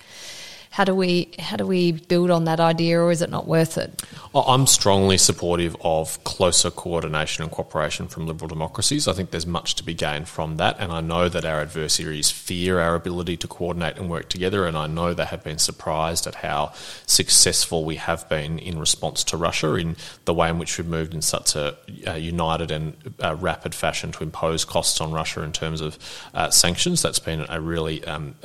how 0.79 0.85
do 0.85 0.95
we 0.95 1.29
how 1.41 1.57
do 1.57 1.67
we 1.67 1.91
build 1.91 2.31
on 2.31 2.45
that 2.45 2.61
idea, 2.61 3.01
or 3.01 3.11
is 3.11 3.21
it 3.21 3.31
not 3.31 3.49
worth 3.49 3.77
it? 3.77 4.01
I'm 4.33 4.69
strongly 4.69 5.19
supportive 5.19 5.75
of 5.81 6.23
closer 6.23 6.71
coordination 6.71 7.43
and 7.43 7.51
cooperation 7.51 8.07
from 8.07 8.29
liberal 8.29 8.47
democracies. 8.47 9.09
I 9.09 9.13
think 9.13 9.33
there's 9.33 9.47
much 9.47 9.75
to 9.77 9.83
be 9.83 9.93
gained 9.93 10.29
from 10.29 10.57
that, 10.59 10.77
and 10.79 10.93
I 10.93 11.01
know 11.01 11.29
that 11.29 11.45
our 11.45 11.61
adversaries 11.61 12.31
fear 12.31 12.79
our 12.79 12.95
ability 12.95 13.37
to 13.39 13.49
coordinate 13.49 13.97
and 13.97 14.09
work 14.09 14.29
together, 14.29 14.67
and 14.67 14.79
I 14.79 14.87
know 14.87 15.15
they 15.15 15.25
have 15.25 15.43
been 15.43 15.59
surprised 15.59 16.29
at 16.29 16.37
how 16.37 16.73
successful 17.07 17.85
we 17.85 17.97
have 17.97 18.29
been 18.29 18.61
in 18.61 18.79
response 18.79 19.25
to 19.25 19.37
Russia 19.37 19.75
in 19.75 19.97
the 20.27 20.35
way 20.35 20.49
in 20.49 20.59
which 20.61 20.79
we've 20.79 20.87
moved 20.87 21.13
in 21.13 21.23
such 21.23 21.57
a, 21.57 21.77
a 22.07 22.19
united 22.19 22.71
and 22.71 23.15
a 23.19 23.35
rapid 23.35 23.75
fashion 23.75 24.13
to 24.13 24.23
impose 24.23 24.65
costs 24.65 25.01
on 25.01 25.11
Russia 25.11 25.43
in 25.43 25.51
terms 25.51 25.81
of 25.81 25.99
uh, 26.35 26.51
sanctions. 26.51 27.03
That's 27.03 27.19
been 27.19 27.47
a 27.49 27.61
really 27.61 28.05
um, 28.05 28.37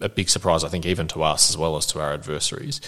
a 0.00 0.08
big 0.08 0.30
surprise, 0.30 0.64
I 0.64 0.68
think, 0.68 0.86
even 0.86 1.06
to 1.08 1.22
us 1.22 1.50
as 1.50 1.58
well 1.58 1.81
to 1.86 2.00
our 2.00 2.12
adversaries. 2.12 2.80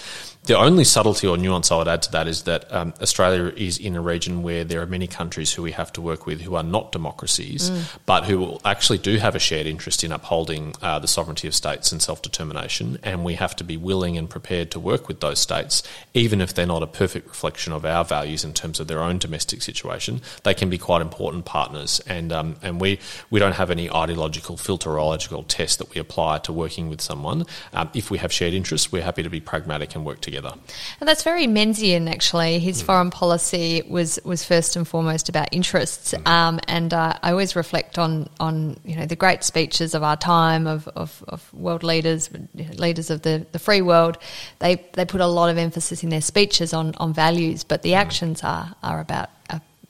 The 0.44 0.58
only 0.58 0.84
subtlety 0.84 1.26
or 1.26 1.38
nuance 1.38 1.72
I 1.72 1.78
would 1.78 1.88
add 1.88 2.02
to 2.02 2.12
that 2.12 2.28
is 2.28 2.42
that 2.42 2.70
um, 2.70 2.92
Australia 3.00 3.50
is 3.56 3.78
in 3.78 3.96
a 3.96 4.02
region 4.02 4.42
where 4.42 4.62
there 4.62 4.82
are 4.82 4.86
many 4.86 5.06
countries 5.06 5.54
who 5.54 5.62
we 5.62 5.72
have 5.72 5.90
to 5.94 6.02
work 6.02 6.26
with 6.26 6.42
who 6.42 6.54
are 6.54 6.62
not 6.62 6.92
democracies, 6.92 7.70
mm. 7.70 7.98
but 8.04 8.24
who 8.24 8.58
actually 8.62 8.98
do 8.98 9.16
have 9.16 9.34
a 9.34 9.38
shared 9.38 9.66
interest 9.66 10.04
in 10.04 10.12
upholding 10.12 10.74
uh, 10.82 10.98
the 10.98 11.08
sovereignty 11.08 11.48
of 11.48 11.54
states 11.54 11.92
and 11.92 12.02
self 12.02 12.20
determination. 12.20 12.98
And 13.02 13.24
we 13.24 13.34
have 13.34 13.56
to 13.56 13.64
be 13.64 13.78
willing 13.78 14.18
and 14.18 14.28
prepared 14.28 14.70
to 14.72 14.80
work 14.80 15.08
with 15.08 15.20
those 15.20 15.38
states, 15.38 15.82
even 16.12 16.42
if 16.42 16.52
they're 16.52 16.66
not 16.66 16.82
a 16.82 16.86
perfect 16.86 17.26
reflection 17.28 17.72
of 17.72 17.86
our 17.86 18.04
values 18.04 18.44
in 18.44 18.52
terms 18.52 18.80
of 18.80 18.86
their 18.86 19.00
own 19.00 19.16
domestic 19.16 19.62
situation. 19.62 20.20
They 20.42 20.52
can 20.52 20.68
be 20.68 20.76
quite 20.76 21.00
important 21.00 21.46
partners, 21.46 22.02
and 22.06 22.32
um, 22.34 22.56
and 22.60 22.82
we 22.82 22.98
we 23.30 23.40
don't 23.40 23.52
have 23.52 23.70
any 23.70 23.90
ideological 23.90 24.58
filterological 24.58 25.46
test 25.48 25.78
that 25.78 25.94
we 25.94 25.98
apply 26.02 26.40
to 26.40 26.52
working 26.52 26.90
with 26.90 27.00
someone. 27.00 27.46
Um, 27.72 27.88
if 27.94 28.10
we 28.10 28.18
have 28.18 28.30
shared 28.30 28.52
interests, 28.52 28.83
we're 28.92 29.02
happy 29.02 29.22
to 29.22 29.30
be 29.30 29.40
pragmatic 29.40 29.94
and 29.94 30.04
work 30.04 30.20
together 30.20 30.34
together. 30.34 30.54
And 31.00 31.08
that's 31.08 31.22
very 31.22 31.46
Menzian, 31.46 32.10
actually. 32.10 32.58
His 32.58 32.82
mm. 32.82 32.86
foreign 32.86 33.10
policy 33.10 33.82
was, 33.88 34.18
was 34.24 34.44
first 34.44 34.76
and 34.76 34.86
foremost 34.86 35.28
about 35.28 35.48
interests. 35.52 36.14
Mm. 36.14 36.26
Um, 36.26 36.60
and 36.68 36.94
uh, 36.94 37.14
I 37.22 37.30
always 37.30 37.56
reflect 37.56 37.98
on, 37.98 38.28
on 38.40 38.76
you 38.84 38.96
know 38.96 39.06
the 39.06 39.16
great 39.16 39.44
speeches 39.44 39.94
of 39.94 40.02
our 40.02 40.16
time 40.16 40.66
of, 40.66 40.88
of, 40.88 41.24
of 41.28 41.52
world 41.54 41.82
leaders, 41.82 42.30
leaders 42.54 43.10
of 43.10 43.22
the, 43.22 43.46
the 43.52 43.58
free 43.58 43.82
world. 43.82 44.18
They 44.58 44.84
they 44.94 45.04
put 45.04 45.20
a 45.20 45.26
lot 45.26 45.50
of 45.50 45.58
emphasis 45.58 46.02
in 46.02 46.10
their 46.10 46.20
speeches 46.20 46.72
on, 46.72 46.94
on 46.96 47.12
values, 47.12 47.64
but 47.64 47.82
the 47.82 47.92
mm. 47.92 47.96
actions 47.96 48.42
are 48.42 48.74
are 48.82 49.00
about 49.00 49.30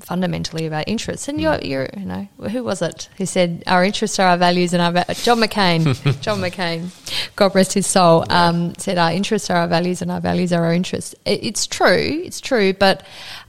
fundamentally 0.04 0.66
about 0.66 0.84
interests. 0.86 1.28
And 1.28 1.40
you're, 1.40 1.54
mm. 1.54 1.68
you're, 1.68 1.88
you 1.96 2.04
know, 2.04 2.28
who 2.50 2.62
was 2.62 2.82
it 2.82 3.08
who 3.16 3.26
said 3.26 3.62
our 3.66 3.84
interests 3.84 4.18
are 4.18 4.28
our 4.28 4.36
values 4.36 4.72
and 4.72 4.82
our 4.82 4.92
va- 4.92 5.14
John 5.14 5.38
McCain, 5.38 5.84
John 6.20 6.40
McCain, 6.40 6.90
God 7.36 7.54
rest 7.54 7.72
his 7.72 7.86
soul, 7.86 8.24
um, 8.30 8.74
said 8.76 8.98
our 8.98 9.12
interests 9.12 9.50
are 9.50 9.56
our 9.56 9.68
values 9.68 10.02
and 10.02 10.10
our 10.10 10.20
values 10.20 10.52
are 10.52 10.64
our 10.64 10.74
interests. 10.74 11.14
It, 11.24 11.42
it's 11.42 11.66
true, 11.66 12.22
it's 12.24 12.40
true, 12.40 12.72
but 12.72 13.04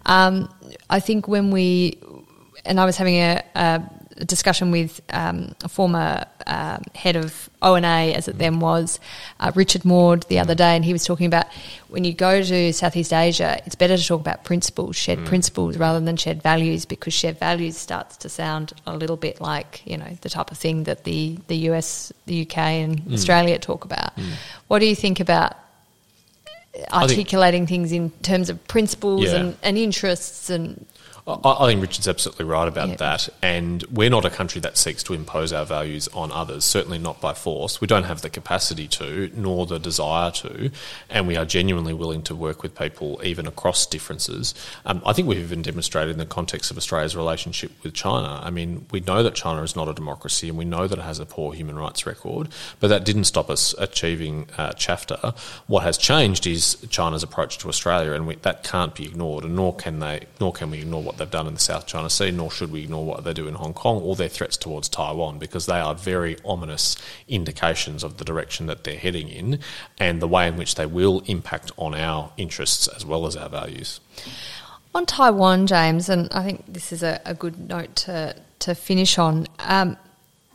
um, 0.05 0.49
I 0.89 0.99
think 0.99 1.27
when 1.27 1.51
we, 1.51 1.99
and 2.63 2.79
I 2.79 2.85
was 2.85 2.97
having 2.97 3.15
a 3.15 3.43
a 3.55 3.81
discussion 4.23 4.71
with 4.71 5.01
um, 5.09 5.53
a 5.63 5.67
former 5.67 6.25
um, 6.47 6.83
head 6.93 7.17
of 7.17 7.49
ONA, 7.61 8.13
as 8.15 8.27
it 8.27 8.37
then 8.37 8.59
was, 8.59 8.99
uh, 9.39 9.51
Richard 9.55 9.83
Maude, 9.83 10.23
the 10.23 10.39
other 10.39 10.55
day, 10.55 10.75
and 10.75 10.85
he 10.85 10.93
was 10.93 11.03
talking 11.03 11.25
about 11.25 11.47
when 11.89 12.05
you 12.05 12.13
go 12.13 12.41
to 12.41 12.71
Southeast 12.71 13.11
Asia, 13.11 13.61
it's 13.65 13.75
better 13.75 13.97
to 13.97 14.05
talk 14.05 14.21
about 14.21 14.45
principles, 14.45 14.95
shared 14.95 15.19
mm. 15.19 15.25
principles, 15.25 15.77
rather 15.77 15.99
than 15.99 16.15
shared 16.15 16.41
values, 16.41 16.85
because 16.85 17.13
shared 17.13 17.37
values 17.39 17.75
starts 17.75 18.15
to 18.17 18.29
sound 18.29 18.71
a 18.85 18.95
little 18.95 19.17
bit 19.17 19.41
like 19.41 19.81
you 19.85 19.97
know 19.97 20.17
the 20.21 20.29
type 20.29 20.51
of 20.51 20.57
thing 20.57 20.83
that 20.83 21.03
the 21.03 21.37
the 21.47 21.57
US, 21.69 22.13
the 22.25 22.43
UK, 22.43 22.57
and 22.57 23.01
mm. 23.01 23.13
Australia 23.13 23.59
talk 23.59 23.83
about. 23.83 24.15
Mm. 24.15 24.31
What 24.67 24.79
do 24.79 24.85
you 24.85 24.95
think 24.95 25.19
about 25.19 25.57
articulating 26.91 27.67
things 27.67 27.91
in 27.91 28.09
terms 28.21 28.49
of 28.49 28.65
principles 28.67 29.25
yeah. 29.25 29.35
and, 29.35 29.57
and 29.63 29.77
interests 29.77 30.49
and 30.49 30.85
I, 31.27 31.57
I 31.59 31.67
think 31.67 31.81
Richard's 31.81 32.07
absolutely 32.07 32.45
right 32.45 32.67
about 32.67 32.89
yep. 32.89 32.97
that. 32.99 33.29
And 33.41 33.83
we're 33.83 34.09
not 34.09 34.25
a 34.25 34.29
country 34.29 34.61
that 34.61 34.77
seeks 34.77 35.01
to 35.03 35.13
impose 35.13 35.51
our 35.51 35.65
values 35.65 36.07
on 36.09 36.31
others, 36.31 36.63
certainly 36.63 36.99
not 36.99 37.19
by 37.19 37.33
force. 37.33 37.81
We 37.81 37.87
don't 37.87 38.03
have 38.03 38.21
the 38.21 38.29
capacity 38.29 38.87
to, 38.89 39.31
nor 39.35 39.65
the 39.65 39.79
desire 39.79 40.31
to. 40.31 40.71
And 41.09 41.27
we 41.27 41.35
are 41.35 41.45
genuinely 41.45 41.93
willing 41.93 42.21
to 42.23 42.35
work 42.35 42.61
with 42.61 42.75
people 42.75 43.19
even 43.23 43.47
across 43.47 43.85
differences. 43.87 44.53
Um, 44.85 45.01
I 45.05 45.13
think 45.13 45.27
we've 45.27 45.39
even 45.39 45.61
demonstrated 45.61 46.11
in 46.11 46.19
the 46.19 46.25
context 46.25 46.69
of 46.69 46.77
Australia's 46.77 47.15
relationship 47.15 47.71
with 47.83 47.93
China. 47.93 48.39
I 48.43 48.51
mean, 48.51 48.85
we 48.91 48.99
know 48.99 49.23
that 49.23 49.33
China 49.35 49.63
is 49.63 49.75
not 49.75 49.87
a 49.87 49.93
democracy 49.93 50.49
and 50.49 50.57
we 50.57 50.65
know 50.65 50.87
that 50.87 50.99
it 50.99 51.03
has 51.03 51.19
a 51.19 51.25
poor 51.25 51.53
human 51.53 51.75
rights 51.75 52.05
record, 52.05 52.49
but 52.79 52.89
that 52.89 53.03
didn't 53.03 53.23
stop 53.23 53.49
us 53.49 53.73
achieving 53.79 54.47
uh, 54.57 54.71
ChAFTA. 54.71 55.35
What 55.67 55.83
has 55.83 55.97
changed 55.97 56.45
is 56.45 56.77
China's 56.89 57.23
approach 57.23 57.57
to 57.59 57.69
Australia, 57.69 58.13
and 58.13 58.27
we, 58.27 58.35
that 58.35 58.63
can't 58.63 58.93
be 58.93 59.05
ignored, 59.05 59.43
and 59.43 59.55
nor 59.55 59.75
can 59.75 59.99
they, 59.99 60.25
nor 60.39 60.53
can 60.53 60.69
we 60.69 60.79
ignore 60.79 61.01
what 61.01 61.14
what 61.15 61.19
they've 61.19 61.31
done 61.31 61.47
in 61.47 61.53
the 61.53 61.59
South 61.59 61.87
China 61.87 62.09
Sea, 62.09 62.31
nor 62.31 62.51
should 62.51 62.71
we 62.71 62.83
ignore 62.83 63.05
what 63.05 63.23
they 63.23 63.33
do 63.33 63.47
in 63.47 63.55
Hong 63.55 63.73
Kong 63.73 64.01
or 64.01 64.15
their 64.15 64.27
threats 64.27 64.57
towards 64.57 64.89
Taiwan, 64.89 65.39
because 65.39 65.65
they 65.65 65.79
are 65.79 65.95
very 65.95 66.37
ominous 66.43 66.97
indications 67.27 68.03
of 68.03 68.17
the 68.17 68.25
direction 68.25 68.65
that 68.67 68.83
they're 68.83 68.97
heading 68.97 69.29
in 69.29 69.59
and 69.97 70.21
the 70.21 70.27
way 70.27 70.47
in 70.47 70.57
which 70.57 70.75
they 70.75 70.85
will 70.85 71.21
impact 71.27 71.71
on 71.77 71.95
our 71.95 72.31
interests 72.37 72.87
as 72.89 73.05
well 73.05 73.25
as 73.25 73.37
our 73.37 73.49
values. 73.49 74.01
On 74.93 75.05
Taiwan, 75.05 75.67
James, 75.67 76.09
and 76.09 76.27
I 76.31 76.43
think 76.43 76.65
this 76.67 76.91
is 76.91 77.01
a, 77.01 77.21
a 77.25 77.33
good 77.33 77.69
note 77.69 77.95
to, 77.97 78.35
to 78.59 78.75
finish 78.75 79.17
on. 79.17 79.47
Um, 79.59 79.97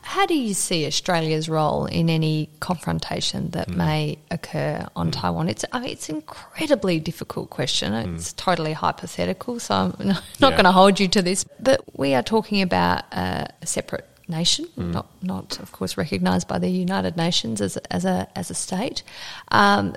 how 0.03 0.27
do 0.27 0.35
you 0.35 0.55
see 0.55 0.87
Australia's 0.87 1.49
role 1.49 1.87
in 1.87 2.11
any 2.11 2.49
confrontation 2.61 3.51
that 3.51 3.69
mm. 3.69 3.77
may 3.77 4.19
occur 4.31 4.87
on 4.97 5.09
mm. 5.09 5.13
Taiwan? 5.13 5.49
It's 5.49 5.65
I 5.73 5.81
mean, 5.81 5.91
it's 5.91 6.09
an 6.09 6.17
incredibly 6.17 6.99
difficult 6.99 7.51
question. 7.51 7.93
Hmm. 7.93 8.15
It's 8.15 8.33
mm. 8.33 8.37
totally 8.37 8.73
hypothetical, 8.73 9.61
so 9.61 9.75
I'm 9.75 9.95
not 10.09 10.23
yeah. 10.39 10.51
going 10.51 10.65
to 10.65 10.73
hold 10.73 11.01
you 11.01 11.09
to 11.09 11.23
this. 11.23 11.45
But 11.61 11.83
we 11.97 12.15
are 12.15 12.23
talking 12.23 12.63
about 12.63 13.05
a 13.13 13.49
separate 13.65 14.07
nation, 14.29 14.67
hmm. 14.67 14.93
not 14.93 15.07
not 15.23 15.59
of 15.61 15.73
course 15.73 15.97
recognised 15.97 16.49
by 16.49 16.59
the 16.59 16.69
United 16.71 17.17
Nations 17.17 17.61
as 17.61 17.77
as 17.77 18.05
a 18.05 18.29
as 18.35 18.51
a 18.51 18.55
state. 18.55 19.03
Um, 19.49 19.95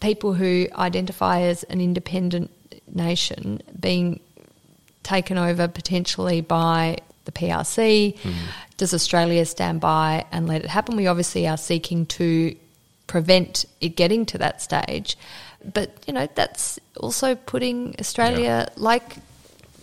people 0.00 0.34
who 0.34 0.66
identify 0.74 1.42
as 1.42 1.62
an 1.64 1.80
independent 1.80 2.50
nation 2.92 3.62
being 3.78 4.20
taken 5.02 5.38
over 5.38 5.68
potentially 5.68 6.40
by 6.40 6.98
the 7.24 7.32
PRC? 7.32 8.18
Mm. 8.18 8.34
Does 8.82 8.92
Australia 8.92 9.44
stand 9.44 9.80
by 9.80 10.24
and 10.32 10.48
let 10.48 10.64
it 10.64 10.68
happen? 10.68 10.96
We 10.96 11.06
obviously 11.06 11.46
are 11.46 11.56
seeking 11.56 12.04
to 12.18 12.56
prevent 13.06 13.64
it 13.80 13.90
getting 13.94 14.26
to 14.26 14.38
that 14.38 14.60
stage, 14.60 15.16
but 15.72 16.02
you 16.08 16.12
know 16.12 16.26
that's 16.34 16.80
also 16.96 17.36
putting 17.36 17.94
Australia 18.00 18.66
yeah. 18.66 18.74
like 18.74 19.18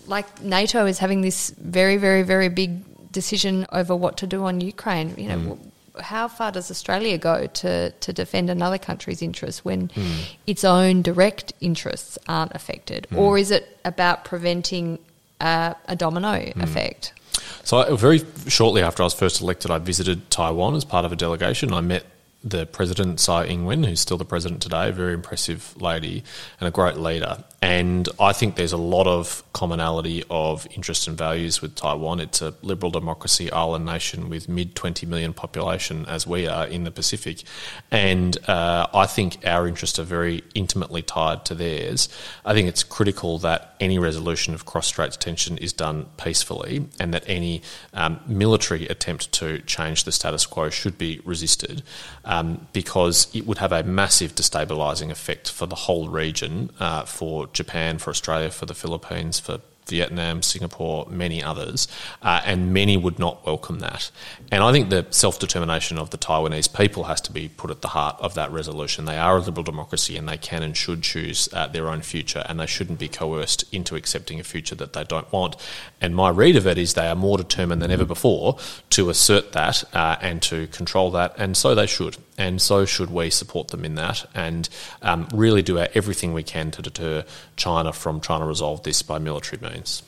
like 0.05 0.41
NATO 0.41 0.85
is 0.85 0.99
having 0.99 1.21
this 1.21 1.51
very 1.51 1.95
very 1.95 2.23
very 2.23 2.49
big 2.49 2.71
decision 3.13 3.65
over 3.71 3.95
what 3.95 4.17
to 4.17 4.27
do 4.27 4.43
on 4.43 4.59
Ukraine. 4.59 5.13
You 5.17 5.29
know. 5.29 5.37
Mm. 5.37 5.59
How 6.01 6.27
far 6.27 6.51
does 6.51 6.69
Australia 6.69 7.17
go 7.17 7.47
to, 7.47 7.91
to 7.91 8.13
defend 8.13 8.49
another 8.49 8.77
country's 8.77 9.21
interests 9.21 9.63
when 9.63 9.87
mm. 9.87 10.35
its 10.45 10.65
own 10.65 11.03
direct 11.03 11.53
interests 11.61 12.17
aren't 12.27 12.53
affected? 12.53 13.07
Hmm. 13.09 13.17
Or 13.17 13.37
is 13.37 13.51
it 13.51 13.79
about 13.83 14.23
preventing 14.23 14.99
uh, 15.41 15.73
a 15.87 15.95
domino 15.95 16.39
hmm. 16.39 16.61
effect? 16.61 17.13
So, 17.63 17.95
very 17.95 18.21
shortly 18.47 18.81
after 18.81 19.03
I 19.03 19.05
was 19.05 19.13
first 19.13 19.41
elected, 19.41 19.71
I 19.71 19.77
visited 19.77 20.29
Taiwan 20.29 20.75
as 20.75 20.85
part 20.85 21.05
of 21.05 21.11
a 21.11 21.15
delegation. 21.15 21.73
I 21.73 21.81
met 21.81 22.05
the 22.43 22.65
president, 22.65 23.19
Tsai 23.19 23.45
Ing-wen, 23.45 23.83
who's 23.83 23.99
still 23.99 24.17
the 24.17 24.25
president 24.25 24.61
today, 24.61 24.89
a 24.89 24.91
very 24.91 25.13
impressive 25.13 25.79
lady 25.81 26.23
and 26.59 26.67
a 26.67 26.71
great 26.71 26.97
leader. 26.97 27.43
And 27.61 28.07
I 28.19 28.31
think 28.31 28.55
there's 28.55 28.71
a 28.71 28.77
lot 28.77 29.05
of 29.05 29.43
commonality 29.51 30.23
of 30.29 30.65
interests 30.73 31.07
and 31.07 31.17
values 31.17 31.61
with 31.61 31.75
Taiwan. 31.75 32.21
It's 32.21 32.41
a 32.41 32.53
liberal 32.61 32.89
democracy 32.89 33.51
island 33.51 33.85
nation 33.85 34.29
with 34.29 34.47
mid 34.47 34.75
20 34.75 35.05
million 35.05 35.33
population, 35.33 36.05
as 36.05 36.25
we 36.25 36.47
are 36.47 36.65
in 36.65 36.85
the 36.85 36.91
Pacific. 36.91 37.43
And 37.91 38.37
uh, 38.47 38.87
I 38.93 39.05
think 39.07 39.45
our 39.45 39.67
interests 39.67 39.99
are 39.99 40.03
very 40.03 40.43
intimately 40.55 41.01
tied 41.01 41.43
to 41.45 41.55
theirs. 41.55 42.07
I 42.45 42.53
think 42.53 42.69
it's 42.69 42.83
critical 42.83 43.39
that 43.39 43.75
any 43.81 43.99
resolution 43.99 44.53
of 44.53 44.65
cross 44.65 44.87
straits 44.87 45.17
tension 45.17 45.57
is 45.57 45.73
done 45.73 46.05
peacefully 46.17 46.87
and 46.99 47.13
that 47.13 47.23
any 47.27 47.61
um, 47.93 48.21
military 48.25 48.87
attempt 48.87 49.31
to 49.33 49.59
change 49.63 50.05
the 50.05 50.11
status 50.11 50.45
quo 50.45 50.69
should 50.69 50.97
be 50.97 51.19
resisted 51.25 51.83
um, 52.23 52.67
because 52.71 53.27
it 53.33 53.45
would 53.45 53.57
have 53.57 53.71
a 53.71 53.83
massive 53.83 54.35
destabilising 54.35 55.11
effect 55.11 55.51
for 55.51 55.65
the 55.65 55.75
whole 55.75 56.07
region, 56.07 56.69
uh, 56.79 57.03
for 57.03 57.48
Japan, 57.53 57.97
for 57.97 58.09
Australia, 58.09 58.49
for 58.49 58.65
the 58.65 58.73
Philippines, 58.73 59.39
for 59.39 59.59
Vietnam, 59.89 60.41
Singapore, 60.41 61.07
many 61.09 61.43
others, 61.43 61.87
uh, 62.21 62.41
and 62.45 62.73
many 62.73 62.95
would 62.95 63.19
not 63.19 63.45
welcome 63.45 63.79
that. 63.79 64.11
And 64.51 64.63
I 64.63 64.71
think 64.71 64.89
the 64.89 65.07
self 65.09 65.39
determination 65.39 65.97
of 65.97 66.11
the 66.11 66.17
Taiwanese 66.17 66.73
people 66.73 67.05
has 67.05 67.19
to 67.21 67.33
be 67.33 67.49
put 67.49 67.71
at 67.71 67.81
the 67.81 67.89
heart 67.89 68.15
of 68.19 68.35
that 68.35 68.51
resolution. 68.51 69.05
They 69.05 69.17
are 69.17 69.37
a 69.37 69.41
liberal 69.41 69.63
democracy 69.63 70.15
and 70.15 70.29
they 70.29 70.37
can 70.37 70.63
and 70.63 70.77
should 70.77 71.01
choose 71.01 71.49
uh, 71.53 71.67
their 71.67 71.89
own 71.89 72.01
future, 72.01 72.45
and 72.47 72.59
they 72.59 72.67
shouldn't 72.67 72.99
be 72.99 73.09
coerced 73.09 73.65
into 73.73 73.95
accepting 73.95 74.39
a 74.39 74.43
future 74.43 74.75
that 74.75 74.93
they 74.93 75.03
don't 75.03 75.31
want. 75.31 75.55
And 75.99 76.15
my 76.15 76.29
read 76.29 76.55
of 76.55 76.67
it 76.67 76.77
is 76.77 76.93
they 76.93 77.07
are 77.07 77.15
more 77.15 77.37
determined 77.37 77.81
than 77.81 77.91
ever 77.91 78.05
before 78.05 78.57
to 78.91 79.09
assert 79.09 79.51
that 79.53 79.83
uh, 79.93 80.17
and 80.21 80.41
to 80.43 80.67
control 80.67 81.11
that, 81.11 81.33
and 81.37 81.57
so 81.57 81.75
they 81.75 81.87
should. 81.87 82.17
And 82.39 82.61
so 82.61 82.85
should 82.85 83.11
we 83.11 83.29
support 83.29 83.67
them 83.67 83.83
in 83.83 83.95
that 83.95 84.25
and 84.33 84.69
um, 85.01 85.27
really 85.33 85.61
do 85.61 85.77
everything 85.77 86.31
we 86.31 86.41
can 86.41 86.71
to 86.71 86.81
deter 86.81 87.25
China 87.57 87.91
from 87.91 88.21
trying 88.21 88.39
to 88.39 88.45
resolve 88.45 88.81
this 88.83 89.01
by 89.01 89.19
military 89.19 89.61
means. 89.61 90.03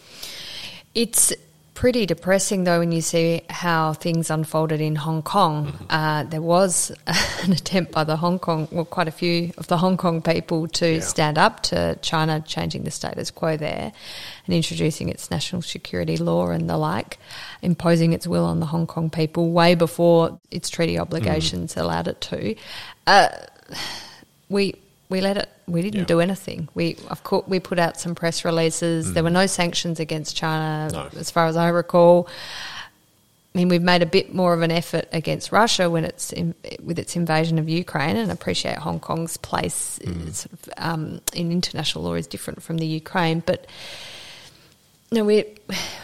It's 0.96 1.34
pretty 1.74 2.06
depressing 2.06 2.64
though 2.64 2.80
when 2.80 2.92
you 2.92 3.02
see 3.02 3.42
how 3.50 3.94
things 3.94 4.30
unfolded 4.30 4.82
in 4.82 4.96
Hong 4.96 5.22
Kong. 5.22 5.68
Mm-hmm. 5.68 5.86
Uh, 5.90 6.24
there 6.24 6.42
was 6.42 6.92
an 7.44 7.52
attempt 7.52 7.92
by 7.92 8.04
the 8.04 8.16
Hong 8.18 8.40
Kong, 8.40 8.68
well, 8.72 8.86
quite 8.86 9.08
a 9.08 9.12
few 9.12 9.52
of 9.58 9.68
the 9.68 9.78
Hong 9.78 9.98
Kong 9.98 10.22
people 10.22 10.68
to 10.68 10.96
yeah. 10.96 11.00
stand 11.00 11.38
up 11.38 11.64
to 11.64 11.98
China 12.02 12.42
changing 12.42 12.84
the 12.84 12.92
status 12.92 13.32
quo 13.32 13.58
there 13.58 13.92
and 14.46 14.56
introducing 14.56 15.10
its 15.10 15.32
national 15.32 15.62
security 15.62 16.18
law 16.18 16.50
and 16.50 16.70
the 16.70 16.78
like, 16.78 17.18
imposing 17.62 18.14
its 18.14 18.28
will 18.28 18.46
on 18.46 18.60
the 18.60 18.66
Hong 18.66 18.88
Kong 18.88 19.10
people 19.10 19.52
way 19.52 19.76
before 19.76 20.40
its 20.52 20.70
treaty 20.70 21.00
obligations 21.00 21.76
mm. 21.76 21.82
allowed 21.82 22.08
it 22.08 22.22
to. 22.22 22.56
Uh, 23.08 23.30
we 24.50 24.76
we 25.12 25.22
let 25.22 25.38
it. 25.38 25.50
We 25.68 25.82
didn't 25.84 26.00
yeah. 26.00 26.06
do 26.06 26.20
anything. 26.20 26.70
We 26.74 26.98
of 27.10 27.24
course 27.24 27.46
we 27.48 27.60
put 27.60 27.78
out 27.78 28.00
some 28.00 28.16
press 28.16 28.44
releases. 28.44 29.08
Mm. 29.08 29.14
There 29.14 29.24
were 29.24 29.30
no 29.30 29.46
sanctions 29.46 30.00
against 30.00 30.36
China, 30.36 30.90
no. 30.92 31.10
as 31.20 31.30
far 31.30 31.46
as 31.46 31.56
I 31.56 31.70
recall. 31.70 32.28
I 33.54 33.58
mean, 33.58 33.68
we've 33.68 33.82
made 33.82 34.02
a 34.02 34.06
bit 34.06 34.34
more 34.34 34.54
of 34.54 34.62
an 34.62 34.72
effort 34.72 35.10
against 35.12 35.52
Russia 35.52 35.90
when 35.90 36.06
it's 36.06 36.32
in, 36.32 36.56
with 36.82 36.98
its 36.98 37.18
invasion 37.18 37.60
of 37.60 37.68
Ukraine, 37.68 38.16
and 38.16 38.32
appreciate 38.32 38.78
Hong 38.78 39.02
Kong's 39.02 39.36
place 39.36 40.00
mm. 40.00 40.34
sort 40.34 40.54
of, 40.54 40.70
um, 40.78 41.22
in 41.34 41.52
international 41.52 42.06
law 42.06 42.14
is 42.14 42.28
different 42.28 42.64
from 42.64 42.78
the 42.78 42.88
Ukraine, 42.88 43.44
but 43.46 43.68
no, 45.12 45.26
we're 45.26 45.44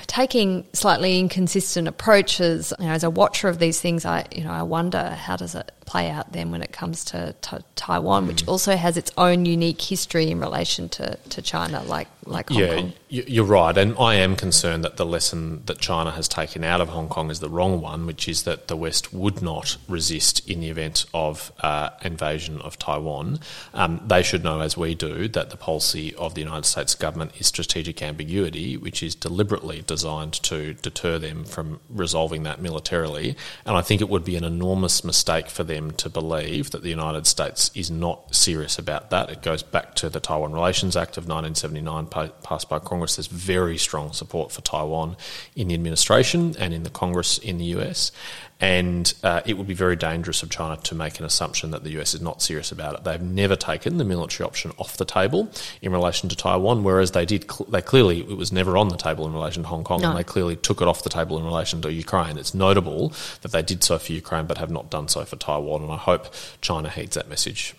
taking 0.07 0.65
slightly 0.73 1.19
inconsistent 1.19 1.87
approaches. 1.87 2.73
You 2.79 2.87
know, 2.87 2.91
as 2.91 3.05
a 3.05 3.09
watcher 3.09 3.47
of 3.47 3.59
these 3.59 3.79
things, 3.79 4.03
I 4.03 4.25
you 4.35 4.43
know 4.43 4.51
I 4.51 4.63
wonder 4.63 5.11
how 5.11 5.37
does 5.37 5.55
it 5.55 5.71
play 5.87 6.09
out 6.11 6.31
then 6.33 6.51
when 6.51 6.61
it 6.61 6.71
comes 6.71 7.03
to, 7.05 7.33
to 7.41 7.63
Taiwan, 7.75 8.25
mm. 8.25 8.27
which 8.27 8.47
also 8.47 8.75
has 8.75 8.95
its 8.95 9.11
own 9.17 9.45
unique 9.45 9.81
history 9.81 10.29
in 10.29 10.39
relation 10.39 10.87
to, 10.89 11.17
to 11.29 11.41
China, 11.41 11.81
like 11.83 12.07
like 12.25 12.49
Hong 12.49 12.59
yeah, 12.59 12.75
Kong. 12.75 12.93
You're 13.07 13.45
right, 13.45 13.77
and 13.77 13.95
I 13.97 14.15
am 14.15 14.35
concerned 14.35 14.83
that 14.83 14.97
the 14.97 15.05
lesson 15.05 15.63
that 15.65 15.79
China 15.79 16.11
has 16.11 16.27
taken 16.27 16.65
out 16.65 16.81
of 16.81 16.89
Hong 16.89 17.07
Kong 17.07 17.31
is 17.31 17.39
the 17.39 17.49
wrong 17.49 17.79
one, 17.79 18.05
which 18.05 18.27
is 18.27 18.43
that 18.43 18.67
the 18.67 18.75
West 18.75 19.13
would 19.13 19.41
not 19.41 19.77
resist 19.87 20.47
in 20.47 20.59
the 20.59 20.69
event 20.69 21.05
of 21.13 21.53
uh, 21.61 21.91
invasion 22.03 22.59
of 22.59 22.77
Taiwan. 22.77 23.39
Um, 23.73 24.01
they 24.05 24.23
should 24.23 24.43
know, 24.43 24.59
as 24.59 24.75
we 24.75 24.93
do, 24.93 25.29
that 25.29 25.51
the 25.51 25.57
policy 25.57 26.13
of 26.15 26.35
the 26.35 26.41
United 26.41 26.65
States 26.65 26.95
government 26.95 27.31
is 27.39 27.47
strategic 27.47 28.01
ambiguity, 28.01 28.75
which 28.75 29.01
is 29.01 29.15
deliberately 29.15 29.47
deliberately 29.47 29.83
designed 29.87 30.33
to 30.33 30.73
deter 30.73 31.19
them 31.19 31.45
from 31.45 31.79
resolving 31.89 32.43
that 32.43 32.61
militarily. 32.61 33.35
And 33.65 33.77
I 33.77 33.81
think 33.81 34.01
it 34.01 34.09
would 34.09 34.25
be 34.25 34.35
an 34.35 34.43
enormous 34.43 35.03
mistake 35.03 35.47
for 35.49 35.63
them 35.63 35.76
to 35.97 36.09
believe 36.09 36.71
that 36.71 36.83
the 36.83 36.89
United 36.89 37.27
States 37.27 37.71
is 37.73 37.89
not 37.89 38.35
serious 38.35 38.77
about 38.77 39.09
that. 39.09 39.29
It 39.29 39.41
goes 39.41 39.63
back 39.63 39.95
to 39.95 40.09
the 40.09 40.19
Taiwan 40.19 40.53
Relations 40.53 40.95
Act 40.95 41.17
of 41.17 41.27
1979, 41.27 42.07
passed 42.43 42.69
by 42.69 42.79
Congress. 42.79 43.15
There's 43.15 43.27
very 43.27 43.77
strong 43.77 44.13
support 44.13 44.51
for 44.51 44.61
Taiwan 44.61 45.17
in 45.55 45.69
the 45.69 45.73
administration 45.73 46.55
and 46.59 46.73
in 46.73 46.83
the 46.83 46.89
Congress 46.89 47.37
in 47.37 47.57
the 47.57 47.65
US. 47.77 48.11
And 48.59 49.13
uh, 49.23 49.41
it 49.45 49.55
would 49.55 49.67
be 49.67 49.75
very 49.75 49.95
dangerous 49.95 50.41
of 50.41 50.49
China 50.49 50.77
to 50.77 50.95
make 50.95 51.19
an 51.19 51.25
assumption 51.25 51.71
that 51.71 51.83
the 51.83 51.99
US 51.99 52.15
is 52.15 52.21
not 52.21 52.41
serious 52.41 52.71
about 52.71 52.95
it. 52.95 53.03
They've 53.03 53.21
never 53.21 53.55
taken 53.55 53.97
the 53.97 54.03
military 54.03 54.47
option 54.47 54.71
off 54.77 54.97
the 54.97 55.05
table 55.05 55.51
in 55.81 55.91
relation 55.91 56.27
to 56.29 56.35
Taiwan, 56.35 56.83
whereas 56.83 57.11
they 57.11 57.25
did. 57.25 57.47
They 57.69 57.81
clearly 57.81 58.21
it 58.21 58.37
was 58.37 58.51
never 58.51 58.75
on 58.75 58.89
the 58.89 58.97
table 58.97 59.27
in 59.27 59.33
relation 59.33 59.63
to 59.63 59.69
Hong 59.69 59.83
Kong, 59.83 60.01
no. 60.01 60.09
and 60.09 60.17
they 60.17 60.23
clearly 60.23 60.55
took 60.55 60.81
it 60.81 60.87
off 60.87 61.03
the 61.03 61.09
table 61.09 61.37
in 61.37 61.45
relation 61.45 61.81
to 61.83 61.91
Ukraine. 61.91 62.37
It's 62.37 62.55
notable 62.55 63.13
that 63.41 63.51
they 63.51 63.61
did 63.61 63.83
so 63.83 63.99
for 63.99 64.11
Ukraine, 64.13 64.47
but 64.47 64.57
have 64.57 64.71
not 64.71 64.89
done 64.89 65.07
so 65.07 65.23
for 65.23 65.35
Taiwan. 65.35 65.83
And 65.83 65.91
I 65.91 65.97
hope 65.97 66.33
China 66.61 66.89
heeds 66.89 67.15
that 67.15 67.29
message. 67.29 67.75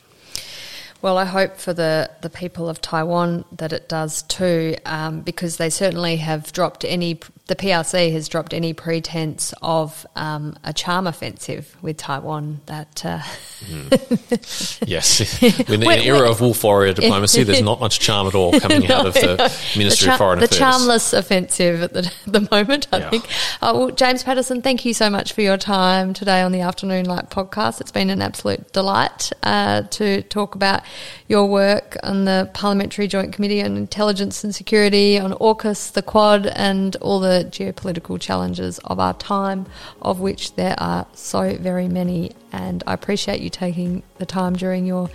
Well, 1.01 1.16
I 1.16 1.26
hope 1.26 1.59
for 1.59 1.72
the, 1.72 2.11
the 2.22 2.31
people 2.31 2.68
of 2.68 2.81
Taiwan 2.81 3.45
that 3.53 3.72
it 3.72 3.89
does 3.89 4.22
too, 4.22 4.76
um, 4.85 5.20
because 5.20 5.57
they 5.57 5.70
certainly 5.70 6.16
have 6.16 6.53
dropped 6.53 6.85
any 6.85 7.20
the 7.49 7.57
PRC 7.57 8.13
has 8.13 8.29
dropped 8.29 8.53
any 8.53 8.75
pretense 8.75 9.55
of 9.63 10.07
um, 10.15 10.55
a 10.65 10.73
charm 10.75 11.07
offensive 11.07 11.77
with 11.81 11.97
Taiwan. 11.97 12.61
That 12.67 13.05
uh 13.05 13.21
mm. 13.61 14.87
yes, 14.87 15.43
in 15.69 15.81
the 15.81 16.03
era 16.05 16.31
of 16.31 16.43
wolf 16.43 16.63
warrior 16.63 16.93
diplomacy, 16.93 17.43
there's 17.43 17.63
not 17.63 17.81
much 17.81 18.01
charm 18.01 18.27
at 18.27 18.35
all 18.35 18.59
coming 18.61 18.83
no, 18.89 18.97
out 18.97 19.07
of 19.07 19.15
the 19.15 19.37
Ministry 19.77 20.07
the 20.07 20.13
of 20.13 20.19
Foreign 20.19 20.39
the 20.41 20.45
Affairs. 20.45 20.59
The 20.59 20.65
charmless 20.65 21.13
offensive 21.15 21.83
at 21.83 21.95
the, 21.95 22.13
the 22.27 22.47
moment, 22.51 22.87
I 22.93 22.99
yeah. 22.99 23.11
think. 23.11 23.25
Uh, 23.63 23.73
well, 23.75 23.91
James 23.91 24.23
Patterson, 24.23 24.61
thank 24.61 24.85
you 24.85 24.93
so 24.93 25.09
much 25.09 25.33
for 25.33 25.41
your 25.41 25.57
time 25.57 26.13
today 26.13 26.43
on 26.43 26.53
the 26.53 26.61
Afternoon 26.61 27.07
Light 27.07 27.31
podcast. 27.31 27.81
It's 27.81 27.93
been 27.93 28.11
an 28.11 28.21
absolute 28.21 28.75
delight 28.75 29.33
uh, 29.43 29.83
to 29.83 30.21
talk 30.23 30.55
about 30.55 30.83
your 31.29 31.47
work 31.47 31.97
on 32.03 32.27
the 32.27 32.51
Parliamentary 32.53 33.07
Joint 33.07 33.33
Committee 33.33 33.63
on 33.63 33.79
Intelligence 33.79 34.45
and 34.45 34.55
Security, 34.55 35.19
on 35.19 35.33
AUKUS, 35.33 35.93
the 35.93 36.03
Quad, 36.03 36.47
and 36.47 36.95
all 36.97 37.21
the 37.39 37.51
geopolitical 37.51 38.20
challenges 38.20 38.78
of 38.80 38.99
our 38.99 39.14
time, 39.14 39.66
of 40.03 40.20
which 40.20 40.55
there 40.55 40.74
are 40.78 41.07
so 41.14 41.57
very 41.57 41.89
many. 41.89 42.32
And 42.53 42.82
I 42.86 42.95
appreciate 42.95 43.41
you 43.41 43.51
taking 43.51 44.03
the 44.18 44.26
time 44.26 44.55
during 44.55 44.86
your 44.86 45.11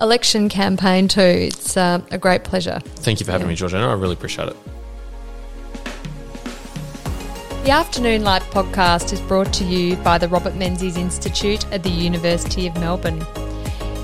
election 0.00 0.48
campaign 0.48 1.08
too. 1.08 1.20
It's 1.20 1.76
uh, 1.76 2.00
a 2.10 2.18
great 2.18 2.44
pleasure. 2.44 2.80
Thank 2.80 3.20
you 3.20 3.26
for 3.26 3.32
having 3.32 3.46
yeah. 3.46 3.52
me, 3.52 3.56
Georgina. 3.56 3.88
I 3.88 3.94
really 3.94 4.14
appreciate 4.14 4.48
it. 4.48 4.56
The 7.64 7.72
Afternoon 7.72 8.24
Light 8.24 8.42
podcast 8.42 9.12
is 9.12 9.20
brought 9.20 9.52
to 9.54 9.64
you 9.64 9.96
by 9.96 10.16
the 10.16 10.28
Robert 10.28 10.54
Menzies 10.54 10.96
Institute 10.96 11.70
at 11.70 11.82
the 11.82 11.90
University 11.90 12.66
of 12.66 12.74
Melbourne. 12.76 13.26